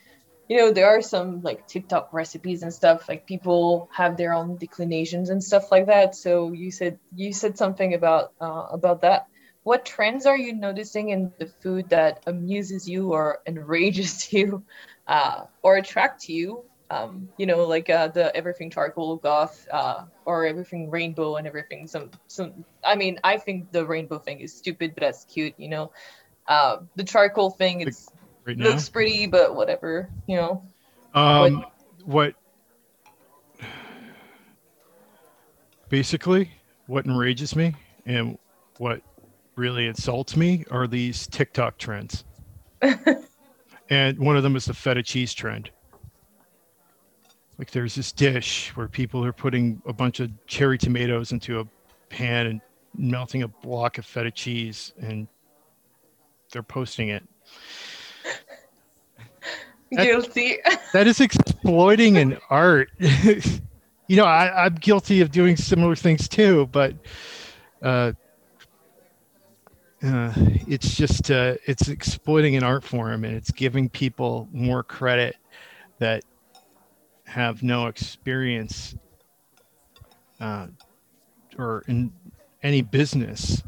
you 0.49 0.57
know, 0.57 0.73
there 0.73 0.89
are 0.89 1.03
some 1.03 1.43
like 1.43 1.69
TikTok 1.69 2.13
recipes 2.13 2.63
and 2.65 2.75
stuff. 2.75 3.09
Like 3.09 3.25
people 3.27 3.89
have 3.95 4.17
their 4.17 4.35
own 4.35 4.57
declinations 4.57 5.31
and 5.31 5.43
stuff 5.43 5.71
like 5.71 5.87
that. 5.87 6.17
So 6.17 6.53
you 6.53 6.73
said 6.73 6.99
you 7.15 7.33
said 7.33 7.57
something 7.57 7.95
about 7.95 8.33
uh, 8.41 8.67
about 8.73 9.03
that. 9.03 9.29
What 9.69 9.85
trends 9.85 10.25
are 10.25 10.39
you 10.39 10.55
noticing 10.55 11.11
in 11.11 11.31
the 11.39 11.45
food 11.45 11.91
that 11.91 12.23
amuses 12.27 12.89
you 12.89 13.13
or 13.13 13.41
enrages 13.47 14.33
you, 14.33 14.65
uh, 15.07 15.45
or 15.61 15.77
attracts 15.77 16.27
you? 16.27 16.65
Um, 16.89 17.29
you 17.37 17.45
know, 17.45 17.67
like 17.67 17.91
uh, 17.91 18.09
the 18.09 18.35
everything 18.35 18.71
charcoal 18.71 19.17
goth, 19.17 19.69
uh, 19.71 20.05
or 20.25 20.47
everything 20.47 20.89
rainbow 20.89 21.37
and 21.37 21.47
everything. 21.47 21.87
Some, 21.87 22.11
some. 22.29 22.65
I 22.83 22.95
mean, 22.97 23.19
I 23.23 23.37
think 23.37 23.71
the 23.71 23.85
rainbow 23.85 24.19
thing 24.19 24.41
is 24.41 24.55
stupid, 24.57 24.95
but 24.95 25.03
that's 25.03 25.25
cute. 25.25 25.53
You 25.59 25.69
know, 25.69 25.93
uh, 26.47 26.79
the 26.97 27.05
charcoal 27.05 27.51
thing, 27.51 27.83
it's 27.83 28.09
Right 28.47 28.57
looks 28.57 28.89
pretty, 28.89 29.27
but 29.27 29.55
whatever. 29.55 30.09
You 30.27 30.37
know. 30.37 30.63
um, 31.13 31.67
what 32.07 32.33
basically 35.91 36.53
what 36.87 37.05
enrages 37.05 37.55
me 37.55 37.75
and 38.07 38.39
what 38.79 39.03
really 39.59 39.87
insults 39.87 40.37
me 40.37 40.65
are 40.71 40.87
these 40.87 41.27
TikTok 41.27 41.77
trends. 41.79 42.25
and 43.91 44.19
one 44.19 44.37
of 44.37 44.43
them 44.43 44.57
is 44.57 44.65
the 44.65 44.75
feta 44.75 45.03
cheese 45.03 45.35
trend. 45.35 45.71
Like 47.59 47.73
there's 47.73 47.97
this 47.97 48.13
dish 48.13 48.71
where 48.77 48.87
people 48.87 49.25
are 49.25 49.33
putting 49.33 49.83
a 49.85 49.93
bunch 49.93 50.21
of 50.21 50.31
cherry 50.47 50.79
tomatoes 50.79 51.33
into 51.33 51.59
a 51.59 51.65
pan 52.09 52.47
and 52.47 52.61
melting 52.97 53.43
a 53.43 53.49
block 53.49 53.99
of 53.99 54.07
feta 54.07 54.31
cheese 54.31 54.93
and 55.01 55.27
they're 56.53 56.63
posting 56.63 57.09
it. 57.09 57.25
That- 59.91 60.05
Guilty. 60.05 60.59
That 60.93 61.07
is 61.07 61.21
exploiting 61.21 62.17
an 62.19 62.39
art. 62.51 62.91
you 62.99 64.17
know, 64.17 64.25
I, 64.25 64.67
I'm 64.67 64.75
guilty 64.77 65.21
of 65.21 65.31
doing 65.31 65.57
similar 65.57 65.97
things 65.97 66.29
too, 66.29 66.67
but 66.73 66.95
uh, 67.83 68.13
uh, 70.03 70.33
it's 70.67 70.95
just 70.95 71.31
uh, 71.31 71.55
it's 71.67 71.89
exploiting 71.89 72.57
an 72.57 72.63
art 72.63 72.85
form 72.85 73.25
and 73.25 73.35
it's 73.35 73.51
giving 73.51 73.89
people 73.89 74.49
more 74.53 74.83
credit 74.83 75.37
that 75.99 76.23
have 77.25 77.63
no 77.63 77.87
experience 77.87 78.95
uh, 80.41 80.67
or 81.59 81.83
in 81.89 82.13
any 82.63 82.83
business 82.83 83.63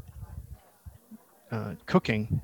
uh, 1.51 1.75
cooking, 1.87 2.41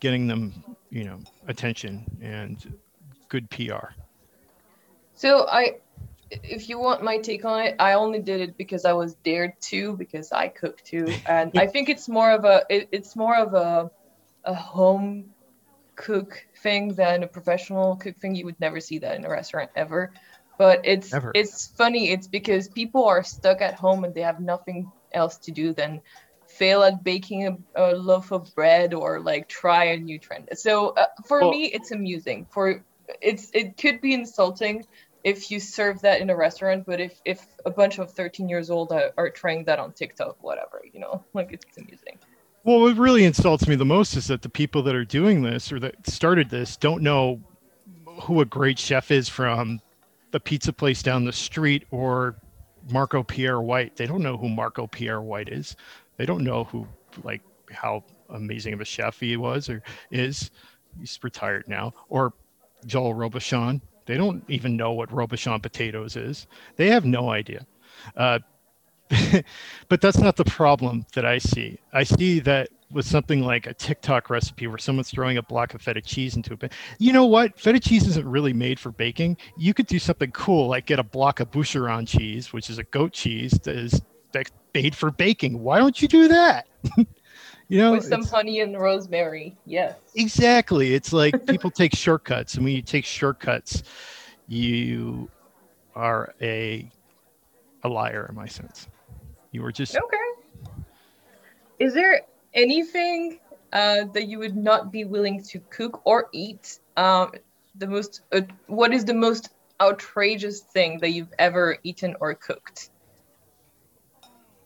getting 0.00 0.26
them, 0.26 0.52
you 0.90 1.04
know, 1.04 1.18
attention 1.46 2.04
and 2.20 2.74
good 3.28 3.48
PR. 3.50 3.92
So 5.14 5.46
I, 5.48 5.78
if 6.30 6.68
you 6.68 6.78
want 6.78 7.02
my 7.02 7.18
take 7.18 7.44
on 7.44 7.60
it, 7.60 7.76
I 7.78 7.94
only 7.94 8.20
did 8.20 8.40
it 8.40 8.56
because 8.56 8.84
I 8.84 8.92
was 8.92 9.14
dared 9.24 9.52
to 9.70 9.96
because 9.96 10.32
I 10.32 10.48
cook 10.48 10.82
too, 10.82 11.06
and 11.26 11.52
I 11.56 11.66
think 11.66 11.88
it's 11.88 12.08
more 12.08 12.30
of 12.32 12.44
a 12.44 12.64
it, 12.68 12.88
it's 12.92 13.16
more 13.16 13.36
of 13.36 13.54
a 13.54 13.90
a 14.44 14.54
home 14.54 15.30
cook 15.96 16.44
thing 16.62 16.94
than 16.94 17.22
a 17.22 17.26
professional 17.26 17.96
cook 17.96 18.16
thing. 18.20 18.34
You 18.34 18.44
would 18.46 18.60
never 18.60 18.80
see 18.80 18.98
that 19.00 19.16
in 19.16 19.24
a 19.24 19.30
restaurant 19.30 19.70
ever. 19.74 20.12
But 20.58 20.80
it's 20.84 21.12
Never. 21.12 21.32
it's 21.34 21.68
funny. 21.68 22.10
It's 22.10 22.26
because 22.26 22.68
people 22.68 23.04
are 23.04 23.22
stuck 23.22 23.62
at 23.62 23.74
home 23.74 24.04
and 24.04 24.14
they 24.14 24.22
have 24.22 24.40
nothing 24.40 24.90
else 25.12 25.38
to 25.38 25.52
do 25.52 25.72
than 25.72 26.00
fail 26.48 26.82
at 26.82 27.04
baking 27.04 27.46
a, 27.46 27.56
a 27.76 27.94
loaf 27.94 28.32
of 28.32 28.52
bread 28.54 28.92
or 28.94 29.20
like 29.20 29.48
try 29.48 29.84
a 29.84 29.96
new 29.98 30.18
trend. 30.18 30.48
So 30.54 30.90
uh, 30.90 31.06
for 31.26 31.40
Well- 31.40 31.50
me, 31.50 31.66
it's 31.66 31.92
amusing. 31.92 32.46
For 32.50 32.84
it's 33.22 33.50
it 33.54 33.76
could 33.78 34.00
be 34.00 34.12
insulting 34.12 34.84
if 35.24 35.50
you 35.50 35.60
serve 35.60 36.00
that 36.02 36.20
in 36.20 36.30
a 36.30 36.36
restaurant, 36.36 36.86
but 36.86 37.00
if 37.00 37.20
if 37.24 37.46
a 37.66 37.70
bunch 37.70 37.98
of 37.98 38.12
13 38.12 38.48
years 38.48 38.70
old 38.70 38.92
are, 38.92 39.12
are 39.16 39.30
trying 39.30 39.64
that 39.64 39.78
on 39.78 39.92
TikTok, 39.92 40.42
whatever, 40.42 40.82
you 40.92 41.00
know, 41.00 41.24
like 41.34 41.52
it's 41.52 41.76
amusing. 41.76 42.18
Well, 42.64 42.80
what 42.80 42.96
really 42.96 43.24
insults 43.24 43.66
me 43.66 43.76
the 43.76 43.84
most 43.84 44.16
is 44.16 44.26
that 44.26 44.42
the 44.42 44.48
people 44.48 44.82
that 44.82 44.94
are 44.94 45.04
doing 45.04 45.42
this 45.42 45.72
or 45.72 45.80
that 45.80 46.06
started 46.06 46.50
this 46.50 46.76
don't 46.76 47.02
know 47.02 47.40
who 48.22 48.40
a 48.40 48.44
great 48.44 48.78
chef 48.78 49.10
is 49.10 49.28
from 49.28 49.80
the 50.32 50.40
pizza 50.40 50.72
place 50.72 51.02
down 51.02 51.24
the 51.24 51.32
street 51.32 51.86
or 51.90 52.36
Marco 52.90 53.22
Pierre 53.22 53.60
White. 53.60 53.96
They 53.96 54.06
don't 54.06 54.22
know 54.22 54.36
who 54.36 54.48
Marco 54.48 54.86
Pierre 54.86 55.20
White 55.20 55.48
is. 55.48 55.76
They 56.16 56.26
don't 56.26 56.44
know 56.44 56.64
who, 56.64 56.86
like, 57.22 57.42
how 57.70 58.04
amazing 58.30 58.74
of 58.74 58.80
a 58.80 58.84
chef 58.84 59.20
he 59.20 59.36
was 59.36 59.68
or 59.68 59.82
is. 60.10 60.50
He's 60.98 61.18
retired 61.22 61.68
now. 61.68 61.94
Or 62.08 62.32
Joel 62.86 63.14
Robuchon. 63.14 63.80
They 64.08 64.16
don't 64.16 64.42
even 64.48 64.74
know 64.74 64.92
what 64.92 65.10
Robuchon 65.10 65.62
potatoes 65.62 66.16
is. 66.16 66.46
They 66.76 66.88
have 66.88 67.04
no 67.04 67.30
idea. 67.30 67.66
Uh, 68.16 68.38
but 69.88 70.00
that's 70.00 70.16
not 70.16 70.36
the 70.36 70.46
problem 70.46 71.04
that 71.14 71.26
I 71.26 71.36
see. 71.36 71.78
I 71.92 72.04
see 72.04 72.40
that 72.40 72.70
with 72.90 73.04
something 73.04 73.42
like 73.42 73.66
a 73.66 73.74
TikTok 73.74 74.30
recipe 74.30 74.66
where 74.66 74.78
someone's 74.78 75.10
throwing 75.10 75.36
a 75.36 75.42
block 75.42 75.74
of 75.74 75.82
feta 75.82 76.00
cheese 76.00 76.36
into 76.36 76.54
it. 76.54 76.58
But 76.58 76.72
you 76.98 77.12
know 77.12 77.26
what? 77.26 77.60
Feta 77.60 77.78
cheese 77.78 78.06
isn't 78.06 78.26
really 78.26 78.54
made 78.54 78.80
for 78.80 78.90
baking. 78.92 79.36
You 79.58 79.74
could 79.74 79.86
do 79.86 79.98
something 79.98 80.30
cool 80.30 80.68
like 80.68 80.86
get 80.86 80.98
a 80.98 81.04
block 81.04 81.40
of 81.40 81.50
Bucheron 81.50 82.08
cheese, 82.08 82.50
which 82.50 82.70
is 82.70 82.78
a 82.78 82.84
goat 82.84 83.12
cheese 83.12 83.52
that 83.64 83.76
is 83.76 84.00
made 84.74 84.96
for 84.96 85.10
baking. 85.10 85.58
Why 85.60 85.80
don't 85.80 86.00
you 86.00 86.08
do 86.08 86.28
that? 86.28 86.66
you 87.68 87.78
know, 87.78 87.92
with 87.92 88.04
some 88.04 88.24
honey 88.24 88.60
and 88.60 88.78
rosemary. 88.78 89.56
Yes. 89.66 89.96
Exactly. 90.14 90.94
It's 90.94 91.12
like 91.12 91.34
people 91.46 91.70
take 91.70 91.94
shortcuts, 91.94 92.54
and 92.54 92.64
when 92.64 92.74
you 92.74 92.82
take 92.82 93.04
shortcuts, 93.04 93.82
you 94.46 95.30
are 95.94 96.34
a 96.40 96.90
a 97.84 97.88
liar 97.88 98.26
in 98.28 98.34
my 98.34 98.46
sense. 98.46 98.88
You 99.52 99.62
were 99.62 99.72
just 99.72 99.96
okay. 99.96 100.16
Is 101.78 101.94
there 101.94 102.22
anything 102.54 103.38
uh, 103.72 104.04
that 104.12 104.26
you 104.26 104.38
would 104.38 104.56
not 104.56 104.90
be 104.90 105.04
willing 105.04 105.42
to 105.44 105.60
cook 105.70 106.00
or 106.04 106.28
eat? 106.32 106.78
Um, 106.96 107.32
the 107.76 107.86
most 107.86 108.22
uh, 108.32 108.40
what 108.66 108.92
is 108.92 109.04
the 109.04 109.14
most 109.14 109.50
outrageous 109.80 110.60
thing 110.60 110.98
that 111.00 111.10
you've 111.10 111.32
ever 111.38 111.78
eaten 111.84 112.16
or 112.20 112.34
cooked? 112.34 112.90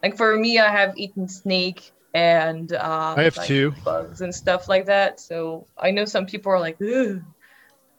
Like 0.02 0.16
for 0.16 0.36
me, 0.36 0.58
I 0.58 0.70
have 0.70 0.96
eaten 0.96 1.28
snake 1.28 1.92
and 2.14 2.72
uh, 2.72 3.14
I 3.16 3.22
have 3.22 3.36
like 3.36 3.46
two 3.46 3.72
bugs 3.84 4.20
and 4.20 4.34
stuff 4.34 4.68
like 4.68 4.86
that. 4.86 5.20
So 5.20 5.66
I 5.78 5.90
know 5.90 6.04
some 6.04 6.26
people 6.26 6.52
are 6.52 6.60
like, 6.60 6.78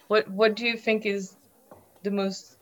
what 0.07 0.30
what 0.30 0.55
do 0.55 0.66
you 0.66 0.78
think 0.78 1.05
is 1.05 1.36
the 2.03 2.11
most? 2.11 2.57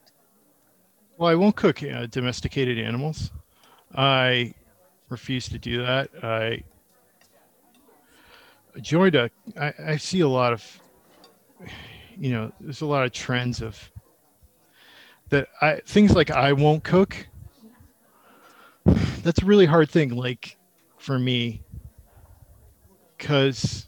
Well, 1.17 1.29
I 1.29 1.35
won't 1.35 1.55
cook 1.55 1.83
uh, 1.83 2.07
domesticated 2.07 2.79
animals. 2.79 3.31
I 3.93 4.53
refuse 5.09 5.49
to 5.49 5.59
do 5.59 5.83
that. 5.83 6.09
I 6.23 6.63
joined 8.79 9.15
a. 9.15 9.29
I, 9.59 9.73
I 9.85 9.97
see 9.97 10.21
a 10.21 10.27
lot 10.27 10.53
of, 10.53 10.81
you 12.17 12.31
know, 12.31 12.51
there's 12.61 12.81
a 12.81 12.85
lot 12.85 13.05
of 13.05 13.11
trends 13.11 13.61
of 13.61 13.91
that. 15.29 15.49
I 15.61 15.81
things 15.85 16.15
like 16.15 16.31
I 16.31 16.53
won't 16.53 16.83
cook. 16.83 17.27
That's 18.85 19.41
a 19.41 19.45
really 19.45 19.65
hard 19.65 19.89
thing, 19.89 20.15
like 20.15 20.57
for 21.01 21.17
me, 21.17 21.61
because 23.17 23.87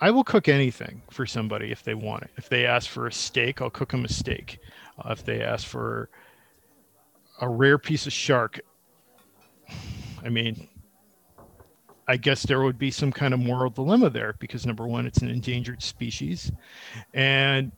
I 0.00 0.10
will 0.10 0.24
cook 0.24 0.48
anything 0.48 1.02
for 1.10 1.24
somebody 1.24 1.72
if 1.72 1.82
they 1.82 1.94
want 1.94 2.24
it. 2.24 2.30
If 2.36 2.48
they 2.48 2.66
ask 2.66 2.90
for 2.90 3.06
a 3.06 3.12
steak, 3.12 3.62
I'll 3.62 3.70
cook 3.70 3.90
them 3.90 4.04
a 4.04 4.08
steak. 4.08 4.58
Uh, 4.98 5.12
if 5.12 5.24
they 5.24 5.42
ask 5.42 5.66
for 5.66 6.10
a 7.40 7.48
rare 7.48 7.78
piece 7.78 8.06
of 8.06 8.12
shark, 8.12 8.60
I 10.22 10.28
mean, 10.28 10.68
I 12.06 12.18
guess 12.18 12.42
there 12.42 12.60
would 12.60 12.78
be 12.78 12.90
some 12.90 13.10
kind 13.10 13.32
of 13.32 13.40
moral 13.40 13.70
dilemma 13.70 14.10
there 14.10 14.34
because 14.38 14.66
number 14.66 14.86
one, 14.86 15.06
it's 15.06 15.18
an 15.18 15.30
endangered 15.30 15.82
species, 15.82 16.52
and 17.14 17.72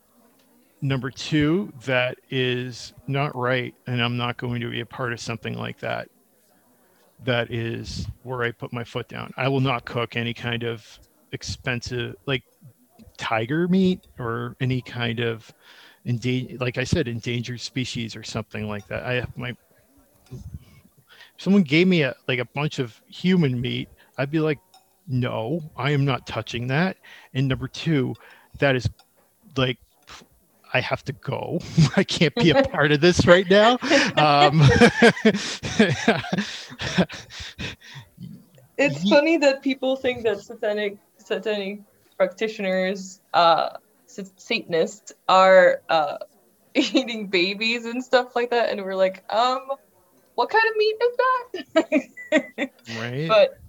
number 0.81 1.09
two, 1.09 1.71
that 1.85 2.17
is 2.29 2.93
not 3.07 3.35
right, 3.35 3.73
and 3.87 4.01
I'm 4.01 4.17
not 4.17 4.37
going 4.37 4.59
to 4.61 4.69
be 4.69 4.81
a 4.81 4.85
part 4.85 5.13
of 5.13 5.19
something 5.19 5.57
like 5.57 5.79
that. 5.79 6.09
That 7.23 7.51
is 7.51 8.07
where 8.23 8.43
I 8.43 8.51
put 8.51 8.71
my 8.71 8.83
foot 8.83 9.07
down. 9.07 9.31
I 9.37 9.47
will 9.47 9.59
not 9.59 9.85
cook 9.85 10.15
any 10.15 10.33
kind 10.33 10.63
of 10.63 10.99
expensive, 11.31 12.15
like 12.25 12.43
tiger 13.17 13.67
meat 13.67 14.07
or 14.17 14.55
any 14.61 14.81
kind 14.81 15.19
of 15.19 15.53
endangered, 16.05 16.61
like 16.61 16.77
I 16.77 16.83
said, 16.83 17.07
endangered 17.07 17.59
species 17.59 18.15
or 18.15 18.23
something 18.23 18.67
like 18.67 18.87
that. 18.87 19.03
I 19.03 19.13
have 19.15 19.37
my 19.37 19.55
someone 21.37 21.63
gave 21.63 21.87
me 21.87 22.03
a 22.03 22.15
like 22.27 22.39
a 22.39 22.45
bunch 22.45 22.79
of 22.79 23.01
human 23.07 23.59
meat, 23.59 23.89
I'd 24.17 24.31
be 24.31 24.39
like, 24.39 24.59
no, 25.07 25.61
I 25.75 25.91
am 25.91 26.05
not 26.05 26.27
touching 26.27 26.67
that. 26.67 26.97
And 27.33 27.47
number 27.47 27.67
two, 27.67 28.15
that 28.59 28.75
is 28.75 28.89
like 29.57 29.77
I 30.73 30.81
have 30.81 31.03
to 31.05 31.13
go. 31.13 31.59
I 31.95 32.03
can't 32.03 32.35
be 32.35 32.51
a 32.51 32.63
part 32.63 32.91
of 32.91 33.01
this 33.01 33.25
right 33.25 33.49
now. 33.49 33.79
Um, 34.15 34.61
it's 38.77 39.09
funny 39.09 39.37
that 39.37 39.61
people 39.61 39.95
think 39.95 40.23
that 40.23 40.39
satanic 40.41 40.97
satanic 41.17 41.81
practitioners, 42.17 43.21
uh, 43.33 43.69
Satanists, 44.05 45.13
are 45.27 45.81
uh, 45.89 46.17
eating 46.75 47.27
babies 47.27 47.85
and 47.85 48.03
stuff 48.03 48.35
like 48.35 48.49
that, 48.51 48.69
and 48.69 48.83
we're 48.83 48.95
like, 48.95 49.23
um, 49.31 49.61
what 50.35 50.49
kind 50.49 50.65
of 50.69 50.75
meat 50.77 50.97
is 51.01 51.17
that? 51.75 52.71
right. 52.97 53.27
But 53.27 53.59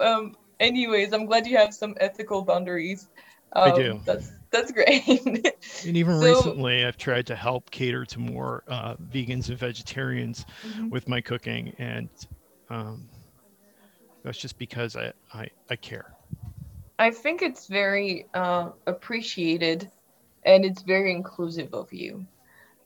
um, 0.00 0.36
anyways, 0.60 1.12
I'm 1.12 1.26
glad 1.26 1.46
you 1.46 1.56
have 1.56 1.74
some 1.74 1.94
ethical 2.00 2.42
boundaries. 2.42 3.08
Um, 3.52 3.72
I 3.72 3.76
do. 3.76 4.00
That's 4.04 4.30
that's 4.50 4.72
great. 4.72 5.06
and 5.86 5.96
even 5.96 6.20
So- 6.20 6.26
recently, 6.34 6.84
I've 6.84 6.96
tried 6.96 7.26
to 7.28 7.36
help 7.36 7.70
cater 7.70 8.04
to 8.06 8.18
more 8.18 8.62
uh, 8.68 8.94
vegans 8.96 9.48
and 9.48 9.58
vegetarians 9.58 10.44
Mhm. 10.66 10.90
with 10.90 11.08
my 11.08 11.20
cooking, 11.20 11.74
and 11.78 12.08
um, 12.70 13.08
that's 14.22 14.38
just 14.38 14.58
because 14.58 14.96
I, 14.96 15.12
I 15.32 15.48
I 15.70 15.76
care. 15.76 16.14
I 16.98 17.10
think 17.10 17.42
it's 17.42 17.66
very 17.66 18.26
uh, 18.34 18.70
appreciated, 18.86 19.90
and 20.44 20.64
it's 20.64 20.82
very 20.82 21.12
inclusive 21.12 21.74
of 21.74 21.92
you. 21.92 22.26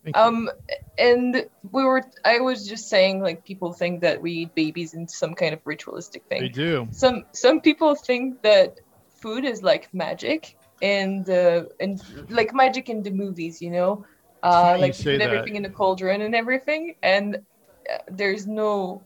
Thank 0.03 0.17
you. 0.17 0.23
Um, 0.23 0.51
and 0.99 1.47
we 1.71 1.85
were, 1.85 2.03
I 2.25 2.41
was 2.41 2.67
just 2.67 2.89
saying, 2.89 3.21
like 3.23 3.45
people 3.45 3.73
think 3.75 4.01
that 4.01 4.21
we 4.23 4.33
eat 4.33 4.55
babies 4.55 4.95
in 4.95 5.07
some 5.09 5.35
kind 5.35 5.53
of 5.53 5.61
ritualistic 5.65 6.25
thing. 6.25 6.41
they 6.41 6.49
do. 6.49 6.89
Some 6.91 7.25
some 7.33 7.61
people 7.61 7.95
think 7.95 8.43
that 8.43 8.81
food 9.21 9.45
is 9.45 9.63
like 9.63 9.93
magic, 9.93 10.57
and 10.83 11.29
uh, 11.29 11.65
and 11.81 12.03
like 12.29 12.55
magic 12.55 12.89
in 12.89 13.03
the 13.03 13.11
movies, 13.11 13.61
you 13.61 13.71
know, 13.71 14.05
uh, 14.43 14.75
you 14.77 14.83
like 14.83 14.95
say 14.95 15.13
put 15.13 15.19
that. 15.19 15.31
everything 15.31 15.57
in 15.57 15.65
a 15.65 15.71
cauldron 15.71 16.23
and 16.23 16.35
everything. 16.35 16.95
And 17.03 17.37
uh, 17.37 17.99
there's 18.11 18.47
no 18.47 19.03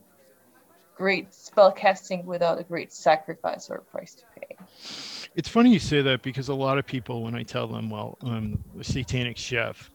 great 0.95 1.33
spell 1.33 1.71
casting 1.71 2.25
without 2.25 2.59
a 2.59 2.63
great 2.63 2.93
sacrifice 2.93 3.69
or 3.69 3.79
price 3.91 4.15
to 4.15 4.23
pay. 4.39 4.55
It's 5.35 5.49
funny 5.49 5.71
you 5.71 5.79
say 5.79 6.01
that 6.01 6.21
because 6.21 6.47
a 6.47 6.55
lot 6.55 6.77
of 6.77 6.85
people, 6.85 7.23
when 7.23 7.35
I 7.35 7.43
tell 7.43 7.67
them, 7.67 7.89
well, 7.89 8.17
I'm 8.21 8.63
a 8.79 8.83
satanic 8.83 9.37
chef, 9.37 9.91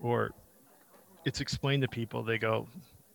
or 0.00 0.32
it's 1.24 1.40
explained 1.40 1.82
to 1.82 1.88
people, 1.88 2.24
they 2.24 2.38
go, 2.38 2.66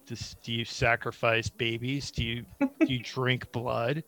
Does, 0.06 0.38
do 0.44 0.54
you 0.54 0.64
sacrifice 0.64 1.50
babies? 1.50 2.12
Do 2.12 2.24
you 2.24 2.46
do 2.60 2.94
you 2.94 3.00
drink 3.04 3.52
blood? 3.52 4.04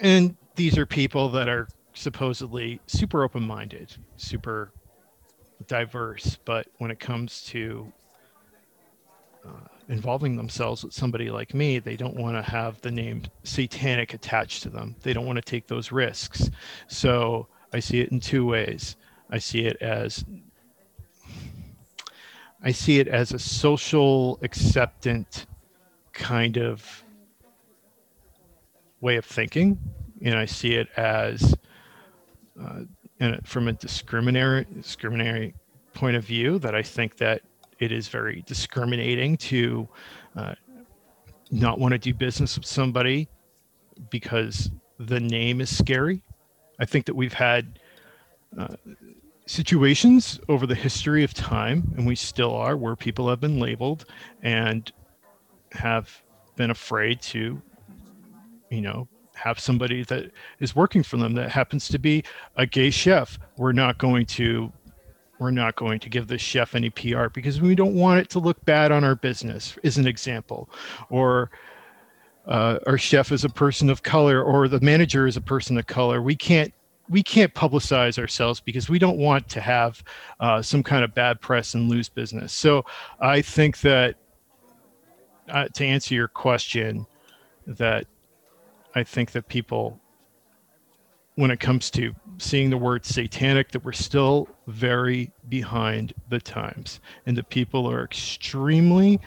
And 0.00 0.36
these 0.54 0.78
are 0.78 0.86
people 0.86 1.28
that 1.30 1.48
are 1.48 1.68
supposedly 1.94 2.80
super 2.86 3.24
open-minded, 3.24 3.96
super 4.16 4.72
diverse, 5.66 6.38
but 6.44 6.66
when 6.78 6.90
it 6.90 7.00
comes 7.00 7.42
to 7.46 7.92
uh, 9.44 9.50
involving 9.88 10.36
themselves 10.36 10.84
with 10.84 10.92
somebody 10.92 11.30
like 11.30 11.54
me, 11.54 11.78
they 11.78 11.96
don't 11.96 12.16
want 12.16 12.36
to 12.36 12.50
have 12.50 12.80
the 12.80 12.90
name 12.90 13.22
satanic 13.42 14.14
attached 14.14 14.62
to 14.62 14.70
them. 14.70 14.96
They 15.02 15.12
don't 15.12 15.26
want 15.26 15.36
to 15.36 15.42
take 15.42 15.66
those 15.66 15.92
risks. 15.92 16.50
So 16.88 17.48
I 17.72 17.80
see 17.80 18.00
it 18.00 18.10
in 18.10 18.20
two 18.20 18.46
ways. 18.46 18.96
I 19.30 19.38
see 19.38 19.66
it 19.66 19.76
as 19.80 20.24
I 22.62 22.72
see 22.72 22.98
it 22.98 23.08
as 23.08 23.32
a 23.32 23.38
social 23.38 24.38
acceptant 24.42 25.46
kind 26.14 26.56
of 26.56 27.04
way 29.02 29.16
of 29.16 29.26
thinking, 29.26 29.78
and 30.22 30.36
I 30.36 30.46
see 30.46 30.74
it 30.74 30.88
as 30.96 31.54
uh, 32.60 32.80
and 33.20 33.46
from 33.46 33.68
a 33.68 33.72
discriminatory 33.72 34.66
discriminatory 34.74 35.54
point 35.92 36.16
of 36.16 36.24
view 36.24 36.58
that 36.58 36.74
I 36.74 36.82
think 36.82 37.16
that 37.18 37.42
it 37.78 37.92
is 37.92 38.08
very 38.08 38.42
discriminating 38.46 39.36
to 39.36 39.88
uh, 40.36 40.54
not 41.50 41.78
want 41.78 41.92
to 41.92 41.98
do 41.98 42.12
business 42.12 42.56
with 42.56 42.66
somebody 42.66 43.28
because 44.10 44.70
the 44.98 45.20
name 45.20 45.60
is 45.60 45.76
scary. 45.76 46.22
I 46.78 46.84
think 46.84 47.06
that 47.06 47.14
we've 47.14 47.32
had 47.32 47.78
uh, 48.58 48.76
situations 49.46 50.40
over 50.48 50.66
the 50.66 50.74
history 50.74 51.22
of 51.22 51.34
time, 51.34 51.92
and 51.96 52.06
we 52.06 52.16
still 52.16 52.54
are, 52.54 52.76
where 52.76 52.96
people 52.96 53.28
have 53.28 53.40
been 53.40 53.60
labeled 53.60 54.06
and 54.42 54.90
have 55.72 56.22
been 56.56 56.70
afraid 56.70 57.20
to, 57.20 57.60
you 58.70 58.80
know, 58.80 59.08
have 59.34 59.58
somebody 59.58 60.04
that 60.04 60.30
is 60.60 60.74
working 60.74 61.02
for 61.02 61.16
them 61.16 61.34
that 61.34 61.50
happens 61.50 61.88
to 61.88 61.98
be 61.98 62.24
a 62.56 62.66
gay 62.66 62.90
chef. 62.90 63.38
We're 63.56 63.72
not 63.72 63.98
going 63.98 64.26
to 64.26 64.72
we're 65.38 65.50
not 65.50 65.74
going 65.76 65.98
to 65.98 66.08
give 66.08 66.28
this 66.28 66.40
chef 66.40 66.74
any 66.74 66.90
PR 66.90 67.26
because 67.28 67.60
we 67.60 67.74
don't 67.74 67.94
want 67.94 68.20
it 68.20 68.30
to 68.30 68.38
look 68.38 68.64
bad 68.64 68.92
on 68.92 69.02
our 69.02 69.16
business, 69.16 69.76
is 69.82 69.98
an 69.98 70.06
example. 70.06 70.70
Or 71.10 71.50
uh, 72.46 72.78
our 72.86 72.96
chef 72.96 73.32
is 73.32 73.44
a 73.44 73.48
person 73.48 73.90
of 73.90 74.02
color, 74.02 74.42
or 74.42 74.68
the 74.68 74.80
manager 74.80 75.26
is 75.26 75.36
a 75.36 75.40
person 75.40 75.76
of 75.76 75.86
color. 75.86 76.22
We 76.22 76.36
can't 76.36 76.72
we 77.08 77.22
can't 77.22 77.52
publicize 77.52 78.18
ourselves 78.18 78.60
because 78.60 78.88
we 78.88 78.98
don't 78.98 79.18
want 79.18 79.46
to 79.50 79.60
have 79.60 80.02
uh, 80.40 80.62
some 80.62 80.82
kind 80.82 81.04
of 81.04 81.14
bad 81.14 81.38
press 81.40 81.74
and 81.74 81.90
lose 81.90 82.08
business. 82.08 82.52
So 82.52 82.84
I 83.20 83.42
think 83.42 83.80
that 83.80 84.16
uh, 85.50 85.68
to 85.74 85.84
answer 85.84 86.14
your 86.14 86.28
question, 86.28 87.06
that 87.66 88.06
I 88.94 89.02
think 89.02 89.32
that 89.32 89.48
people, 89.48 90.00
when 91.34 91.50
it 91.50 91.60
comes 91.60 91.90
to 91.92 92.14
seeing 92.38 92.70
the 92.70 92.76
word 92.76 93.04
satanic, 93.04 93.72
that 93.72 93.84
we're 93.84 93.92
still 93.92 94.48
very 94.66 95.32
behind 95.48 96.14
the 96.28 96.40
times, 96.40 97.00
and 97.26 97.36
that 97.36 97.48
people 97.48 97.90
are 97.90 98.04
extremely 98.04 99.20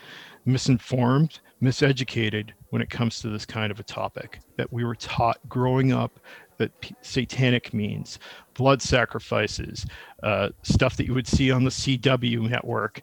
misinformed, 0.46 1.40
miseducated 1.62 2.52
when 2.70 2.82
it 2.82 2.90
comes 2.90 3.20
to 3.20 3.30
this 3.30 3.46
kind 3.46 3.72
of 3.72 3.80
a 3.80 3.84
topic. 3.84 4.40
That 4.56 4.72
we 4.72 4.84
were 4.84 4.96
taught 4.96 5.40
growing 5.50 5.92
up 5.92 6.20
that 6.58 6.72
satanic 7.02 7.74
means 7.74 8.20
blood 8.54 8.82
sacrifices, 8.82 9.86
uh, 10.24 10.50
stuff 10.64 10.98
that 10.98 11.06
you 11.06 11.14
would 11.14 11.28
see 11.28 11.52
on 11.52 11.64
the 11.64 11.70
CW 11.70 12.50
network, 12.50 13.02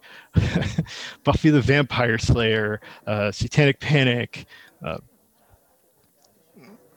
Buffy 1.23 1.49
the 1.49 1.61
Vampire 1.61 2.17
Slayer, 2.17 2.81
uh, 3.07 3.31
Satanic 3.31 3.79
Panic. 3.79 4.45
Uh, 4.83 4.97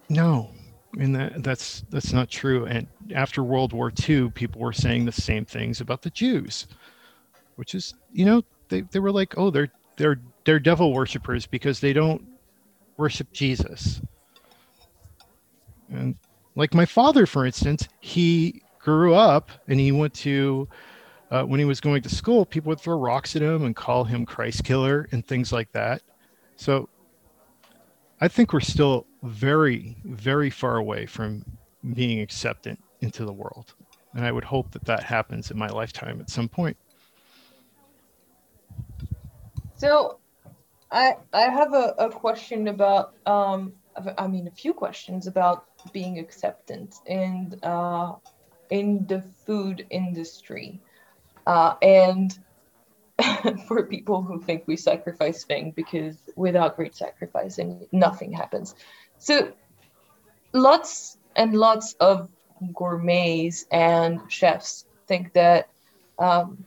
no, 0.09 0.51
and 0.99 1.15
that, 1.15 1.43
that's 1.43 1.85
that's 1.91 2.13
not 2.13 2.31
true. 2.31 2.67
And 2.67 2.87
after 3.15 3.43
World 3.43 3.73
War 3.73 3.93
II, 4.09 4.31
people 4.31 4.61
were 4.61 4.73
saying 4.73 5.05
the 5.05 5.13
same 5.13 5.45
things 5.45 5.81
about 5.81 6.03
the 6.03 6.11
Jews, 6.11 6.67
which 7.57 7.75
is 7.75 7.95
you 8.13 8.25
know 8.25 8.43
they, 8.69 8.83
they 8.83 8.99
were 8.99 9.13
like, 9.13 9.37
oh, 9.37 9.51
they're 9.51 9.71
they're 9.97 10.21
they're 10.45 10.59
devil 10.59 10.93
worshippers 10.93 11.47
because 11.47 11.81
they 11.81 11.93
don't 11.93 12.27
worship 12.97 13.33
Jesus. 13.33 14.01
And 15.91 16.17
like 16.55 16.75
my 16.75 16.85
father, 16.85 17.27
for 17.27 17.47
instance, 17.47 17.89
he 18.01 18.63
grew 18.79 19.15
up 19.15 19.51
and 19.69 19.81
he 19.81 19.93
went 19.93 20.15
to, 20.15 20.69
uh, 21.31 21.45
when 21.45 21.61
he 21.61 21.65
was 21.65 21.81
going 21.81 22.03
to 22.03 22.09
school, 22.09 22.45
people 22.45 22.71
would 22.71 22.81
throw 22.81 22.99
rocks 22.99 23.37
at 23.37 23.43
him 23.43 23.65
and 23.65 23.75
call 23.77 24.05
him 24.05 24.27
Christ 24.27 24.65
killer 24.65 25.09
and 25.13 25.27
things 25.27 25.53
like 25.53 25.71
that. 25.73 26.03
So 26.57 26.89
I 28.21 28.29
think 28.29 28.53
we're 28.53 28.61
still 28.61 29.07
very, 29.23 29.97
very 30.05 30.51
far 30.51 30.77
away 30.77 31.07
from 31.07 31.45
being 31.95 32.21
accepted 32.21 32.77
into 33.01 33.25
the 33.25 33.33
world. 33.33 33.75
And 34.15 34.25
I 34.25 34.33
would 34.33 34.45
hope 34.45 34.73
that 34.73 34.85
that 34.87 35.05
happens 35.05 35.51
in 35.51 35.59
my 35.59 35.69
lifetime 35.69 36.21
at 36.21 36.31
some 36.31 36.49
point. 36.49 36.77
So 39.77 40.19
I 40.91 41.17
I 41.33 41.43
have 41.43 41.73
a, 41.75 41.95
a 41.99 42.11
question 42.11 42.69
about 42.69 43.15
um 43.27 43.73
I 44.17 44.27
mean 44.27 44.49
a 44.49 44.51
few 44.51 44.73
questions 44.73 45.27
about 45.27 45.67
being 45.93 46.19
accepted 46.19 46.95
in 47.07 47.59
uh, 47.63 48.15
in 48.71 49.07
the 49.07 49.23
food 49.47 49.87
industry, 49.91 50.81
uh, 51.47 51.75
and 51.83 52.39
for 53.67 53.85
people 53.85 54.23
who 54.23 54.41
think 54.41 54.65
we 54.67 54.77
sacrifice 54.77 55.45
things 55.45 55.75
because 55.75 56.17
without 56.37 56.77
great 56.77 56.95
sacrificing, 56.95 57.87
nothing 57.93 58.33
happens. 58.33 58.75
So 59.19 59.53
lots 60.53 61.19
and 61.35 61.55
lots 61.55 61.95
of 61.95 62.29
gourmets 62.73 63.67
and 63.71 64.21
chefs 64.29 64.85
think 65.07 65.33
that 65.33 65.69
um, 66.19 66.65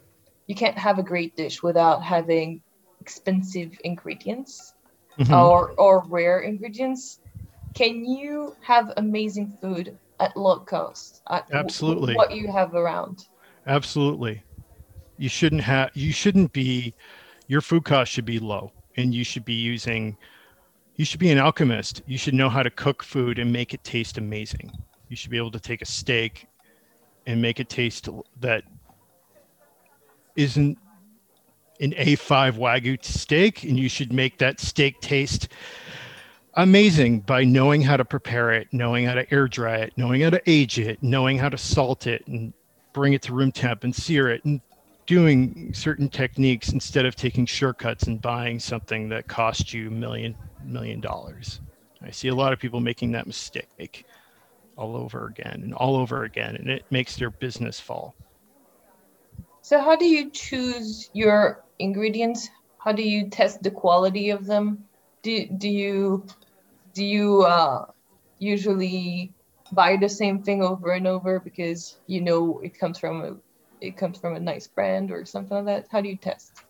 you 0.47 0.55
can't 0.55 0.77
have 0.77 0.99
a 0.99 1.03
great 1.03 1.35
dish 1.35 1.63
without 1.63 2.03
having 2.03 2.61
expensive 2.99 3.77
ingredients 3.83 4.73
mm-hmm. 5.17 5.33
or 5.33 5.71
or 5.71 6.03
rare 6.07 6.39
ingredients 6.41 7.19
can 7.73 8.05
you 8.05 8.55
have 8.61 8.93
amazing 8.97 9.57
food 9.61 9.97
at 10.19 10.35
low 10.35 10.59
cost? 10.59 11.21
At 11.29 11.47
Absolutely. 11.51 12.15
what 12.15 12.35
you 12.35 12.51
have 12.51 12.75
around. 12.75 13.27
Absolutely. 13.65 14.43
You 15.21 15.29
shouldn't 15.29 15.61
have. 15.61 15.91
You 15.93 16.11
shouldn't 16.11 16.51
be. 16.51 16.95
Your 17.47 17.61
food 17.61 17.85
cost 17.85 18.11
should 18.11 18.25
be 18.25 18.39
low, 18.39 18.71
and 18.97 19.13
you 19.13 19.23
should 19.23 19.45
be 19.45 19.53
using. 19.53 20.17
You 20.95 21.05
should 21.05 21.19
be 21.19 21.29
an 21.29 21.37
alchemist. 21.37 22.01
You 22.07 22.17
should 22.17 22.33
know 22.33 22.49
how 22.49 22.63
to 22.63 22.71
cook 22.71 23.03
food 23.03 23.37
and 23.37 23.53
make 23.53 23.75
it 23.75 23.83
taste 23.83 24.17
amazing. 24.17 24.71
You 25.09 25.15
should 25.15 25.29
be 25.29 25.37
able 25.37 25.51
to 25.51 25.59
take 25.59 25.83
a 25.83 25.85
steak 25.85 26.47
and 27.27 27.39
make 27.39 27.59
it 27.59 27.69
taste 27.69 28.09
that 28.39 28.63
isn't 30.35 30.79
an 31.79 31.91
A5 31.91 32.53
Wagyu 32.53 33.05
steak, 33.05 33.61
and 33.63 33.77
you 33.77 33.89
should 33.89 34.11
make 34.11 34.39
that 34.39 34.59
steak 34.59 35.01
taste 35.01 35.49
amazing 36.55 37.19
by 37.19 37.43
knowing 37.43 37.81
how 37.81 37.95
to 37.95 38.05
prepare 38.05 38.53
it, 38.53 38.69
knowing 38.71 39.05
how 39.05 39.13
to 39.13 39.31
air 39.31 39.47
dry 39.47 39.77
it, 39.77 39.93
knowing 39.97 40.21
how 40.21 40.31
to 40.31 40.41
age 40.47 40.79
it, 40.79 40.97
knowing 41.03 41.37
how 41.37 41.47
to 41.47 41.59
salt 41.59 42.07
it 42.07 42.25
and 42.25 42.53
bring 42.91 43.13
it 43.13 43.21
to 43.21 43.33
room 43.33 43.51
temp 43.51 43.83
and 43.83 43.95
sear 43.95 44.27
it 44.27 44.43
and 44.45 44.61
doing 45.05 45.73
certain 45.73 46.09
techniques 46.09 46.69
instead 46.69 47.05
of 47.05 47.15
taking 47.15 47.45
shortcuts 47.45 48.03
and 48.03 48.21
buying 48.21 48.59
something 48.59 49.09
that 49.09 49.27
costs 49.27 49.73
you 49.73 49.89
million 49.89 50.35
million 50.63 50.99
dollars. 50.99 51.59
I 52.01 52.11
see 52.11 52.29
a 52.29 52.35
lot 52.35 52.53
of 52.53 52.59
people 52.59 52.79
making 52.79 53.11
that 53.11 53.27
mistake 53.27 54.05
all 54.77 54.95
over 54.95 55.27
again 55.27 55.61
and 55.63 55.73
all 55.73 55.95
over 55.95 56.23
again 56.23 56.55
and 56.55 56.69
it 56.69 56.85
makes 56.89 57.15
their 57.15 57.29
business 57.29 57.79
fall. 57.79 58.15
So 59.61 59.79
how 59.79 59.95
do 59.95 60.05
you 60.05 60.29
choose 60.31 61.09
your 61.13 61.63
ingredients? 61.79 62.49
How 62.79 62.91
do 62.91 63.03
you 63.03 63.29
test 63.29 63.61
the 63.61 63.71
quality 63.71 64.31
of 64.31 64.45
them? 64.45 64.85
Do, 65.21 65.45
do 65.45 65.69
you 65.69 66.25
do 66.93 67.05
you 67.05 67.43
uh, 67.43 67.85
usually 68.39 69.31
buy 69.71 69.97
the 69.97 70.09
same 70.09 70.43
thing 70.43 70.63
over 70.63 70.91
and 70.91 71.07
over 71.07 71.39
because 71.39 71.97
you 72.07 72.21
know 72.21 72.59
it 72.63 72.77
comes 72.77 72.97
from 72.97 73.21
a 73.21 73.35
it 73.81 73.97
comes 73.97 74.19
from 74.19 74.35
a 74.35 74.39
nice 74.39 74.67
brand 74.67 75.11
or 75.11 75.25
something 75.25 75.57
like 75.57 75.65
that? 75.65 75.87
How 75.91 76.01
do 76.01 76.09
you 76.09 76.15
test? 76.15 76.63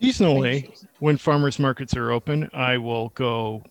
Seasonally, 0.00 0.86
when 1.00 1.16
farmers 1.16 1.58
markets 1.58 1.96
are 1.96 2.12
open, 2.12 2.48
I 2.52 2.78
will 2.78 3.08
go 3.10 3.64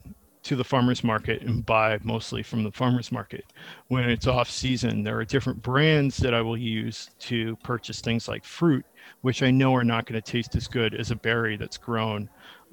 to 0.43 0.55
the 0.55 0.63
farmers 0.63 1.03
market 1.03 1.41
and 1.41 1.65
buy 1.65 1.99
mostly 2.03 2.43
from 2.43 2.63
the 2.63 2.71
farmers 2.71 3.11
market. 3.11 3.45
When 3.87 4.09
it's 4.09 4.27
off 4.27 4.49
season, 4.49 5.03
there 5.03 5.17
are 5.17 5.25
different 5.25 5.61
brands 5.61 6.17
that 6.17 6.33
I 6.33 6.41
will 6.41 6.57
use 6.57 7.09
to 7.19 7.55
purchase 7.57 8.01
things 8.01 8.27
like 8.27 8.43
fruit, 8.43 8.85
which 9.21 9.43
I 9.43 9.51
know 9.51 9.75
are 9.75 9.83
not 9.83 10.05
going 10.05 10.21
to 10.21 10.31
taste 10.31 10.55
as 10.55 10.67
good 10.67 10.95
as 10.95 11.11
a 11.11 11.15
berry 11.15 11.57
that's 11.57 11.77
grown 11.77 12.29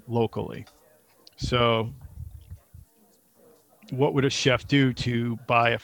locally. 0.09 0.67
So 1.37 1.93
what 3.91 4.15
would 4.15 4.25
a 4.25 4.31
chef 4.31 4.67
do 4.67 4.93
to 4.95 5.37
buy 5.47 5.71
a, 5.71 5.79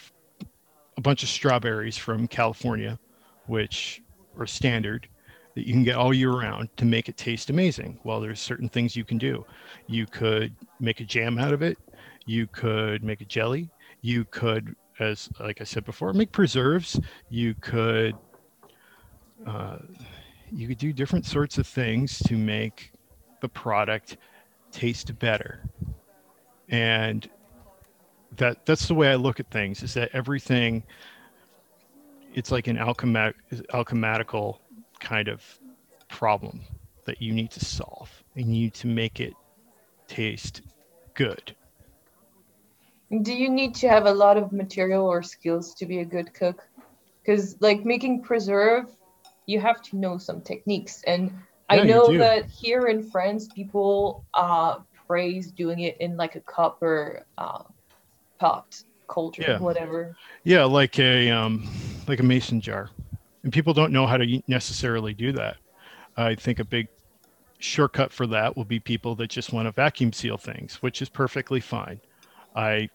a 0.97 1.01
bunch 1.01 1.23
of 1.23 1.29
strawberries 1.29 1.97
from 1.97 2.29
California, 2.29 2.99
which 3.47 4.03
are 4.39 4.47
standard 4.47 5.09
that 5.55 5.67
you 5.67 5.73
can 5.73 5.85
get 5.85 5.97
all 5.97 6.15
year 6.15 6.33
round 6.33 6.69
to 6.77 6.85
make 6.85 7.09
it 7.09 7.17
taste 7.17 7.51
amazing? 7.51 7.99
Well, 8.05 8.21
there's 8.21 8.41
certain 8.41 8.69
things 8.69 8.97
you 8.97 9.05
can 9.05 9.19
do. 9.19 9.45
You 9.87 10.07
could 10.07 10.55
make 10.79 11.01
a 11.01 11.05
jam 11.05 11.39
out 11.39 11.53
of 11.53 11.63
it. 11.63 11.79
You 12.27 12.47
could 12.47 13.03
make 13.03 13.21
a 13.21 13.25
jelly. 13.25 13.71
You 14.03 14.25
could, 14.27 14.75
as 14.99 15.29
like 15.41 15.61
I 15.61 15.65
said 15.65 15.85
before, 15.85 16.13
make 16.13 16.33
preserves. 16.33 17.01
You 17.29 17.55
could, 17.55 18.17
uh, 19.47 19.79
you 20.53 20.69
could 20.69 20.79
do 20.79 20.93
different 20.93 21.27
sorts 21.27 21.59
of 21.59 21.67
things 21.67 22.19
to 22.27 22.37
make 22.37 22.93
the 23.41 23.49
product 23.49 24.17
taste 24.71 25.19
better. 25.19 25.69
And 26.69 27.29
that 28.37 28.65
that's 28.65 28.87
the 28.87 28.95
way 28.95 29.11
I 29.11 29.17
look 29.17 29.41
at 29.41 29.51
things 29.51 29.83
is 29.83 29.95
that 29.95 30.11
everything 30.13 30.85
it's 32.35 32.51
like 32.51 32.67
an 32.67 32.77
alchemat- 32.77 33.35
alchematical 33.73 34.61
kind 35.01 35.29
of 35.29 35.43
problem 36.09 36.61
that 37.05 37.21
you 37.21 37.33
need 37.33 37.51
to 37.51 37.65
solve 37.65 38.23
and 38.37 38.47
you 38.47 38.65
need 38.65 38.75
to 38.75 38.87
make 38.87 39.21
it 39.21 39.35
taste 40.07 40.63
good. 41.15 41.55
Do 43.23 43.35
you 43.35 43.51
need 43.51 43.75
to 43.77 43.89
have 43.89 44.07
a 44.07 44.13
lot 44.13 44.37
of 44.37 44.53
material 44.53 45.05
or 45.05 45.23
skills 45.23 45.75
to 45.75 45.87
be 45.87 45.99
a 45.99 46.05
good 46.05 46.33
cook? 46.33 46.63
Because 47.25 47.57
like 47.61 47.85
making 47.85 48.23
preserve, 48.23 48.85
you 49.47 49.61
have 49.61 49.83
to 49.83 49.97
know 49.97 50.17
some 50.19 50.41
techniques. 50.41 51.03
And 51.07 51.33
yeah, 51.71 51.81
I 51.81 51.85
know 51.85 52.17
that 52.19 52.49
here 52.49 52.87
in 52.87 53.03
France, 53.11 53.49
people 53.49 54.25
uh, 54.35 54.79
praise 55.07 55.51
doing 55.51 55.81
it 55.81 55.97
in 56.01 56.17
like 56.17 56.37
a 56.37 56.41
copper 56.41 57.27
uh, 57.37 57.65
pot, 58.39 58.81
cauldron, 59.11 59.51
yeah. 59.51 59.59
whatever. 59.59 60.17
Yeah, 60.45 60.65
like 60.65 60.99
a 60.99 61.31
um, 61.31 61.69
like 62.07 62.21
a 62.21 62.23
mason 62.23 62.61
jar, 62.61 62.91
and 63.43 63.53
people 63.53 63.75
don't 63.75 63.93
know 63.93 64.07
how 64.07 64.17
to 64.17 64.43
necessarily 64.47 65.13
do 65.13 65.33
that. 65.33 65.57
I 66.17 66.35
think 66.35 66.61
a 66.61 66.65
big 66.65 66.89
shortcut 67.59 68.13
for 68.13 68.27
that 68.29 68.57
will 68.57 68.65
be 68.65 68.81
people 68.81 69.15
that 69.17 69.29
just 69.29 69.53
want 69.53 69.67
to 69.67 69.73
vacuum 69.73 70.13
seal 70.13 70.39
things, 70.39 70.77
which 70.77 71.03
is 71.03 71.09
perfectly 71.09 71.61
fine. 71.61 72.01
I 72.55 72.89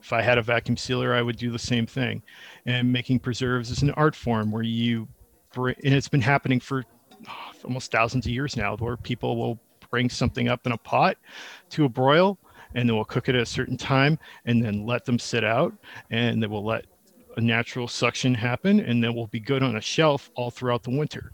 if 0.00 0.12
I 0.12 0.22
had 0.22 0.38
a 0.38 0.42
vacuum 0.42 0.76
sealer, 0.76 1.12
I 1.14 1.20
would 1.20 1.36
do 1.36 1.50
the 1.50 1.58
same 1.58 1.86
thing. 1.86 2.22
And 2.64 2.92
making 2.92 3.18
preserves 3.18 3.70
is 3.70 3.82
an 3.82 3.90
art 3.92 4.14
form 4.14 4.52
where 4.52 4.62
you 4.62 5.08
bring, 5.52 5.74
and 5.84 5.92
it's 5.92 6.08
been 6.08 6.20
happening 6.20 6.60
for 6.60 6.84
almost 7.64 7.90
thousands 7.90 8.24
of 8.24 8.30
years 8.32 8.56
now, 8.56 8.76
where 8.76 8.96
people 8.96 9.36
will 9.36 9.58
bring 9.90 10.08
something 10.08 10.48
up 10.48 10.64
in 10.64 10.72
a 10.72 10.78
pot 10.78 11.16
to 11.70 11.84
a 11.84 11.88
broil 11.88 12.38
and 12.76 12.88
then 12.88 12.94
we'll 12.94 13.04
cook 13.04 13.28
it 13.28 13.34
at 13.34 13.40
a 13.40 13.46
certain 13.46 13.76
time 13.76 14.18
and 14.44 14.62
then 14.62 14.86
let 14.86 15.04
them 15.04 15.18
sit 15.18 15.42
out 15.42 15.72
and 16.10 16.40
then 16.40 16.50
we'll 16.50 16.64
let 16.64 16.84
a 17.36 17.40
natural 17.40 17.86
suction 17.86 18.34
happen, 18.34 18.80
and 18.80 19.02
then 19.02 19.14
we'll 19.14 19.26
be 19.26 19.40
good 19.40 19.62
on 19.62 19.76
a 19.76 19.80
shelf 19.80 20.30
all 20.34 20.50
throughout 20.50 20.82
the 20.82 20.90
winter. 20.90 21.32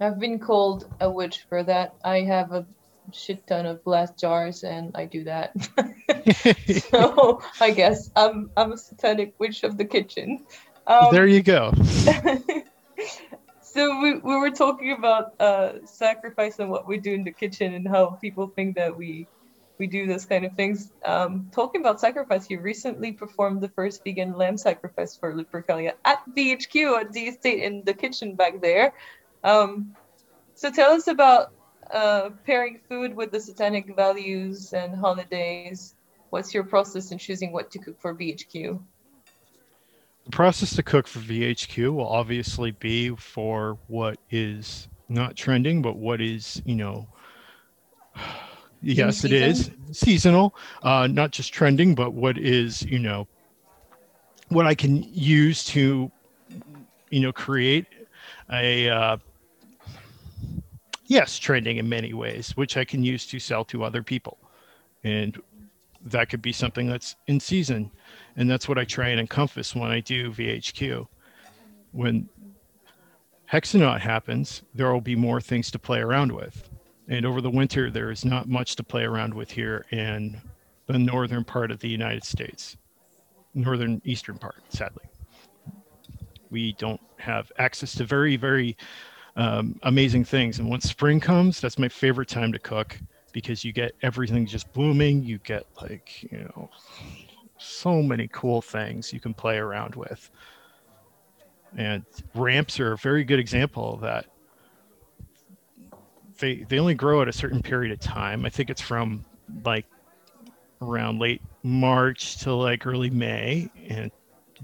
I've 0.00 0.18
been 0.18 0.38
called 0.38 0.88
a 1.00 1.10
witch 1.10 1.44
for 1.48 1.62
that. 1.64 1.94
I 2.04 2.20
have 2.22 2.52
a 2.52 2.66
shit 3.12 3.46
ton 3.46 3.66
of 3.66 3.84
glass 3.84 4.12
jars 4.12 4.64
and 4.64 4.92
I 4.94 5.04
do 5.04 5.24
that. 5.24 5.52
so 6.90 7.42
I 7.60 7.70
guess 7.70 8.10
I'm 8.16 8.50
I'm 8.56 8.72
a 8.72 8.78
satanic 8.78 9.34
witch 9.38 9.62
of 9.62 9.76
the 9.76 9.84
kitchen. 9.84 10.44
Um, 10.86 11.08
there 11.12 11.26
you 11.26 11.42
go. 11.42 11.72
so 13.62 14.00
we, 14.00 14.14
we 14.14 14.36
were 14.36 14.50
talking 14.50 14.92
about 14.92 15.38
uh, 15.40 15.84
sacrifice 15.84 16.58
and 16.58 16.70
what 16.70 16.88
we 16.88 16.98
do 16.98 17.12
in 17.12 17.24
the 17.24 17.32
kitchen 17.32 17.74
and 17.74 17.86
how 17.86 18.18
people 18.20 18.48
think 18.48 18.76
that 18.76 18.96
we 18.96 19.26
we 19.82 19.88
do 19.88 20.06
this 20.06 20.24
kind 20.24 20.44
of 20.44 20.52
things. 20.54 20.92
Um, 21.04 21.50
talking 21.50 21.80
about 21.80 21.98
sacrifice, 21.98 22.48
you 22.48 22.60
recently 22.60 23.10
performed 23.10 23.60
the 23.60 23.68
first 23.68 24.04
vegan 24.04 24.38
lamb 24.38 24.56
sacrifice 24.56 25.16
for 25.16 25.34
Lupercalia 25.34 25.94
at 26.04 26.22
VHQ 26.36 27.00
at 27.00 27.12
the 27.12 27.22
estate 27.22 27.64
in 27.64 27.82
the 27.84 27.92
kitchen 27.92 28.36
back 28.36 28.60
there. 28.60 28.94
Um, 29.42 29.96
so 30.54 30.70
tell 30.70 30.92
us 30.92 31.08
about 31.08 31.50
uh, 31.90 32.30
pairing 32.46 32.78
food 32.88 33.16
with 33.16 33.32
the 33.32 33.40
satanic 33.40 33.96
values 33.96 34.72
and 34.72 34.94
holidays. 34.94 35.96
What's 36.30 36.54
your 36.54 36.62
process 36.62 37.10
in 37.10 37.18
choosing 37.18 37.50
what 37.50 37.72
to 37.72 37.80
cook 37.80 38.00
for 38.00 38.14
VHQ? 38.14 38.80
The 40.26 40.30
process 40.30 40.76
to 40.76 40.84
cook 40.84 41.08
for 41.08 41.18
VHQ 41.18 41.92
will 41.92 42.06
obviously 42.06 42.70
be 42.70 43.16
for 43.16 43.78
what 43.88 44.20
is 44.30 44.86
not 45.08 45.34
trending, 45.34 45.82
but 45.82 45.96
what 45.96 46.20
is, 46.20 46.62
you 46.64 46.76
know, 46.76 47.08
yes, 48.82 49.24
it 49.24 49.32
is 49.32 49.70
seasonal, 49.92 50.54
uh, 50.82 51.06
not 51.06 51.30
just 51.30 51.52
trending, 51.52 51.94
but 51.94 52.12
what 52.12 52.38
is, 52.38 52.82
you 52.82 52.98
know, 52.98 53.26
what 54.48 54.66
I 54.66 54.74
can 54.74 55.02
use 55.12 55.64
to, 55.66 56.10
you 57.10 57.20
know, 57.20 57.32
create 57.32 57.86
a, 58.50 58.88
uh, 58.88 59.16
yes, 61.06 61.38
trending 61.38 61.78
in 61.78 61.88
many 61.88 62.12
ways, 62.12 62.56
which 62.56 62.76
I 62.76 62.84
can 62.84 63.02
use 63.02 63.26
to 63.28 63.38
sell 63.38 63.64
to 63.66 63.84
other 63.84 64.02
people. 64.02 64.38
And 65.04 65.40
that 66.04 66.28
could 66.28 66.42
be 66.42 66.52
something 66.52 66.86
that's 66.86 67.16
in 67.26 67.40
season. 67.40 67.90
And 68.36 68.50
that's 68.50 68.68
what 68.68 68.78
I 68.78 68.84
try 68.84 69.08
and 69.08 69.20
encompass 69.20 69.74
when 69.74 69.90
I 69.90 70.00
do 70.00 70.32
VHQ. 70.32 71.06
When 71.92 72.28
Hexennacht 73.50 74.00
happens, 74.00 74.62
there 74.74 74.92
will 74.92 75.00
be 75.00 75.16
more 75.16 75.40
things 75.40 75.70
to 75.72 75.78
play 75.78 76.00
around 76.00 76.32
with. 76.32 76.68
And 77.08 77.26
over 77.26 77.40
the 77.40 77.50
winter, 77.50 77.90
there 77.90 78.10
is 78.10 78.24
not 78.24 78.48
much 78.48 78.76
to 78.76 78.84
play 78.84 79.04
around 79.04 79.34
with 79.34 79.50
here 79.50 79.84
in 79.90 80.40
the 80.86 80.98
northern 80.98 81.44
part 81.44 81.70
of 81.70 81.80
the 81.80 81.88
United 81.88 82.24
States, 82.24 82.76
northern 83.54 84.00
eastern 84.04 84.38
part, 84.38 84.62
sadly. 84.68 85.04
We 86.50 86.74
don't 86.74 87.00
have 87.18 87.50
access 87.58 87.94
to 87.96 88.04
very, 88.04 88.36
very 88.36 88.76
um, 89.36 89.78
amazing 89.82 90.24
things. 90.24 90.58
And 90.58 90.68
once 90.68 90.84
spring 90.84 91.18
comes, 91.20 91.60
that's 91.60 91.78
my 91.78 91.88
favorite 91.88 92.28
time 92.28 92.52
to 92.52 92.58
cook 92.58 92.98
because 93.32 93.64
you 93.64 93.72
get 93.72 93.92
everything 94.02 94.46
just 94.46 94.72
blooming. 94.72 95.22
You 95.22 95.38
get 95.38 95.66
like, 95.80 96.22
you 96.30 96.38
know, 96.38 96.70
so 97.58 98.02
many 98.02 98.28
cool 98.28 98.60
things 98.60 99.12
you 99.12 99.20
can 99.20 99.34
play 99.34 99.56
around 99.56 99.94
with. 99.94 100.30
And 101.76 102.04
ramps 102.34 102.78
are 102.80 102.92
a 102.92 102.98
very 102.98 103.24
good 103.24 103.38
example 103.38 103.94
of 103.94 104.00
that. 104.02 104.26
They, 106.42 106.66
they 106.68 106.80
only 106.80 106.94
grow 106.94 107.22
at 107.22 107.28
a 107.28 107.32
certain 107.32 107.62
period 107.62 107.92
of 107.92 108.00
time. 108.00 108.44
I 108.44 108.48
think 108.48 108.68
it's 108.68 108.80
from 108.80 109.24
like 109.64 109.86
around 110.82 111.20
late 111.20 111.40
March 111.62 112.38
to 112.38 112.52
like 112.52 112.84
early 112.84 113.10
May. 113.10 113.70
And 113.88 114.10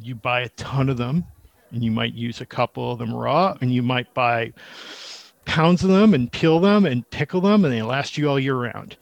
you 0.02 0.16
buy 0.16 0.40
a 0.40 0.48
ton 0.50 0.88
of 0.88 0.96
them 0.96 1.24
and 1.70 1.84
you 1.84 1.92
might 1.92 2.14
use 2.14 2.40
a 2.40 2.46
couple 2.46 2.90
of 2.90 2.98
them 2.98 3.14
raw 3.14 3.56
and 3.60 3.72
you 3.72 3.82
might 3.82 4.12
buy 4.12 4.52
pounds 5.44 5.84
of 5.84 5.90
them 5.90 6.14
and 6.14 6.32
peel 6.32 6.58
them 6.58 6.84
and 6.84 7.08
pickle 7.10 7.40
them 7.40 7.64
and 7.64 7.72
they 7.72 7.82
last 7.82 8.18
you 8.18 8.28
all 8.28 8.38
year 8.38 8.54
round 8.56 8.96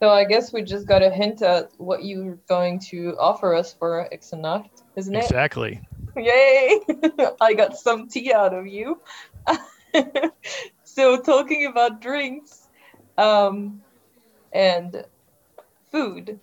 so 0.00 0.10
i 0.10 0.24
guess 0.24 0.52
we 0.52 0.62
just 0.62 0.86
got 0.86 1.02
a 1.02 1.10
hint 1.10 1.42
at 1.42 1.70
what 1.78 2.04
you're 2.04 2.38
going 2.48 2.78
to 2.78 3.16
offer 3.18 3.54
us 3.54 3.72
for 3.72 4.06
Hexennacht, 4.12 4.68
isn't 4.96 5.14
it 5.14 5.24
exactly 5.24 5.80
yay 6.16 6.80
i 7.40 7.54
got 7.54 7.76
some 7.76 8.08
tea 8.08 8.32
out 8.32 8.52
of 8.52 8.66
you 8.66 9.00
so 10.94 11.20
talking 11.20 11.66
about 11.66 12.00
drinks 12.00 12.68
um, 13.18 13.82
and 14.52 15.04
food 15.90 16.38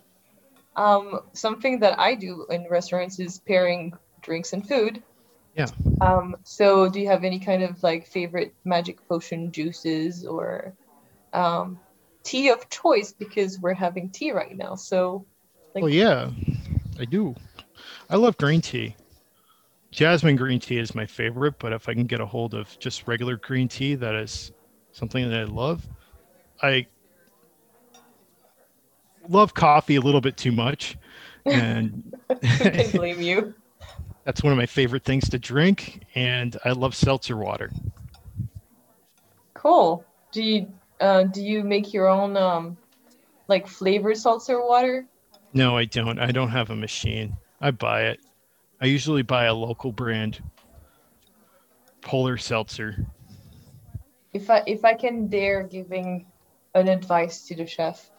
um, 0.76 1.20
something 1.32 1.80
that 1.80 1.98
i 1.98 2.14
do 2.14 2.46
in 2.50 2.66
restaurants 2.68 3.18
is 3.18 3.40
pairing 3.46 3.92
drinks 4.22 4.52
and 4.52 4.66
food 4.66 5.02
yeah. 5.54 5.66
Um, 6.00 6.36
so 6.44 6.88
do 6.88 6.98
you 6.98 7.08
have 7.08 7.24
any 7.24 7.38
kind 7.38 7.62
of 7.62 7.82
like 7.82 8.06
favorite 8.06 8.54
magic 8.64 9.06
potion 9.08 9.52
juices 9.52 10.24
or 10.24 10.74
um, 11.32 11.78
tea 12.24 12.48
of 12.50 12.68
choice 12.68 13.12
because 13.12 13.60
we're 13.60 13.74
having 13.74 14.10
tea 14.10 14.32
right 14.32 14.56
now. 14.56 14.74
So 14.74 15.26
like, 15.74 15.82
Well 15.82 15.90
yeah, 15.90 16.30
I 16.98 17.04
do. 17.04 17.34
I 18.10 18.16
love 18.16 18.36
green 18.36 18.60
tea. 18.60 18.96
Jasmine 19.92 20.36
green 20.36 20.58
tea 20.58 20.78
is 20.78 20.94
my 20.94 21.04
favorite, 21.04 21.58
but 21.58 21.72
if 21.74 21.86
I 21.86 21.92
can 21.92 22.06
get 22.06 22.20
a 22.20 22.26
hold 22.26 22.54
of 22.54 22.76
just 22.78 23.06
regular 23.06 23.36
green 23.36 23.68
tea, 23.68 23.94
that 23.96 24.14
is 24.14 24.50
something 24.90 25.28
that 25.28 25.38
I 25.38 25.44
love. 25.44 25.86
I 26.62 26.86
love 29.28 29.52
coffee 29.52 29.96
a 29.96 30.00
little 30.00 30.22
bit 30.22 30.36
too 30.36 30.50
much. 30.50 30.96
And 31.44 32.16
I 32.30 32.36
can 32.36 32.90
blame 32.92 33.20
you. 33.20 33.52
That's 34.24 34.44
one 34.44 34.52
of 34.52 34.56
my 34.56 34.66
favorite 34.66 35.02
things 35.02 35.28
to 35.30 35.40
drink, 35.40 36.04
and 36.14 36.56
I 36.64 36.70
love 36.70 36.94
seltzer 36.94 37.36
water. 37.36 37.68
Cool. 39.52 40.04
Do 40.30 40.40
you 40.40 40.72
uh, 41.00 41.24
do 41.24 41.42
you 41.42 41.64
make 41.64 41.92
your 41.92 42.06
own 42.06 42.36
um, 42.36 42.76
like 43.48 43.66
flavored 43.66 44.18
seltzer 44.18 44.64
water? 44.64 45.04
No, 45.52 45.76
I 45.76 45.84
don't. 45.84 46.20
I 46.20 46.30
don't 46.30 46.50
have 46.50 46.70
a 46.70 46.76
machine. 46.76 47.36
I 47.60 47.72
buy 47.72 48.02
it. 48.02 48.20
I 48.82 48.86
usually 48.86 49.22
buy 49.22 49.44
a 49.44 49.54
local 49.54 49.92
brand, 49.92 50.42
Polar 52.00 52.36
Seltzer. 52.36 53.06
If 54.32 54.50
I 54.50 54.64
if 54.66 54.84
I 54.84 54.94
can 54.94 55.28
dare 55.28 55.62
giving 55.62 56.26
an 56.74 56.88
advice 56.88 57.46
to 57.46 57.54
the 57.54 57.64
chef, 57.64 58.10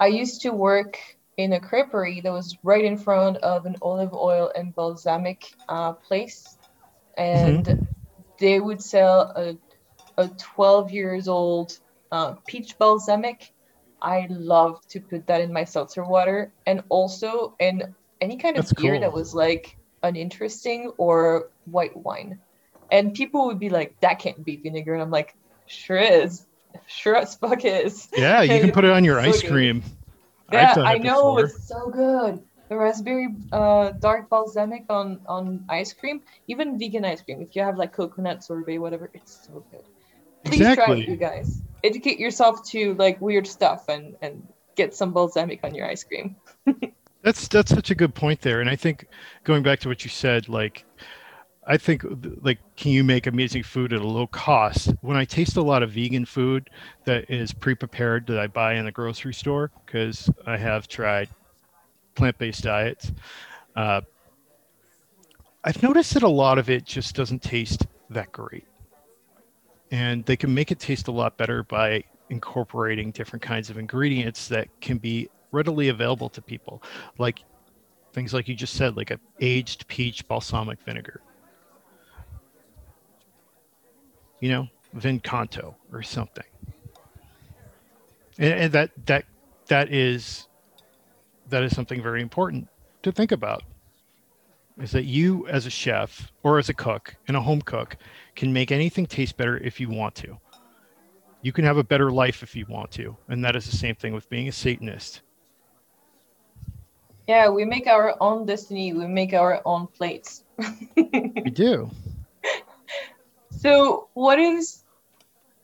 I 0.00 0.06
used 0.06 0.40
to 0.42 0.50
work 0.50 0.98
in 1.36 1.52
a 1.52 1.60
creperie 1.60 2.22
that 2.22 2.32
was 2.32 2.56
right 2.62 2.86
in 2.86 2.96
front 2.96 3.36
of 3.38 3.66
an 3.66 3.76
olive 3.82 4.14
oil 4.14 4.50
and 4.56 4.74
balsamic 4.74 5.52
uh, 5.68 5.92
place, 5.92 6.56
and 7.18 7.66
mm-hmm. 7.66 7.84
they 8.38 8.60
would 8.60 8.80
sell 8.80 9.30
a 9.36 9.58
a 10.16 10.28
12 10.28 10.90
years 10.90 11.28
old 11.28 11.78
uh, 12.12 12.32
peach 12.46 12.78
balsamic. 12.78 13.52
I 14.00 14.26
love 14.30 14.80
to 14.88 15.00
put 15.00 15.26
that 15.26 15.42
in 15.42 15.52
my 15.52 15.64
seltzer 15.64 16.02
water, 16.02 16.50
and 16.66 16.82
also 16.88 17.56
in 17.60 17.94
any 18.22 18.38
kind 18.38 18.56
of 18.56 18.64
That's 18.64 18.80
beer 18.80 18.92
cool. 18.92 19.00
that 19.02 19.12
was 19.12 19.34
like 19.34 19.77
uninteresting 20.02 20.92
or 20.98 21.50
white 21.64 21.96
wine. 21.96 22.40
And 22.90 23.14
people 23.14 23.46
would 23.46 23.58
be 23.58 23.68
like, 23.68 23.98
"That 24.00 24.18
can't 24.18 24.44
be 24.44 24.56
vinegar," 24.56 24.94
and 24.94 25.02
I'm 25.02 25.10
like, 25.10 25.34
"Sure 25.66 25.98
is." 25.98 26.46
Sure 26.86 27.16
as 27.16 27.34
fuck 27.34 27.64
is. 27.64 28.08
Yeah, 28.16 28.42
you 28.42 28.60
can 28.64 28.72
put 28.72 28.84
it 28.84 28.90
on 28.90 29.04
your 29.04 29.20
so 29.22 29.28
ice 29.28 29.42
cream. 29.42 29.82
Yeah, 30.52 30.74
I 30.76 30.98
know 30.98 31.36
before. 31.36 31.44
it's 31.44 31.68
so 31.68 31.90
good. 31.90 32.42
The 32.68 32.76
raspberry 32.76 33.28
uh, 33.52 33.92
dark 33.92 34.28
balsamic 34.28 34.84
on 34.90 35.20
on 35.26 35.64
ice 35.68 35.92
cream, 35.92 36.22
even 36.46 36.78
vegan 36.78 37.04
ice 37.04 37.22
cream. 37.22 37.42
If 37.42 37.56
you 37.56 37.62
have 37.62 37.76
like 37.76 37.92
coconut 37.92 38.44
sorbet, 38.44 38.78
whatever, 38.78 39.10
it's 39.14 39.46
so 39.46 39.64
good. 39.70 39.84
Please 40.44 40.60
exactly. 40.60 40.84
try 40.84 41.04
it, 41.04 41.08
you 41.08 41.16
guys. 41.16 41.62
Educate 41.82 42.18
yourself 42.18 42.66
to 42.70 42.94
like 42.94 43.20
weird 43.20 43.46
stuff 43.46 43.88
and 43.88 44.16
and 44.20 44.46
get 44.76 44.94
some 44.94 45.12
balsamic 45.12 45.60
on 45.64 45.74
your 45.74 45.86
ice 45.86 46.04
cream. 46.04 46.36
that's 47.22 47.48
that's 47.48 47.70
such 47.70 47.90
a 47.90 47.94
good 47.94 48.14
point 48.14 48.40
there, 48.40 48.60
and 48.60 48.70
I 48.70 48.76
think 48.76 49.06
going 49.44 49.62
back 49.62 49.80
to 49.80 49.88
what 49.88 50.04
you 50.04 50.10
said, 50.10 50.48
like 50.48 50.84
I 51.66 51.76
think 51.76 52.04
like 52.42 52.58
can 52.76 52.92
you 52.92 53.02
make 53.04 53.26
amazing 53.26 53.64
food 53.64 53.92
at 53.92 54.00
a 54.00 54.06
low 54.06 54.26
cost? 54.26 54.94
When 55.00 55.16
I 55.16 55.24
taste 55.24 55.56
a 55.56 55.62
lot 55.62 55.82
of 55.82 55.90
vegan 55.90 56.24
food 56.24 56.70
that 57.04 57.30
is 57.30 57.52
pre-prepared 57.52 58.26
that 58.28 58.38
I 58.38 58.46
buy 58.46 58.74
in 58.74 58.84
the 58.84 58.92
grocery 58.92 59.34
store 59.34 59.70
because 59.84 60.30
I 60.46 60.56
have 60.56 60.88
tried 60.88 61.28
plant-based 62.14 62.62
diets, 62.62 63.12
uh, 63.76 64.00
I've 65.64 65.82
noticed 65.82 66.14
that 66.14 66.22
a 66.22 66.28
lot 66.28 66.58
of 66.58 66.70
it 66.70 66.84
just 66.84 67.14
doesn't 67.14 67.42
taste 67.42 67.86
that 68.10 68.30
great, 68.32 68.64
and 69.90 70.24
they 70.24 70.36
can 70.36 70.54
make 70.54 70.70
it 70.70 70.78
taste 70.78 71.08
a 71.08 71.12
lot 71.12 71.36
better 71.36 71.64
by 71.64 72.04
incorporating 72.30 73.10
different 73.10 73.42
kinds 73.42 73.70
of 73.70 73.78
ingredients 73.78 74.48
that 74.48 74.68
can 74.80 74.98
be 74.98 75.28
readily 75.52 75.88
available 75.88 76.28
to 76.30 76.42
people, 76.42 76.82
like 77.18 77.42
things 78.12 78.34
like 78.34 78.48
you 78.48 78.54
just 78.54 78.74
said, 78.74 78.96
like 78.96 79.10
a 79.10 79.20
aged 79.40 79.86
peach 79.88 80.26
balsamic 80.28 80.80
vinegar 80.82 81.22
you 84.40 84.50
know, 84.50 84.68
Vincanto 84.96 85.74
or 85.92 86.02
something. 86.02 86.44
And, 88.38 88.54
and 88.54 88.72
that 88.72 88.90
that 89.06 89.24
that 89.66 89.92
is 89.92 90.46
that 91.48 91.62
is 91.62 91.74
something 91.74 92.02
very 92.02 92.22
important 92.22 92.68
to 93.02 93.12
think 93.12 93.32
about. 93.32 93.62
is 94.80 94.92
that 94.92 95.04
you, 95.04 95.46
as 95.48 95.66
a 95.66 95.70
chef 95.70 96.30
or 96.42 96.58
as 96.58 96.68
a 96.68 96.74
cook 96.74 97.16
and 97.26 97.36
a 97.36 97.40
home 97.40 97.62
cook, 97.62 97.96
can 98.36 98.52
make 98.52 98.70
anything 98.70 99.06
taste 99.06 99.36
better 99.36 99.58
if 99.58 99.80
you 99.80 99.88
want 99.88 100.14
to. 100.16 100.38
You 101.42 101.52
can 101.52 101.64
have 101.64 101.78
a 101.78 101.84
better 101.84 102.10
life 102.12 102.42
if 102.42 102.54
you 102.54 102.66
want 102.68 102.90
to. 102.92 103.16
And 103.28 103.44
that 103.44 103.56
is 103.56 103.66
the 103.66 103.76
same 103.76 103.94
thing 103.94 104.12
with 104.12 104.28
being 104.28 104.48
a 104.48 104.52
Satanist. 104.52 105.22
Yeah, 107.28 107.50
we 107.50 107.66
make 107.66 107.86
our 107.86 108.16
own 108.22 108.46
destiny, 108.46 108.94
we 108.94 109.06
make 109.06 109.34
our 109.34 109.60
own 109.66 109.86
plates. 109.88 110.44
we 110.96 111.50
do. 111.52 111.90
So, 113.50 114.08
what 114.14 114.38
is 114.38 114.82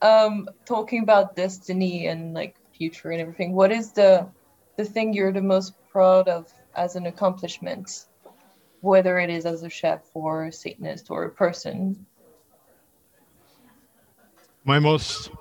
um 0.03 0.47
talking 0.65 1.01
about 1.01 1.35
destiny 1.35 2.05
and 2.05 2.35
like 2.35 2.55
future 2.77 3.09
and 3.09 3.19
everything? 3.19 3.53
What 3.53 3.71
is 3.71 3.93
the 3.93 4.27
the 4.77 4.85
thing 4.85 5.11
you're 5.13 5.33
the 5.33 5.41
most 5.41 5.73
proud 5.91 6.27
of 6.27 6.53
as 6.75 6.95
an 6.95 7.07
accomplishment, 7.07 8.05
whether 8.81 9.17
it 9.17 9.31
is 9.31 9.47
as 9.47 9.63
a 9.63 9.69
chef 9.69 10.03
or 10.13 10.45
a 10.45 10.51
Satanist 10.51 11.09
or 11.09 11.23
a 11.23 11.31
person? 11.31 12.05
My 14.63 14.77
most 14.77 15.31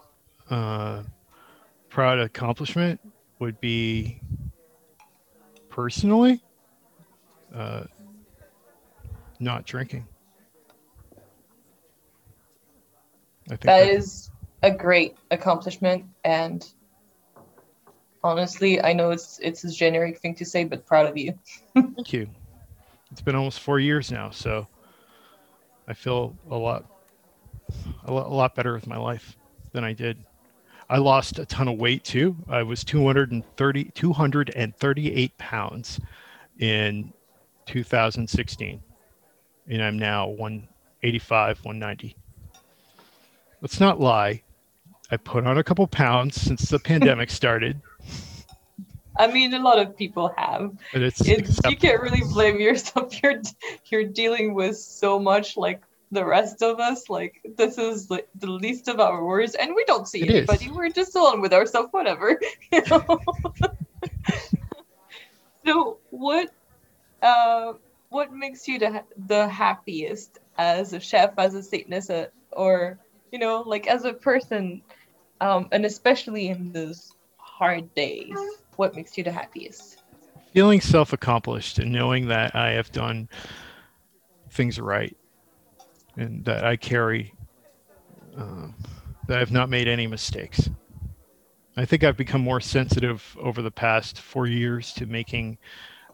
uh, 0.48 1.02
proud 1.90 2.18
accomplishment 2.18 2.98
would 3.40 3.60
be 3.60 4.20
personally 5.74 6.40
uh, 7.52 7.82
not 9.40 9.66
drinking. 9.66 10.06
I 13.46 13.56
think 13.56 13.62
that, 13.62 13.78
that 13.80 13.88
is 13.88 14.30
a 14.62 14.70
great 14.70 15.16
accomplishment 15.32 16.04
and 16.24 16.64
honestly 18.22 18.80
i 18.80 18.94
know 18.94 19.10
it's 19.10 19.38
it's 19.42 19.62
a 19.64 19.70
generic 19.70 20.18
thing 20.20 20.34
to 20.34 20.46
say 20.46 20.64
but 20.64 20.86
proud 20.86 21.06
of 21.06 21.18
you 21.18 21.38
thank 21.74 22.10
you 22.14 22.26
it's 23.12 23.20
been 23.20 23.34
almost 23.34 23.60
four 23.60 23.78
years 23.78 24.10
now 24.10 24.30
so 24.30 24.66
i 25.86 25.92
feel 25.92 26.34
a 26.50 26.56
lot 26.56 26.86
a 28.06 28.12
lot, 28.12 28.26
a 28.26 28.34
lot 28.34 28.54
better 28.54 28.72
with 28.72 28.86
my 28.86 28.96
life 28.96 29.36
than 29.72 29.84
i 29.84 29.92
did 29.92 30.16
i 30.88 30.98
lost 30.98 31.38
a 31.38 31.46
ton 31.46 31.68
of 31.68 31.78
weight 31.78 32.04
too. 32.04 32.36
I 32.48 32.62
was 32.62 32.84
230 32.84 33.84
238 33.94 35.38
pounds 35.38 36.00
in 36.58 37.12
2016 37.66 38.82
and 39.68 39.82
i'm 39.82 39.98
now 39.98 40.28
185 40.28 41.64
190 41.64 42.16
let's 43.64 43.80
not 43.80 43.98
lie. 43.98 44.42
I 45.10 45.16
put 45.16 45.46
on 45.46 45.56
a 45.56 45.64
couple 45.64 45.86
pounds 45.86 46.40
since 46.40 46.68
the 46.68 46.78
pandemic 46.78 47.30
started. 47.40 47.80
I 49.18 49.28
mean, 49.28 49.54
a 49.54 49.58
lot 49.58 49.78
of 49.78 49.96
people 49.96 50.34
have. 50.36 50.72
It's, 50.92 51.26
it's 51.26 51.60
you 51.66 51.76
can't 51.76 52.02
really 52.02 52.20
blame 52.30 52.60
yourself. 52.60 53.14
You're 53.22 53.40
you're 53.86 54.04
dealing 54.04 54.54
with 54.54 54.76
so 54.76 55.18
much 55.18 55.56
like 55.56 55.82
the 56.14 56.24
rest 56.24 56.62
of 56.62 56.80
us. 56.80 57.08
Like 57.08 57.40
this 57.56 57.78
is 57.78 58.10
like 58.10 58.28
the 58.34 58.50
least 58.50 58.88
of 58.88 59.00
our 59.00 59.24
worries, 59.24 59.54
and 59.54 59.74
we 59.74 59.84
don't 59.84 60.08
see 60.08 60.22
it 60.22 60.30
anybody. 60.30 60.66
Is. 60.66 60.72
We're 60.72 60.90
just 60.90 61.14
alone 61.14 61.40
with 61.40 61.52
ourselves. 61.52 61.88
Whatever. 61.92 62.40
You 62.72 62.82
know? 62.90 63.20
so 65.66 65.98
what 66.10 66.50
uh 67.22 67.74
what 68.08 68.32
makes 68.32 68.66
you 68.68 68.78
the 68.78 69.02
the 69.26 69.48
happiest 69.48 70.38
as 70.56 70.92
a 70.92 71.00
chef, 71.00 71.32
as 71.38 71.54
a 71.54 71.62
Satanist, 71.62 72.10
uh, 72.10 72.26
or 72.52 72.98
you 73.32 73.38
know, 73.38 73.62
like 73.66 73.86
as 73.86 74.04
a 74.04 74.12
person, 74.12 74.82
um, 75.40 75.68
and 75.72 75.84
especially 75.84 76.48
in 76.48 76.72
those 76.72 77.12
hard 77.36 77.94
days? 77.94 78.36
what 78.76 78.94
makes 78.94 79.16
you 79.16 79.24
the 79.24 79.32
happiest? 79.32 80.02
Feeling 80.52 80.80
self 80.80 81.12
accomplished 81.12 81.78
and 81.78 81.92
knowing 81.92 82.28
that 82.28 82.54
I 82.54 82.72
have 82.72 82.92
done 82.92 83.28
things 84.50 84.80
right 84.80 85.16
and 86.16 86.44
that 86.44 86.64
I 86.64 86.76
carry, 86.76 87.34
um, 88.36 88.74
that 89.28 89.40
I've 89.40 89.52
not 89.52 89.68
made 89.68 89.88
any 89.88 90.06
mistakes. 90.06 90.70
I 91.76 91.84
think 91.84 92.04
I've 92.04 92.16
become 92.16 92.40
more 92.40 92.60
sensitive 92.60 93.36
over 93.40 93.60
the 93.60 93.70
past 93.70 94.20
four 94.20 94.46
years 94.46 94.92
to 94.94 95.06
making 95.06 95.58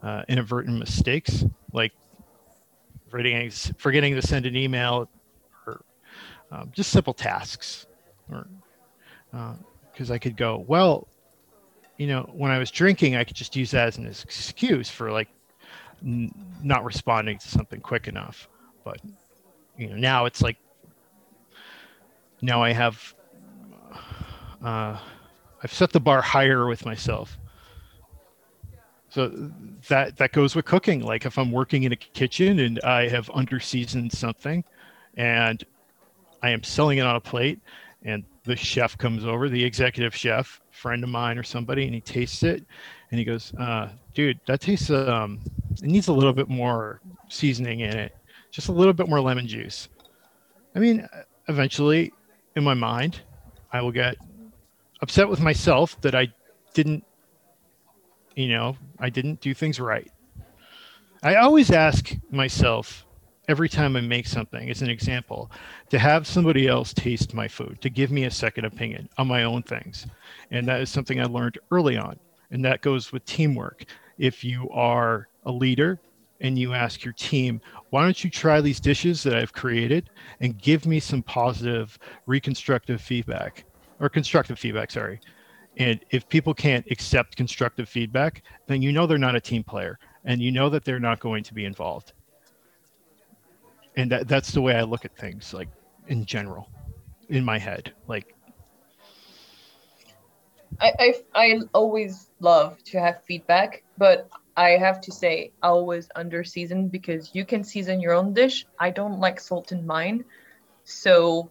uh, 0.02 0.22
inadvertent 0.28 0.78
mistakes, 0.78 1.44
like 1.72 1.92
forgetting, 3.10 3.50
forgetting 3.50 4.14
to 4.14 4.22
send 4.22 4.46
an 4.46 4.56
email 4.56 5.08
or 5.66 5.84
um, 6.50 6.70
just 6.74 6.90
simple 6.90 7.12
tasks. 7.12 7.86
Or 8.30 8.46
because 9.92 10.10
uh, 10.10 10.14
I 10.14 10.18
could 10.18 10.36
go, 10.36 10.64
well, 10.66 11.06
you 11.98 12.06
know, 12.06 12.30
when 12.32 12.50
I 12.50 12.58
was 12.58 12.70
drinking, 12.70 13.16
I 13.16 13.24
could 13.24 13.36
just 13.36 13.54
use 13.54 13.70
that 13.72 13.88
as 13.88 13.98
an 13.98 14.06
excuse 14.06 14.88
for 14.88 15.12
like 15.12 15.28
n- 16.02 16.32
not 16.62 16.84
responding 16.84 17.38
to 17.38 17.48
something 17.48 17.80
quick 17.80 18.08
enough. 18.08 18.48
But 18.84 19.00
you 19.80 19.88
know, 19.88 19.96
now 19.96 20.26
it's 20.26 20.42
like 20.42 20.58
now 22.42 22.62
I 22.62 22.72
have 22.72 23.14
uh, 24.64 24.98
I've 25.62 25.72
set 25.72 25.90
the 25.92 26.00
bar 26.00 26.22
higher 26.22 26.66
with 26.66 26.84
myself. 26.84 27.38
So 29.08 29.50
that 29.88 30.16
that 30.18 30.32
goes 30.32 30.54
with 30.54 30.64
cooking. 30.64 31.00
Like 31.00 31.26
if 31.26 31.38
I'm 31.38 31.50
working 31.50 31.82
in 31.82 31.92
a 31.92 31.96
kitchen 31.96 32.60
and 32.60 32.80
I 32.80 33.08
have 33.08 33.30
under 33.34 33.58
seasoned 33.58 34.12
something, 34.12 34.62
and 35.16 35.64
I 36.42 36.50
am 36.50 36.62
selling 36.62 36.98
it 36.98 37.06
on 37.06 37.16
a 37.16 37.20
plate, 37.20 37.58
and 38.04 38.24
the 38.44 38.56
chef 38.56 38.96
comes 38.96 39.24
over, 39.24 39.48
the 39.48 39.62
executive 39.62 40.14
chef, 40.14 40.60
friend 40.70 41.02
of 41.02 41.10
mine 41.10 41.38
or 41.38 41.42
somebody, 41.42 41.84
and 41.84 41.94
he 41.94 42.00
tastes 42.00 42.42
it, 42.42 42.64
and 43.10 43.18
he 43.18 43.24
goes, 43.24 43.52
uh, 43.54 43.88
"Dude, 44.14 44.38
that 44.46 44.60
tastes 44.60 44.90
um, 44.90 45.40
it 45.72 45.88
needs 45.88 46.06
a 46.08 46.12
little 46.12 46.32
bit 46.32 46.48
more 46.48 47.00
seasoning 47.28 47.80
in 47.80 47.96
it, 47.96 48.16
just 48.50 48.68
a 48.68 48.72
little 48.72 48.92
bit 48.92 49.08
more 49.08 49.20
lemon 49.20 49.46
juice." 49.46 49.88
I 50.74 50.78
mean, 50.78 51.06
eventually, 51.48 52.12
in 52.56 52.64
my 52.64 52.74
mind, 52.74 53.22
I 53.72 53.82
will 53.82 53.92
get 53.92 54.16
upset 55.00 55.28
with 55.28 55.40
myself 55.40 56.00
that 56.02 56.14
I 56.14 56.28
didn't, 56.74 57.04
you 58.36 58.48
know, 58.48 58.76
I 58.98 59.10
didn't 59.10 59.40
do 59.40 59.54
things 59.54 59.80
right. 59.80 60.10
I 61.22 61.36
always 61.36 61.70
ask 61.70 62.14
myself 62.30 63.04
every 63.48 63.68
time 63.68 63.96
I 63.96 64.00
make 64.00 64.26
something, 64.26 64.70
as 64.70 64.80
an 64.80 64.88
example, 64.90 65.50
to 65.90 65.98
have 65.98 66.26
somebody 66.26 66.68
else 66.68 66.94
taste 66.94 67.34
my 67.34 67.48
food, 67.48 67.80
to 67.82 67.90
give 67.90 68.10
me 68.12 68.24
a 68.24 68.30
second 68.30 68.64
opinion 68.64 69.08
on 69.18 69.26
my 69.26 69.42
own 69.42 69.62
things. 69.62 70.06
And 70.52 70.68
that 70.68 70.80
is 70.80 70.88
something 70.88 71.20
I 71.20 71.24
learned 71.24 71.58
early 71.72 71.96
on. 71.96 72.18
And 72.52 72.64
that 72.64 72.80
goes 72.80 73.12
with 73.12 73.24
teamwork. 73.24 73.86
If 74.18 74.44
you 74.44 74.70
are 74.70 75.28
a 75.44 75.50
leader 75.50 75.98
and 76.40 76.56
you 76.58 76.74
ask 76.74 77.04
your 77.04 77.14
team, 77.14 77.60
why 77.90 78.02
don't 78.02 78.22
you 78.22 78.30
try 78.30 78.60
these 78.60 78.80
dishes 78.80 79.22
that 79.24 79.34
I've 79.34 79.52
created 79.52 80.10
and 80.40 80.56
give 80.56 80.86
me 80.86 81.00
some 81.00 81.22
positive 81.22 81.98
reconstructive 82.26 83.00
feedback 83.00 83.64
or 83.98 84.08
constructive 84.08 84.58
feedback, 84.58 84.90
sorry. 84.90 85.20
And 85.76 86.00
if 86.10 86.28
people 86.28 86.54
can't 86.54 86.86
accept 86.90 87.36
constructive 87.36 87.88
feedback, 87.88 88.42
then 88.66 88.82
you 88.82 88.92
know 88.92 89.06
they're 89.06 89.18
not 89.18 89.36
a 89.36 89.40
team 89.40 89.62
player 89.62 89.98
and 90.24 90.40
you 90.40 90.50
know 90.50 90.68
that 90.68 90.84
they're 90.84 91.00
not 91.00 91.20
going 91.20 91.42
to 91.44 91.54
be 91.54 91.64
involved 91.64 92.12
and 93.96 94.10
that, 94.10 94.28
that's 94.28 94.52
the 94.52 94.60
way 94.60 94.74
I 94.74 94.82
look 94.82 95.04
at 95.04 95.16
things, 95.16 95.52
like 95.52 95.68
in 96.08 96.24
general, 96.24 96.68
in 97.28 97.44
my 97.44 97.58
head. 97.58 97.92
Like, 98.06 98.34
I, 100.80 100.92
I, 100.98 101.14
I 101.34 101.60
always 101.74 102.30
love 102.40 102.82
to 102.84 103.00
have 103.00 103.22
feedback, 103.24 103.82
but 103.98 104.28
I 104.56 104.70
have 104.70 105.00
to 105.02 105.12
say, 105.12 105.52
always 105.62 106.08
under 106.14 106.44
season 106.44 106.88
because 106.88 107.30
you 107.34 107.44
can 107.44 107.64
season 107.64 108.00
your 108.00 108.12
own 108.12 108.34
dish. 108.34 108.66
I 108.78 108.90
don't 108.90 109.20
like 109.20 109.40
salt 109.40 109.72
in 109.72 109.86
mine, 109.86 110.24
so 110.84 111.50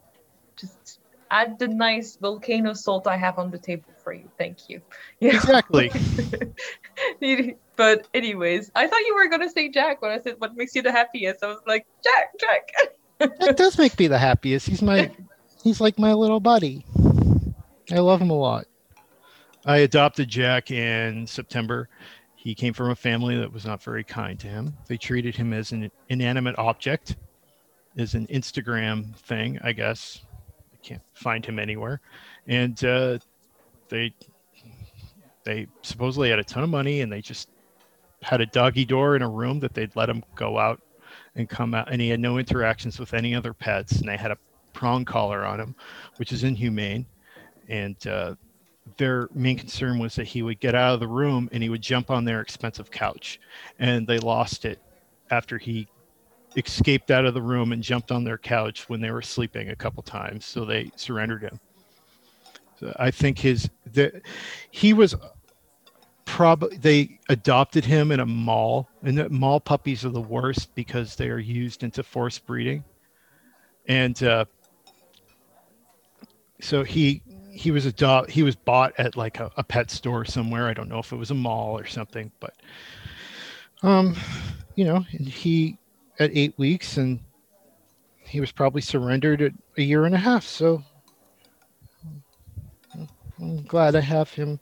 just 0.55 0.99
add 1.31 1.59
the 1.59 1.67
nice 1.67 2.17
volcano 2.17 2.73
salt 2.73 3.07
I 3.07 3.17
have 3.17 3.39
on 3.39 3.51
the 3.51 3.57
table 3.57 3.89
for 4.03 4.13
you. 4.13 4.29
Thank 4.37 4.69
you. 4.69 4.81
you 5.19 5.29
exactly. 5.29 5.91
but 7.75 8.07
anyways, 8.13 8.71
I 8.75 8.87
thought 8.87 8.99
you 8.99 9.15
were 9.15 9.27
gonna 9.29 9.49
say 9.49 9.69
Jack 9.69 10.01
when 10.01 10.11
I 10.11 10.19
said 10.19 10.35
what 10.39 10.55
makes 10.55 10.75
you 10.75 10.81
the 10.81 10.91
happiest. 10.91 11.43
I 11.43 11.47
was 11.47 11.61
like, 11.65 11.85
Jack, 12.03 12.31
Jack. 12.39 12.71
that 13.39 13.57
does 13.57 13.77
make 13.77 13.97
me 13.99 14.07
the 14.07 14.17
happiest. 14.17 14.67
He's 14.67 14.81
my 14.81 15.11
he's 15.63 15.81
like 15.81 15.99
my 15.99 16.13
little 16.13 16.39
buddy. 16.39 16.85
I 17.91 17.99
love 17.99 18.21
him 18.21 18.29
a 18.29 18.37
lot. 18.37 18.65
I 19.65 19.77
adopted 19.79 20.29
Jack 20.29 20.71
in 20.71 21.27
September. 21.27 21.89
He 22.41 22.55
came 22.55 22.73
from 22.73 22.89
a 22.89 22.95
family 22.95 23.37
that 23.37 23.51
was 23.51 23.65
not 23.65 23.83
very 23.83 24.05
kind 24.05 24.39
to 24.39 24.47
him. 24.47 24.73
They 24.87 24.95
treated 24.95 25.35
him 25.35 25.51
as 25.51 25.73
an 25.73 25.91
inanimate 26.07 26.57
object, 26.57 27.17
as 27.97 28.13
an 28.13 28.27
Instagram 28.27 29.13
thing, 29.13 29.59
I 29.61 29.73
guess. 29.73 30.21
I 30.73 30.77
can't 30.81 31.01
find 31.13 31.45
him 31.45 31.59
anywhere. 31.59 31.99
And 32.47 32.81
uh, 32.81 33.19
they 33.89 34.13
they 35.43 35.67
supposedly 35.81 36.29
had 36.29 36.39
a 36.39 36.43
ton 36.45 36.63
of 36.63 36.69
money 36.69 37.01
and 37.01 37.11
they 37.11 37.19
just 37.19 37.49
had 38.21 38.39
a 38.39 38.45
doggy 38.45 38.85
door 38.85 39.17
in 39.17 39.21
a 39.21 39.29
room 39.29 39.59
that 39.59 39.73
they'd 39.73 39.93
let 39.97 40.09
him 40.09 40.23
go 40.35 40.57
out 40.57 40.81
and 41.35 41.49
come 41.49 41.73
out 41.73 41.91
and 41.91 41.99
he 41.99 42.07
had 42.07 42.21
no 42.21 42.37
interactions 42.37 42.99
with 42.99 43.13
any 43.13 43.35
other 43.35 43.53
pets 43.53 43.99
and 43.99 44.07
they 44.07 44.15
had 44.15 44.31
a 44.31 44.37
prong 44.71 45.03
collar 45.03 45.45
on 45.45 45.59
him 45.59 45.75
which 46.17 46.31
is 46.31 46.43
inhumane 46.43 47.05
and 47.67 48.07
uh, 48.07 48.35
their 48.97 49.29
main 49.33 49.57
concern 49.57 49.99
was 49.99 50.15
that 50.15 50.27
he 50.27 50.41
would 50.41 50.59
get 50.59 50.75
out 50.75 50.93
of 50.93 50.99
the 50.99 51.07
room 51.07 51.49
and 51.51 51.61
he 51.63 51.69
would 51.69 51.81
jump 51.81 52.09
on 52.09 52.25
their 52.25 52.41
expensive 52.41 52.91
couch. 52.91 53.39
And 53.77 54.07
they 54.07 54.19
lost 54.19 54.65
it 54.65 54.81
after 55.29 55.57
he 55.57 55.87
escaped 56.57 57.11
out 57.11 57.25
of 57.25 57.33
the 57.33 57.41
room 57.41 57.71
and 57.71 57.83
jumped 57.83 58.11
on 58.11 58.23
their 58.23 58.37
couch 58.37 58.89
when 58.89 59.01
they 59.01 59.11
were 59.11 59.21
sleeping 59.21 59.69
a 59.69 59.75
couple 59.75 60.01
times, 60.03 60.45
so 60.45 60.65
they 60.65 60.91
surrendered 60.95 61.43
him. 61.43 61.59
So 62.79 62.93
I 62.97 63.11
think 63.11 63.37
his 63.37 63.69
the 63.91 64.21
he 64.71 64.93
was 64.93 65.15
probably 66.25 66.77
they 66.77 67.19
adopted 67.29 67.85
him 67.85 68.11
in 68.11 68.19
a 68.19 68.25
mall, 68.25 68.89
and 69.03 69.17
the 69.17 69.29
mall 69.29 69.59
puppies 69.59 70.05
are 70.05 70.09
the 70.09 70.21
worst 70.21 70.73
because 70.75 71.15
they 71.15 71.29
are 71.29 71.39
used 71.39 71.83
into 71.83 72.03
forced 72.03 72.45
breeding, 72.45 72.83
and 73.87 74.21
uh, 74.23 74.45
so 76.61 76.83
he 76.83 77.21
he 77.59 77.71
was 77.71 77.85
a 77.85 77.91
dog. 77.91 78.29
he 78.29 78.41
was 78.41 78.55
bought 78.55 78.93
at 78.97 79.17
like 79.17 79.41
a, 79.41 79.51
a 79.57 79.63
pet 79.63 79.91
store 79.91 80.23
somewhere. 80.23 80.69
I 80.69 80.73
don't 80.73 80.87
know 80.87 80.99
if 80.99 81.11
it 81.11 81.17
was 81.17 81.29
a 81.29 81.35
mall 81.35 81.77
or 81.77 81.85
something, 81.85 82.31
but 82.39 82.53
um, 83.83 84.15
you 84.75 84.85
know, 84.85 85.01
he 85.01 85.77
at 86.19 86.31
eight 86.33 86.57
weeks 86.57 86.95
and 86.95 87.19
he 88.19 88.39
was 88.39 88.53
probably 88.53 88.79
surrendered 88.79 89.41
at 89.41 89.51
a 89.77 89.81
year 89.81 90.05
and 90.05 90.15
a 90.15 90.17
half. 90.17 90.45
So 90.45 90.81
I'm 93.37 93.63
glad 93.63 93.93
I 93.93 93.99
have 93.99 94.31
him. 94.31 94.57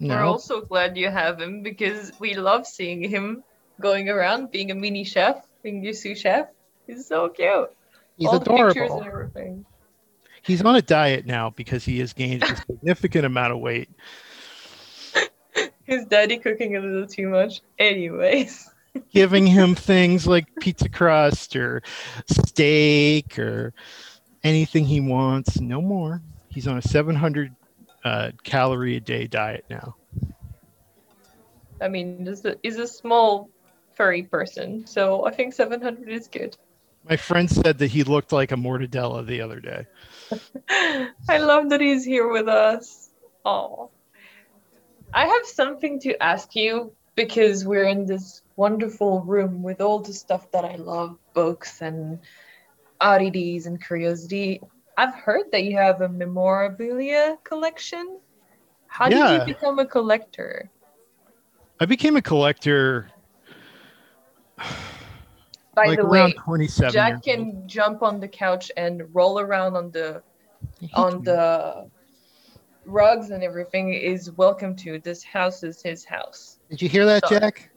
Now. 0.00 0.16
We're 0.16 0.24
also 0.24 0.60
glad 0.62 0.96
you 0.96 1.10
have 1.10 1.40
him 1.40 1.62
because 1.62 2.10
we 2.18 2.34
love 2.34 2.66
seeing 2.66 3.08
him 3.08 3.44
going 3.80 4.08
around 4.08 4.50
being 4.50 4.72
a 4.72 4.74
mini 4.74 5.04
chef, 5.04 5.46
being 5.62 5.84
your 5.84 5.92
sous 5.92 6.18
chef. 6.18 6.48
He's 6.84 7.06
so 7.06 7.28
cute. 7.28 7.70
He's 8.16 8.26
All 8.26 8.42
adorable. 8.42 8.66
the 8.66 8.74
pictures 8.74 8.90
and 8.90 9.06
everything. 9.06 9.64
He's 10.48 10.64
on 10.64 10.76
a 10.76 10.82
diet 10.82 11.26
now 11.26 11.50
because 11.50 11.84
he 11.84 11.98
has 11.98 12.14
gained 12.14 12.42
a 12.42 12.56
significant 12.56 13.26
amount 13.26 13.52
of 13.52 13.58
weight. 13.58 13.90
His 15.84 16.06
daddy 16.06 16.38
cooking 16.38 16.74
a 16.74 16.80
little 16.80 17.06
too 17.06 17.28
much. 17.28 17.60
Anyways. 17.78 18.70
Giving 19.12 19.46
him 19.46 19.74
things 19.74 20.26
like 20.26 20.46
pizza 20.58 20.88
crust 20.88 21.54
or 21.54 21.82
steak 22.30 23.38
or 23.38 23.74
anything 24.42 24.86
he 24.86 25.00
wants. 25.00 25.60
No 25.60 25.82
more. 25.82 26.22
He's 26.48 26.66
on 26.66 26.78
a 26.78 26.82
700 26.82 27.54
uh, 28.02 28.30
calorie 28.42 28.96
a 28.96 29.00
day 29.00 29.26
diet 29.26 29.66
now. 29.68 29.96
I 31.78 31.88
mean, 31.88 32.24
he's 32.24 32.42
a, 32.46 32.56
he's 32.62 32.78
a 32.78 32.88
small 32.88 33.50
furry 33.94 34.22
person, 34.22 34.86
so 34.86 35.26
I 35.26 35.30
think 35.30 35.52
700 35.52 36.08
is 36.08 36.26
good. 36.26 36.56
My 37.08 37.16
friend 37.16 37.50
said 37.50 37.76
that 37.78 37.88
he 37.88 38.02
looked 38.02 38.32
like 38.32 38.50
a 38.50 38.56
mortadella 38.56 39.26
the 39.26 39.42
other 39.42 39.60
day. 39.60 39.86
I 41.28 41.38
love 41.38 41.70
that 41.70 41.80
he's 41.80 42.04
here 42.04 42.28
with 42.30 42.48
us. 42.48 43.10
Oh. 43.44 43.90
I 45.12 45.26
have 45.26 45.46
something 45.46 46.00
to 46.00 46.22
ask 46.22 46.54
you 46.54 46.92
because 47.14 47.64
we're 47.64 47.84
in 47.88 48.06
this 48.06 48.42
wonderful 48.56 49.22
room 49.22 49.62
with 49.62 49.80
all 49.80 50.00
the 50.00 50.12
stuff 50.12 50.50
that 50.52 50.64
I 50.64 50.76
love 50.76 51.16
books 51.34 51.80
and 51.80 52.20
oddities 53.00 53.66
and 53.66 53.82
curiosity. 53.84 54.60
I've 54.96 55.14
heard 55.14 55.52
that 55.52 55.64
you 55.64 55.76
have 55.76 56.00
a 56.00 56.08
memorabilia 56.08 57.38
collection. 57.44 58.20
How 58.88 59.08
Yeah. 59.08 59.28
did 59.28 59.48
you 59.48 59.54
become 59.54 59.78
a 59.78 59.86
collector? 59.86 60.70
I 61.80 61.86
became 61.86 62.16
a 62.16 62.22
collector 62.22 63.08
By 65.78 65.86
like 65.86 65.98
the 66.00 66.06
around 66.06 66.30
way, 66.30 66.32
27 66.32 66.92
Jack 66.92 67.24
years 67.24 67.36
can 67.36 67.68
jump 67.68 68.02
on 68.02 68.18
the 68.18 68.26
couch 68.26 68.72
and 68.76 69.02
roll 69.14 69.38
around 69.38 69.76
on 69.76 69.92
the 69.92 70.22
on 70.94 71.12
can- 71.12 71.22
the 71.22 71.90
rugs 72.84 73.30
and 73.30 73.44
everything 73.44 73.94
is 73.94 74.32
welcome 74.32 74.74
to. 74.76 74.98
This 74.98 75.22
house 75.22 75.62
is 75.62 75.80
his 75.80 76.04
house. 76.04 76.58
Did 76.68 76.82
you 76.82 76.88
hear 76.88 77.06
that, 77.06 77.28
Sorry. 77.28 77.40
Jack? 77.40 77.70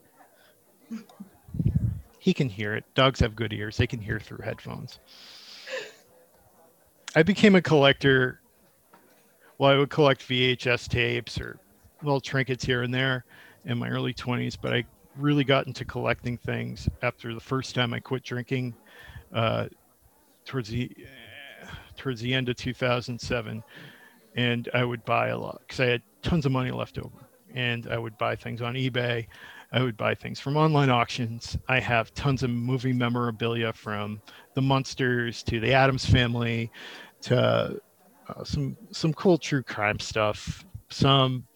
He 2.18 2.32
can 2.32 2.48
hear 2.48 2.76
it. 2.76 2.84
Dogs 2.94 3.18
have 3.18 3.34
good 3.34 3.52
ears. 3.52 3.76
They 3.76 3.88
can 3.88 4.00
hear 4.00 4.20
through 4.20 4.44
headphones. 4.44 5.00
I 7.16 7.24
became 7.24 7.56
a 7.56 7.60
collector. 7.60 8.40
Well, 9.58 9.72
I 9.72 9.76
would 9.76 9.90
collect 9.90 10.28
VHS 10.28 10.86
tapes 10.88 11.40
or 11.40 11.58
little 12.00 12.20
trinkets 12.20 12.64
here 12.64 12.82
and 12.82 12.94
there 12.94 13.24
in 13.64 13.76
my 13.76 13.88
early 13.88 14.14
20s, 14.14 14.56
but 14.60 14.72
I 14.72 14.84
really 15.16 15.44
got 15.44 15.66
into 15.66 15.84
collecting 15.84 16.36
things 16.38 16.88
after 17.02 17.34
the 17.34 17.40
first 17.40 17.74
time 17.74 17.92
I 17.94 18.00
quit 18.00 18.22
drinking 18.22 18.74
uh, 19.32 19.68
towards 20.44 20.68
the 20.68 20.90
towards 21.96 22.20
the 22.20 22.34
end 22.34 22.48
of 22.48 22.56
2007 22.56 23.62
and 24.34 24.68
I 24.74 24.84
would 24.84 25.04
buy 25.04 25.28
a 25.28 25.38
lot 25.38 25.60
because 25.60 25.80
I 25.80 25.86
had 25.86 26.02
tons 26.22 26.46
of 26.46 26.52
money 26.52 26.70
left 26.70 26.98
over 26.98 27.28
and 27.54 27.86
I 27.88 27.98
would 27.98 28.16
buy 28.18 28.36
things 28.36 28.62
on 28.62 28.74
eBay. 28.74 29.26
I 29.72 29.82
would 29.82 29.96
buy 29.96 30.14
things 30.14 30.38
from 30.38 30.56
online 30.56 30.90
auctions. 30.90 31.56
I 31.68 31.80
have 31.80 32.12
tons 32.14 32.42
of 32.42 32.50
movie 32.50 32.92
memorabilia 32.92 33.72
from 33.72 34.20
the 34.54 34.62
Munsters 34.62 35.42
to 35.44 35.60
the 35.60 35.72
Addams 35.72 36.04
Family 36.04 36.70
to 37.22 37.80
uh, 38.28 38.44
some 38.44 38.76
some 38.90 39.14
cool 39.14 39.38
true 39.38 39.62
crime 39.62 39.98
stuff. 39.98 40.64
Some 40.90 41.46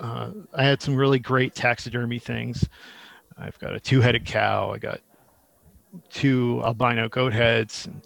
uh, 0.00 0.30
I 0.54 0.64
had 0.64 0.82
some 0.82 0.96
really 0.96 1.18
great 1.18 1.54
taxidermy 1.54 2.18
things. 2.18 2.68
I've 3.36 3.58
got 3.58 3.74
a 3.74 3.80
two-headed 3.80 4.24
cow. 4.24 4.72
I 4.72 4.78
got 4.78 5.00
two 6.10 6.62
albino 6.64 7.08
goat 7.08 7.32
heads. 7.32 7.86
And 7.86 8.02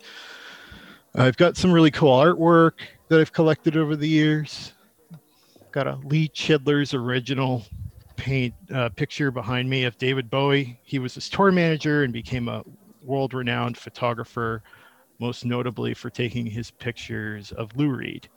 I've 1.15 1.37
got 1.37 1.57
some 1.57 1.73
really 1.73 1.91
cool 1.91 2.17
artwork 2.17 2.81
that 3.09 3.21
I've 3.21 3.33
collected 3.33 3.77
over 3.77 3.97
the 3.97 4.09
years. 4.09 4.73
Got 5.73 5.87
a 5.87 5.97
Lee 6.05 6.29
Childers 6.29 6.95
original 6.95 7.65
paint 8.17 8.55
uh, 8.75 8.89
picture 8.91 9.31
behind 9.31 9.69
me 9.69 9.85
of 9.85 9.97
David 9.99 10.31
Bowie. 10.31 10.81
He 10.83 10.99
was 10.99 11.15
his 11.15 11.29
tour 11.29 11.53
manager 11.53 12.05
and 12.05 12.13
became 12.13 12.49
a 12.49 12.65
world 13.03 13.33
renowned 13.33 13.77
photographer, 13.77 14.63
most 15.19 15.45
notably 15.45 15.95
for 15.95 16.11
taking 16.11 16.47
his 16.47 16.71
pictures 16.71 17.53
of 17.53 17.75
Lou 17.77 17.91
Reed. 17.91 18.29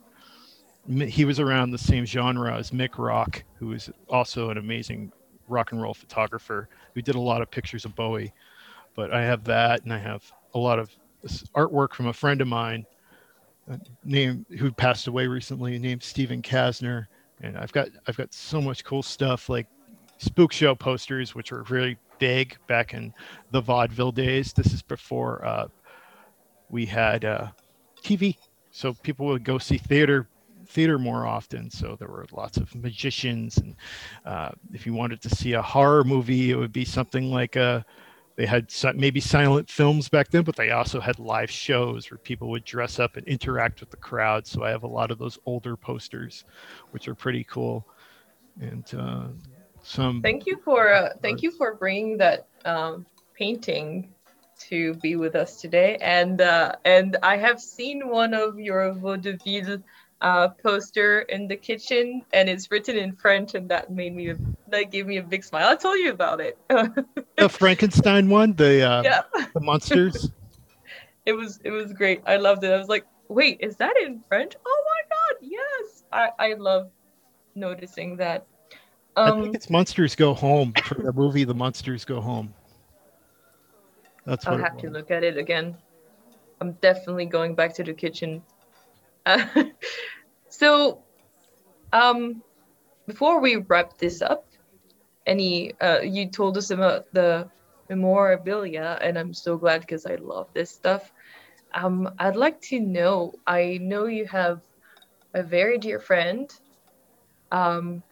He 0.89 1.25
was 1.25 1.39
around 1.39 1.71
the 1.71 1.77
same 1.77 2.05
genre 2.05 2.57
as 2.57 2.71
Mick 2.71 2.97
Rock, 2.97 3.43
who 3.59 3.67
was 3.67 3.89
also 4.09 4.49
an 4.49 4.57
amazing 4.57 5.11
rock 5.47 5.71
and 5.71 5.81
roll 5.81 5.93
photographer 5.93 6.69
who 6.95 7.01
did 7.01 7.15
a 7.15 7.19
lot 7.19 7.41
of 7.41 7.51
pictures 7.51 7.85
of 7.85 7.95
Bowie. 7.95 8.33
But 8.95 9.13
I 9.13 9.21
have 9.21 9.43
that, 9.45 9.83
and 9.83 9.93
I 9.93 9.99
have 9.99 10.23
a 10.53 10.59
lot 10.59 10.79
of 10.79 10.89
artwork 11.55 11.93
from 11.93 12.07
a 12.07 12.13
friend 12.13 12.41
of 12.41 12.47
mine 12.47 12.85
uh, 13.69 13.77
named 14.03 14.45
who 14.57 14.71
passed 14.71 15.07
away 15.07 15.27
recently 15.27 15.77
named 15.77 16.01
Stephen 16.01 16.41
Kasner. 16.41 17.07
And 17.41 17.57
I've 17.57 17.71
got 17.71 17.89
I've 18.07 18.17
got 18.17 18.33
so 18.33 18.59
much 18.59 18.83
cool 18.83 19.03
stuff 19.03 19.49
like 19.49 19.67
spook 20.17 20.51
show 20.51 20.75
posters 20.75 21.33
which 21.33 21.51
were 21.51 21.63
really 21.63 21.97
big 22.19 22.57
back 22.67 22.93
in 22.93 23.13
the 23.51 23.61
vaudeville 23.61 24.11
days. 24.11 24.51
This 24.53 24.73
is 24.73 24.81
before 24.81 25.45
uh, 25.45 25.67
we 26.69 26.85
had 26.85 27.23
uh, 27.23 27.47
TV 28.03 28.35
so 28.71 28.93
people 28.93 29.25
would 29.27 29.43
go 29.43 29.57
see 29.57 29.77
theater 29.77 30.27
theater 30.71 30.97
more 30.97 31.25
often 31.25 31.69
so 31.69 31.95
there 31.99 32.07
were 32.07 32.25
lots 32.31 32.57
of 32.57 32.73
magicians 32.75 33.57
and 33.57 33.75
uh, 34.25 34.49
if 34.73 34.85
you 34.85 34.93
wanted 34.93 35.21
to 35.21 35.29
see 35.29 35.53
a 35.53 35.61
horror 35.61 36.03
movie 36.03 36.51
it 36.51 36.55
would 36.55 36.73
be 36.73 36.85
something 36.85 37.31
like 37.31 37.55
a 37.55 37.85
they 38.35 38.45
had 38.45 38.71
maybe 38.95 39.19
silent 39.19 39.69
films 39.69 40.09
back 40.09 40.31
then, 40.31 40.43
but 40.43 40.55
they 40.55 40.71
also 40.71 40.99
had 40.99 41.19
live 41.19 41.51
shows 41.51 42.09
where 42.09 42.17
people 42.17 42.49
would 42.49 42.63
dress 42.63 42.97
up 42.97 43.17
and 43.17 43.27
interact 43.27 43.81
with 43.81 43.91
the 43.91 43.97
crowd. 43.97 44.47
So 44.47 44.63
I 44.63 44.69
have 44.69 44.83
a 44.83 44.87
lot 44.87 45.11
of 45.11 45.19
those 45.19 45.37
older 45.45 45.75
posters, 45.75 46.45
which 46.91 47.07
are 47.07 47.13
pretty 47.13 47.43
cool. 47.43 47.85
And 48.59 48.85
uh, 48.97 49.27
some 49.83 50.21
Thank 50.21 50.45
you 50.45 50.59
for 50.63 50.93
uh, 50.93 51.09
thank 51.21 51.41
you 51.41 51.51
for 51.51 51.75
bringing 51.75 52.17
that 52.17 52.47
um, 52.65 53.05
painting 53.33 54.13
to 54.69 54.93
be 54.95 55.15
with 55.15 55.35
us 55.35 55.59
today. 55.59 55.97
And 56.01 56.41
uh, 56.41 56.73
and 56.85 57.17
I 57.23 57.37
have 57.37 57.59
seen 57.59 58.07
one 58.07 58.33
of 58.33 58.59
your 58.59 58.93
vaudeville 58.93 59.83
uh, 60.21 60.49
poster 60.49 61.21
in 61.21 61.47
the 61.47 61.57
kitchen, 61.57 62.23
and 62.33 62.49
it's 62.49 62.71
written 62.71 62.97
in 62.97 63.13
French, 63.13 63.55
and 63.55 63.69
that 63.69 63.91
made 63.91 64.15
me 64.15 64.33
that 64.69 64.91
gave 64.91 65.07
me 65.07 65.17
a 65.17 65.23
big 65.23 65.43
smile. 65.43 65.67
I'll 65.69 65.77
tell 65.77 65.97
you 65.97 66.11
about 66.11 66.41
it. 66.41 66.57
the 67.39 67.49
Frankenstein 67.49 68.29
one, 68.29 68.53
the 68.53 68.81
uh, 68.83 69.03
yeah, 69.03 69.21
the 69.53 69.61
monsters. 69.61 70.31
it 71.25 71.33
was 71.33 71.59
it 71.63 71.71
was 71.71 71.93
great. 71.93 72.21
I 72.25 72.37
loved 72.37 72.63
it. 72.63 72.71
I 72.71 72.77
was 72.77 72.87
like, 72.89 73.05
wait, 73.29 73.57
is 73.61 73.77
that 73.77 73.95
in 73.97 74.21
French? 74.27 74.53
Oh 74.65 74.83
my 74.85 75.15
god, 75.15 75.47
yes! 75.49 76.03
I 76.11 76.29
I 76.39 76.53
love 76.53 76.89
noticing 77.55 78.17
that. 78.17 78.47
Um, 79.15 79.27
I 79.27 79.31
Um, 79.31 79.41
think 79.43 79.55
it's 79.55 79.69
Monsters 79.69 80.15
Go 80.15 80.33
Home 80.33 80.73
for 80.73 80.95
the 80.95 81.13
movie. 81.13 81.43
The 81.43 81.53
Monsters 81.55 82.05
Go 82.05 82.21
Home. 82.21 82.53
That's 84.25 84.49
what 84.49 84.57
I'll 84.57 84.57
have 84.57 84.77
to 84.77 84.89
look 84.89 85.11
at 85.11 85.23
it 85.23 85.37
again. 85.37 85.77
I'm 86.61 86.73
definitely 86.73 87.25
going 87.25 87.55
back 87.55 87.73
to 87.75 87.83
the 87.83 87.93
kitchen. 87.93 88.43
So, 90.49 91.03
um, 91.93 92.43
before 93.07 93.41
we 93.41 93.57
wrap 93.57 93.97
this 93.97 94.21
up, 94.21 94.47
any 95.25 95.73
uh, 95.79 96.01
you 96.01 96.29
told 96.31 96.57
us 96.57 96.71
about 96.71 97.05
the 97.13 97.49
memorabilia, 97.89 98.97
and 99.01 99.17
I'm 99.17 99.33
so 99.33 99.57
glad 99.57 99.81
because 99.81 100.05
I 100.05 100.15
love 100.15 100.49
this 100.53 100.71
stuff. 100.71 101.11
Um, 101.73 102.09
I'd 102.19 102.35
like 102.37 102.61
to 102.71 102.79
know. 102.79 103.33
I 103.47 103.79
know 103.81 104.05
you 104.07 104.25
have 104.27 104.61
a 105.33 105.43
very 105.43 105.77
dear 105.79 105.99
friend, 105.99 106.49
um, 107.51 108.03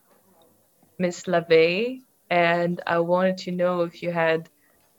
Miss 1.00 1.24
LaVey, 1.26 2.02
and 2.30 2.80
I 2.86 3.00
wanted 3.00 3.38
to 3.40 3.52
know 3.52 3.82
if 3.82 4.04
you 4.04 4.12
had 4.12 4.50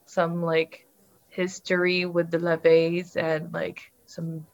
some 0.06 0.42
like 0.42 0.86
history 1.28 2.06
with 2.06 2.30
the 2.30 2.38
LaVeys 2.38 3.16
and 3.16 3.52
like 3.52 3.80
some 4.06 4.46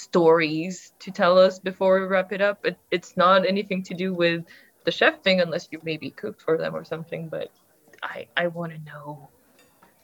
stories 0.00 0.92
to 1.00 1.10
tell 1.10 1.38
us 1.38 1.58
before 1.58 2.00
we 2.00 2.06
wrap 2.06 2.32
it 2.32 2.40
up. 2.40 2.64
It, 2.64 2.78
it's 2.90 3.14
not 3.16 3.46
anything 3.46 3.82
to 3.84 3.94
do 3.94 4.12
with 4.14 4.44
the 4.84 4.90
chef 4.90 5.22
thing 5.22 5.40
unless 5.40 5.68
you 5.70 5.80
maybe 5.84 6.10
cooked 6.10 6.42
for 6.42 6.58
them 6.58 6.74
or 6.74 6.84
something, 6.84 7.28
but 7.28 7.52
I 8.02 8.26
I 8.36 8.48
want 8.48 8.72
to 8.72 8.78
know. 8.78 9.28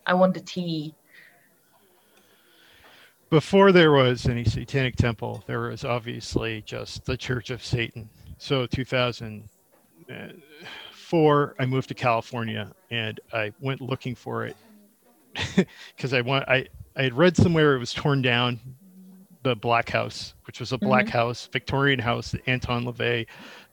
I 0.07 0.15
want 0.15 0.35
the 0.35 0.41
tea. 0.41 0.95
Before 3.31 3.73
there 3.73 3.91
was 3.91 4.27
any 4.27 4.45
satanic 4.45 4.95
temple, 4.97 5.43
there 5.47 5.61
was 5.61 5.85
obviously 5.85 6.63
just 6.63 7.07
the 7.07 7.17
Church 7.17 7.51
of 7.51 7.65
Satan. 7.65 8.09
So 8.39 8.67
2004, 8.67 11.55
I 11.59 11.67
moved 11.67 11.89
to 11.89 11.95
California 11.95 12.71
and 12.91 13.19
I 13.33 13.53
went 13.61 13.81
looking 13.81 14.15
for 14.15 14.47
it 14.47 14.57
because 15.97 16.13
I 16.13 16.21
want 16.21 16.49
I 16.49 16.67
I 16.95 17.03
had 17.03 17.15
read 17.15 17.37
somewhere 17.37 17.75
it 17.75 17.79
was 17.79 17.93
torn 17.93 18.23
down 18.23 18.61
the 19.47 19.55
Black 19.55 19.89
House, 19.89 20.35
which 20.45 20.59
was 20.59 20.73
a 20.73 20.79
black 20.79 21.05
mm-hmm. 21.05 21.19
house, 21.19 21.49
Victorian 21.53 22.01
house 22.01 22.33
that 22.33 22.43
Anton 22.49 22.85
LaVey, 22.85 23.27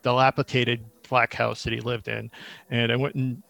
dilapidated 0.04 0.84
black 1.10 1.34
house 1.34 1.64
that 1.64 1.74
he 1.74 1.80
lived 1.80 2.08
in. 2.08 2.30
And 2.70 2.92
I 2.92 2.96
went 2.96 3.16
and 3.16 3.42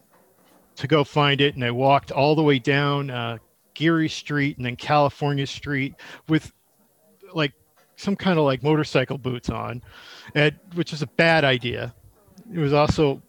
to 0.76 0.86
go 0.86 1.04
find 1.04 1.42
it, 1.42 1.54
and 1.54 1.62
I 1.62 1.70
walked 1.70 2.10
all 2.10 2.34
the 2.34 2.42
way 2.42 2.58
down 2.58 3.10
uh, 3.10 3.36
Geary 3.74 4.08
Street 4.08 4.56
and 4.56 4.64
then 4.64 4.74
California 4.76 5.46
Street 5.46 5.94
with 6.28 6.50
like 7.34 7.52
some 7.96 8.16
kind 8.16 8.38
of 8.38 8.46
like 8.46 8.62
motorcycle 8.62 9.18
boots 9.18 9.50
on, 9.50 9.82
and 10.34 10.58
which 10.74 10.94
is 10.94 11.02
a 11.02 11.06
bad 11.06 11.44
idea. 11.44 11.94
It 12.52 12.58
was 12.58 12.72
also 12.72 13.20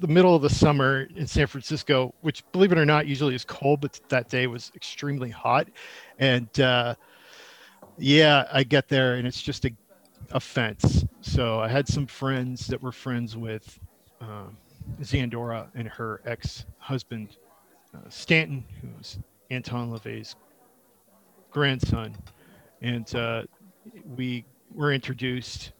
the 0.00 0.08
middle 0.08 0.34
of 0.34 0.42
the 0.42 0.50
summer 0.50 1.06
in 1.14 1.26
San 1.26 1.46
Francisco, 1.46 2.14
which 2.22 2.42
believe 2.52 2.72
it 2.72 2.78
or 2.78 2.86
not, 2.86 3.06
usually 3.06 3.34
is 3.34 3.44
cold, 3.44 3.82
but 3.82 4.00
that 4.08 4.28
day 4.28 4.46
was 4.46 4.72
extremely 4.74 5.30
hot. 5.30 5.68
And 6.18 6.48
uh, 6.58 6.94
yeah, 7.98 8.46
I 8.52 8.62
get 8.64 8.88
there 8.88 9.14
and 9.14 9.26
it's 9.26 9.42
just 9.42 9.64
a, 9.64 9.72
a 10.32 10.40
fence. 10.40 11.04
So 11.20 11.60
I 11.60 11.68
had 11.68 11.86
some 11.86 12.06
friends 12.06 12.66
that 12.68 12.82
were 12.82 12.92
friends 12.92 13.36
with 13.36 13.78
um, 14.20 14.56
Zandora 15.00 15.68
and 15.74 15.88
her 15.88 16.20
ex 16.24 16.64
husband, 16.78 17.36
uh, 17.94 18.08
Stanton, 18.08 18.64
who 18.80 18.88
was 18.98 19.18
Anton 19.50 19.90
LaVey's 19.90 20.36
grandson. 21.50 22.16
And 22.80 23.14
uh, 23.14 23.44
we 24.16 24.44
were 24.74 24.92
introduced, 24.92 25.72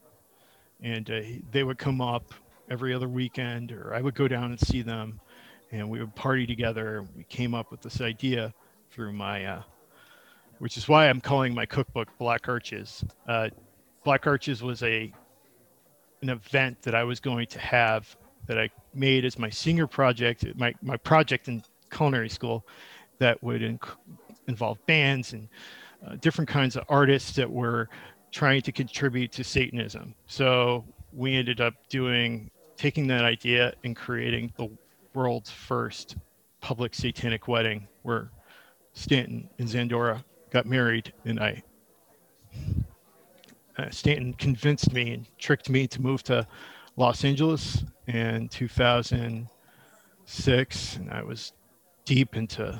and 0.83 1.11
uh, 1.11 1.21
they 1.51 1.65
would 1.65 1.79
come 1.79 2.01
up 2.01 2.35
every 2.71 2.95
other 2.95 3.09
weekend, 3.09 3.73
or 3.73 3.95
I 3.95 4.01
would 4.01 4.15
go 4.15 4.29
down 4.29 4.51
and 4.51 4.61
see 4.61 4.83
them, 4.83 5.21
and 5.73 5.89
we 5.89 6.01
would 6.01 6.15
party 6.15 6.47
together. 6.47 7.05
We 7.17 7.25
came 7.25 7.55
up 7.55 7.71
with 7.71 7.81
this 7.81 8.01
idea 8.01 8.53
through 8.91 9.13
my 9.13 9.45
uh, 9.47 9.63
which 10.63 10.77
is 10.77 10.89
why 10.89 11.09
I'm 11.09 11.21
calling 11.21 11.53
my 11.53 11.67
cookbook 11.67 12.17
Black 12.19 12.49
Arches. 12.49 13.05
Uh, 13.27 13.49
Black 14.05 14.29
Arches 14.29 14.63
was 14.63 14.81
a 14.85 15.13
an 16.21 16.29
event 16.29 16.81
that 16.83 16.95
I 16.95 17.03
was 17.03 17.19
going 17.19 17.49
to 17.49 17.59
have 17.59 18.17
that 18.47 18.61
I 18.61 18.71
made 18.95 19.25
as 19.25 19.41
my 19.41 19.51
senior 19.51 19.89
project, 19.89 20.45
my, 20.55 20.73
my 20.81 20.97
project 20.99 21.49
in 21.49 21.65
culinary 21.91 22.29
school 22.29 22.65
that 23.19 23.43
would 23.43 23.61
inc- 23.61 23.97
involve 24.47 24.79
bands 24.87 25.33
and 25.33 25.49
uh, 26.07 26.15
different 26.21 26.49
kinds 26.49 26.77
of 26.77 26.85
artists 26.89 27.33
that 27.33 27.51
were 27.51 27.89
trying 28.31 28.63
to 28.63 28.71
contribute 28.71 29.33
to 29.33 29.43
Satanism. 29.43 30.15
So 30.29 30.85
we 31.13 31.35
ended 31.35 31.61
up 31.61 31.75
doing, 31.89 32.53
taking 32.77 33.09
that 33.09 33.25
idea 33.25 33.75
and 33.83 33.97
creating 33.97 34.53
the 34.57 34.69
world's 35.13 35.51
first 35.51 36.19
public 36.61 36.95
satanic 36.95 37.49
wedding 37.49 37.89
where 38.03 38.31
Stanton 38.93 39.51
and 39.59 39.67
Zandora 39.69 40.23
got 40.53 40.67
married, 40.67 41.13
and 41.25 41.41
I 41.41 41.63
uh, 43.79 43.89
Stanton 43.91 44.35
convinced 44.35 44.93
me 44.93 45.15
and 45.15 45.27
tricked 45.39 45.71
me 45.71 45.87
to 45.87 46.03
move 46.03 46.23
to 46.25 46.47
Los 46.97 47.25
Angeles 47.25 47.85
in 48.07 48.51
2006, 48.51 50.97
and 50.97 51.11
I 51.11 51.23
was 51.23 51.55
deep 52.05 52.37
into 52.37 52.79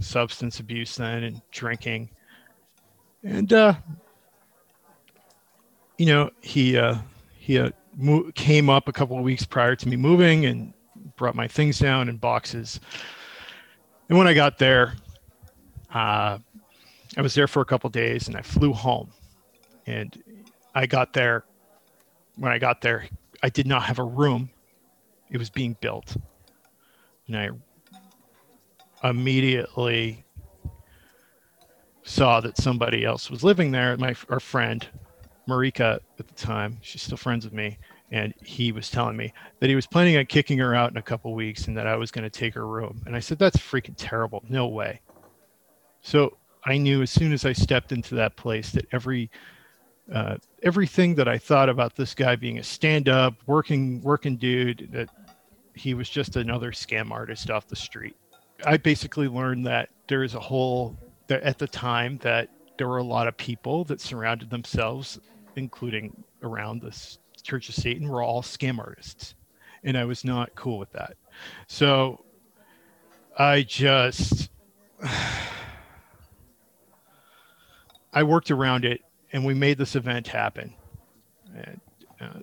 substance 0.00 0.58
abuse 0.58 0.96
then 0.96 1.24
and 1.24 1.42
drinking, 1.50 2.08
and 3.22 3.52
uh, 3.52 3.74
you 5.98 6.06
know 6.06 6.30
he 6.40 6.78
uh, 6.78 6.96
he 7.36 7.58
uh, 7.58 7.72
mo- 7.94 8.30
came 8.34 8.70
up 8.70 8.88
a 8.88 8.92
couple 8.92 9.18
of 9.18 9.22
weeks 9.22 9.44
prior 9.44 9.76
to 9.76 9.86
me 9.86 9.96
moving 9.96 10.46
and 10.46 10.72
brought 11.16 11.34
my 11.34 11.46
things 11.46 11.78
down 11.78 12.08
in 12.08 12.16
boxes, 12.16 12.80
and 14.08 14.16
when 14.16 14.26
I 14.26 14.32
got 14.32 14.56
there. 14.56 14.94
Uh, 15.92 16.38
I 17.16 17.22
was 17.22 17.34
there 17.34 17.46
for 17.46 17.60
a 17.60 17.64
couple 17.64 17.90
days 17.90 18.28
and 18.28 18.36
I 18.36 18.42
flew 18.42 18.72
home. 18.72 19.10
And 19.86 20.22
I 20.74 20.86
got 20.86 21.12
there. 21.12 21.44
When 22.36 22.50
I 22.50 22.58
got 22.58 22.80
there, 22.80 23.06
I 23.42 23.50
did 23.50 23.66
not 23.66 23.82
have 23.82 23.98
a 23.98 24.04
room. 24.04 24.50
It 25.30 25.38
was 25.38 25.50
being 25.50 25.76
built. 25.80 26.16
And 27.26 27.36
I 27.36 27.50
immediately 29.08 30.24
saw 32.02 32.40
that 32.40 32.56
somebody 32.56 33.04
else 33.04 33.30
was 33.30 33.44
living 33.44 33.70
there. 33.70 33.96
My 33.96 34.14
our 34.28 34.40
friend 34.40 34.86
Marika 35.48 35.98
at 36.18 36.28
the 36.28 36.34
time, 36.34 36.78
she's 36.82 37.02
still 37.02 37.16
friends 37.16 37.44
with 37.44 37.52
me, 37.52 37.78
and 38.10 38.34
he 38.42 38.72
was 38.72 38.90
telling 38.90 39.16
me 39.16 39.32
that 39.60 39.68
he 39.68 39.74
was 39.74 39.86
planning 39.86 40.16
on 40.16 40.26
kicking 40.26 40.58
her 40.58 40.74
out 40.74 40.90
in 40.90 40.96
a 40.96 41.02
couple 41.02 41.34
weeks 41.34 41.66
and 41.66 41.76
that 41.76 41.86
I 41.86 41.96
was 41.96 42.10
going 42.10 42.24
to 42.24 42.30
take 42.30 42.54
her 42.54 42.66
room. 42.66 43.02
And 43.06 43.16
I 43.16 43.20
said, 43.20 43.38
"That's 43.38 43.56
freaking 43.56 43.94
terrible. 43.96 44.42
No 44.48 44.66
way." 44.68 45.00
So 46.00 46.36
I 46.64 46.78
knew 46.78 47.02
as 47.02 47.10
soon 47.10 47.32
as 47.32 47.44
I 47.44 47.52
stepped 47.52 47.92
into 47.92 48.14
that 48.16 48.36
place 48.36 48.70
that 48.70 48.86
every 48.92 49.30
uh, 50.12 50.36
everything 50.62 51.14
that 51.14 51.28
I 51.28 51.38
thought 51.38 51.68
about 51.68 51.94
this 51.94 52.14
guy 52.14 52.36
being 52.36 52.58
a 52.58 52.62
stand-up, 52.62 53.34
working 53.46 54.02
working 54.02 54.36
dude, 54.36 54.88
that 54.92 55.08
he 55.74 55.94
was 55.94 56.08
just 56.08 56.36
another 56.36 56.72
scam 56.72 57.10
artist 57.10 57.50
off 57.50 57.68
the 57.68 57.76
street. 57.76 58.16
I 58.64 58.76
basically 58.76 59.28
learned 59.28 59.66
that 59.66 59.88
there 60.08 60.22
is 60.22 60.34
a 60.34 60.40
whole 60.40 60.96
that 61.28 61.42
at 61.42 61.58
the 61.58 61.66
time 61.66 62.18
that 62.18 62.48
there 62.78 62.88
were 62.88 62.98
a 62.98 63.04
lot 63.04 63.28
of 63.28 63.36
people 63.36 63.84
that 63.84 64.00
surrounded 64.00 64.50
themselves, 64.50 65.20
including 65.56 66.24
around 66.42 66.82
this 66.82 67.18
Church 67.42 67.68
of 67.68 67.74
Satan, 67.74 68.08
were 68.08 68.22
all 68.22 68.42
scam 68.42 68.78
artists, 68.78 69.34
and 69.82 69.96
I 69.96 70.04
was 70.04 70.24
not 70.24 70.54
cool 70.54 70.78
with 70.78 70.92
that. 70.92 71.16
So 71.66 72.24
I 73.36 73.62
just 73.62 74.50
I 78.12 78.22
worked 78.22 78.50
around 78.50 78.84
it 78.84 79.02
and 79.32 79.44
we 79.44 79.54
made 79.54 79.78
this 79.78 79.96
event 79.96 80.28
happen. 80.28 80.74
And, 81.54 81.80
uh, 82.20 82.40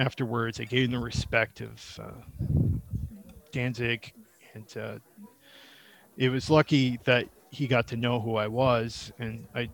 afterwards, 0.00 0.58
I 0.58 0.64
gave 0.64 0.86
him 0.86 0.92
the 0.92 0.98
respect 0.98 1.60
of 1.60 2.00
uh, 2.02 2.46
Danzig, 3.52 4.12
and 4.54 4.76
uh, 4.76 4.98
it 6.16 6.30
was 6.30 6.50
lucky 6.50 6.98
that 7.04 7.26
he 7.50 7.66
got 7.66 7.86
to 7.88 7.96
know 7.96 8.20
who 8.20 8.36
I 8.36 8.46
was, 8.46 9.12
and 9.18 9.46
I 9.54 9.68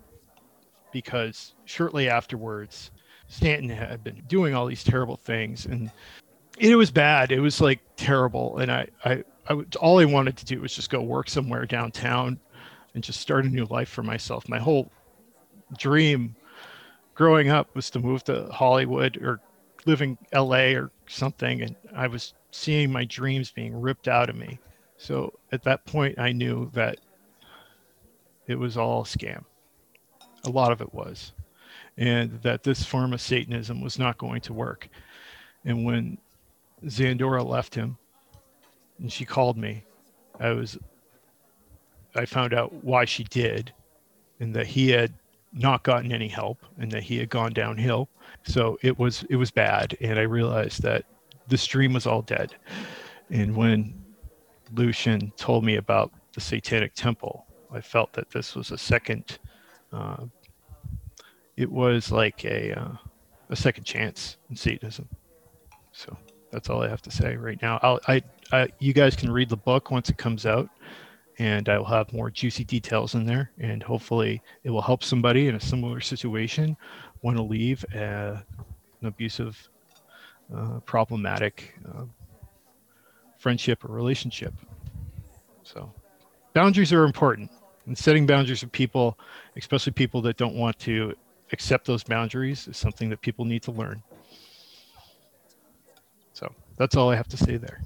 because 0.93 1.55
shortly 1.65 2.09
afterwards, 2.09 2.91
Stanton 3.29 3.69
had 3.69 4.03
been 4.03 4.23
doing 4.29 4.55
all 4.55 4.67
these 4.67 4.85
terrible 4.85 5.17
things, 5.17 5.67
and 5.67 5.91
it 6.59 6.75
was 6.77 6.91
bad. 6.91 7.33
It 7.33 7.41
was 7.41 7.61
like 7.61 7.81
terrible, 7.97 8.59
and 8.59 8.73
I, 8.73 8.89
I, 9.05 9.25
I 9.49 9.63
all 9.81 10.01
I 10.01 10.05
wanted 10.07 10.37
to 10.39 10.45
do 10.45 10.61
was 10.61 10.75
just 10.75 10.91
go 10.91 11.01
work 11.01 11.29
somewhere 11.29 11.67
downtown 11.67 12.41
and 12.95 13.05
just 13.05 13.21
start 13.21 13.45
a 13.45 13.49
new 13.49 13.67
life 13.67 13.89
for 13.89 14.03
myself. 14.03 14.49
My 14.49 14.59
whole 14.59 14.91
dream 15.77 16.35
growing 17.15 17.49
up 17.49 17.75
was 17.75 17.91
to 17.91 17.99
move 17.99 18.25
to 18.25 18.49
Hollywood 18.53 19.17
or 19.23 19.41
living 19.87 20.19
LA 20.33 20.73
or 20.73 20.91
something. 21.07 21.63
And 21.63 21.77
I 21.95 22.07
was 22.07 22.35
seeing 22.51 22.91
my 22.93 23.05
dreams 23.05 23.51
being 23.51 23.81
ripped 23.81 24.09
out 24.09 24.29
of 24.29 24.37
me. 24.37 24.59
So 24.99 25.39
at 25.53 25.63
that 25.65 25.85
point, 25.87 26.19
I 26.19 26.33
knew 26.33 26.71
that 26.75 26.99
it 28.47 28.59
was 28.59 28.77
all 28.77 29.05
scam. 29.05 29.45
A 30.45 30.51
lot 30.51 30.73
of 30.73 30.81
it 30.81 30.93
was. 30.95 31.33
And 31.99 32.41
that 32.43 32.63
this 32.63 32.85
form 32.85 33.13
of 33.13 33.21
Satanism 33.21 33.81
was 33.81 33.99
not 33.99 34.19
going 34.19 34.41
to 34.43 34.53
work. 34.53 34.89
And 35.65 35.85
when 35.85 36.19
Zandora 36.85 37.45
left 37.45 37.75
him 37.75 37.97
and 38.99 39.11
she 39.11 39.25
called 39.25 39.57
me, 39.57 39.85
I 40.39 40.51
was, 40.51 40.79
I 42.15 42.27
found 42.27 42.53
out 42.53 42.73
why 42.85 43.07
she 43.07 43.25
did 43.25 43.73
and 44.41 44.55
that 44.55 44.67
he 44.67 44.91
had 44.91 45.15
not 45.57 45.83
gotten 45.83 46.13
any 46.13 46.29
help 46.29 46.59
and 46.79 46.93
that 46.93 47.03
he 47.03 47.19
had 47.19 47.31
gone 47.31 47.53
downhill. 47.53 48.09
So 48.45 48.79
it 48.83 48.99
was 48.99 49.25
it 49.31 49.37
was 49.37 49.51
bad, 49.51 49.97
and 50.01 50.19
I 50.19 50.23
realized 50.23 50.83
that 50.83 51.05
the 51.49 51.59
stream 51.59 51.95
was 51.95 52.07
all 52.07 52.23
dead. 52.23 52.55
And 53.31 53.57
when 53.57 54.05
Lucien 54.75 55.33
told 55.37 55.65
me 55.65 55.77
about 55.77 56.13
the 56.35 56.41
Satanic 56.41 56.95
Temple, 56.95 57.47
I 57.73 57.81
felt 57.81 58.13
that 58.13 58.31
this 58.31 58.55
was 58.55 58.71
a 58.71 58.79
second. 58.79 59.39
Uh, 59.93 60.27
it 61.57 61.71
was 61.71 62.13
like 62.13 62.45
a 62.45 62.79
uh, 62.79 62.93
a 63.49 63.57
second 63.57 63.85
chance 63.85 64.37
in 64.51 64.57
Satanism. 64.57 65.09
So 65.93 66.17
that's 66.51 66.69
all 66.69 66.83
I 66.83 66.89
have 66.89 67.03
to 67.03 67.11
say 67.11 67.37
right 67.37 67.61
now. 67.63 67.79
I'll, 67.83 68.01
I, 68.07 68.23
I, 68.53 68.69
you 68.79 68.93
guys 68.93 69.17
can 69.17 69.31
read 69.31 69.49
the 69.49 69.57
book 69.57 69.91
once 69.91 70.11
it 70.11 70.19
comes 70.19 70.47
out, 70.47 70.69
and 71.39 71.69
I 71.69 71.79
will 71.79 71.87
have 71.87 72.13
more 72.13 72.31
juicy 72.31 72.65
details 72.65 73.15
in 73.15 73.27
there. 73.27 73.51
And 73.59 73.83
hopefully, 73.83 74.43
it 74.65 74.71
will 74.71 74.83
help 74.83 75.05
somebody 75.05 75.49
in 75.49 75.55
a 75.55 75.61
similar 75.61 76.01
situation 76.01 76.77
want 77.23 77.37
to 77.37 77.43
leave 77.43 77.85
uh, 77.95 78.37
an 79.01 79.09
abusive, 79.09 79.69
uh, 80.55 80.81
problematic 80.81 81.75
uh, 81.89 82.05
friendship 83.39 83.85
or 83.85 83.93
relationship. 83.93 84.55
So, 85.63 85.93
boundaries 86.55 86.93
are 86.93 87.05
important, 87.05 87.51
and 87.87 87.97
setting 87.97 88.27
boundaries 88.27 88.63
with 88.63 88.73
people, 88.73 89.19
especially 89.57 89.93
people 89.93 90.23
that 90.23 90.37
don't 90.37 90.55
want 90.55 90.79
to 90.81 91.15
accept 91.53 91.87
those 91.87 92.03
boundaries, 92.03 92.69
is 92.69 92.77
something 92.77 93.11
that 93.11 93.21
people 93.21 93.45
need 93.45 93.63
to 93.65 93.73
learn. 93.73 94.03
So, 96.33 96.53
that's 96.77 96.97
all 96.97 97.11
I 97.11 97.17
have 97.17 97.29
to 97.29 97.37
say 97.37 97.57
there. 97.57 97.81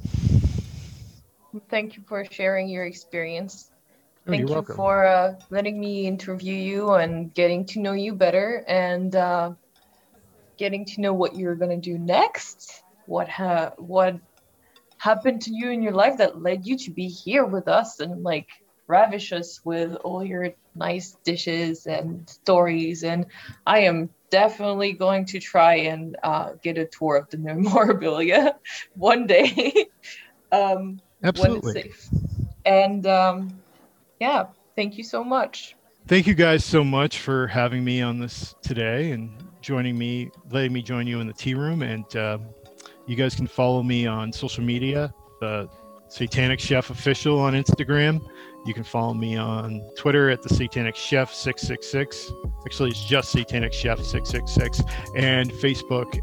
Thank 1.70 1.96
you 1.96 2.02
for 2.08 2.24
sharing 2.24 2.68
your 2.68 2.84
experience. 2.84 3.70
Oh, 4.26 4.32
Thank 4.32 4.42
you're 4.42 4.48
welcome. 4.48 4.74
for 4.74 5.06
uh, 5.06 5.34
letting 5.50 5.80
me 5.80 6.06
interview 6.06 6.54
you 6.54 6.90
and 6.92 7.32
getting 7.34 7.66
to 7.66 7.80
know 7.80 7.92
you 7.92 8.14
better 8.14 8.64
and 8.68 9.14
uh, 9.14 9.52
getting 10.58 10.84
to 10.86 11.00
know 11.00 11.12
what 11.12 11.36
you're 11.36 11.56
gonna 11.56 11.78
do 11.80 11.98
next. 11.98 12.82
What 13.06 13.28
ha- 13.28 13.72
what 13.78 14.16
happened 14.98 15.42
to 15.42 15.50
you 15.52 15.70
in 15.70 15.82
your 15.82 15.92
life 15.92 16.18
that 16.18 16.40
led 16.40 16.66
you 16.66 16.76
to 16.78 16.90
be 16.92 17.08
here 17.08 17.44
with 17.44 17.68
us 17.68 18.00
and 18.00 18.22
like 18.22 18.46
ravish 18.88 19.32
us 19.32 19.60
with 19.64 19.94
all 20.04 20.24
your 20.24 20.50
nice 20.74 21.16
dishes 21.24 21.86
and 21.86 22.28
stories. 22.28 23.02
And 23.04 23.26
I 23.66 23.80
am 23.80 24.10
definitely 24.30 24.92
going 24.94 25.26
to 25.26 25.40
try 25.40 25.74
and 25.92 26.16
uh, 26.22 26.50
get 26.62 26.78
a 26.78 26.88
tour 26.98 27.16
of 27.16 27.28
the 27.30 27.38
memorabilia 27.38 28.54
one 28.94 29.26
day. 29.26 29.86
um, 30.52 31.00
Absolutely. 31.22 31.74
when 31.74 31.86
it's 31.86 32.04
safe. 32.04 32.20
And 32.64 33.06
um, 33.06 33.60
yeah, 34.20 34.46
thank 34.76 34.96
you 34.96 35.04
so 35.04 35.24
much. 35.24 35.76
Thank 36.06 36.26
you 36.26 36.34
guys 36.34 36.64
so 36.64 36.82
much 36.82 37.18
for 37.18 37.46
having 37.46 37.84
me 37.84 38.02
on 38.02 38.18
this 38.18 38.54
today 38.62 39.12
and 39.12 39.30
joining 39.60 39.96
me, 39.96 40.30
letting 40.50 40.72
me 40.72 40.82
join 40.82 41.06
you 41.06 41.20
in 41.20 41.26
the 41.26 41.32
tea 41.32 41.54
room. 41.54 41.82
And 41.82 42.16
uh, 42.16 42.38
you 43.06 43.16
guys 43.16 43.34
can 43.34 43.46
follow 43.46 43.82
me 43.82 44.06
on 44.06 44.32
social 44.32 44.64
media, 44.64 45.12
the 45.40 45.68
Satanic 46.08 46.58
Chef 46.58 46.90
Official 46.90 47.38
on 47.38 47.54
Instagram. 47.54 48.20
You 48.66 48.74
can 48.74 48.84
follow 48.84 49.14
me 49.14 49.36
on 49.36 49.80
Twitter 49.96 50.30
at 50.30 50.42
the 50.42 50.48
Satanic 50.48 50.96
Chef 50.96 51.32
666. 51.32 52.32
Actually, 52.66 52.90
it's 52.90 53.04
just 53.04 53.30
Satanic 53.32 53.72
Chef 53.72 53.98
666 54.00 54.82
and 55.16 55.50
Facebook 55.50 56.20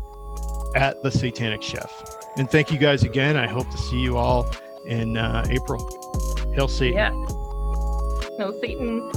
at 0.75 1.01
the 1.01 1.09
Satanic 1.09 1.61
Chef. 1.61 1.91
And 2.37 2.49
thank 2.49 2.71
you 2.71 2.77
guys 2.77 3.03
again. 3.03 3.37
I 3.37 3.47
hope 3.47 3.69
to 3.71 3.77
see 3.77 3.99
you 3.99 4.17
all 4.17 4.51
in 4.87 5.17
uh, 5.17 5.45
April. 5.49 5.89
Hail 6.53 6.67
Satan. 6.67 6.95
Yeah. 6.95 7.11
No, 8.39 8.53
Satan. 8.61 9.11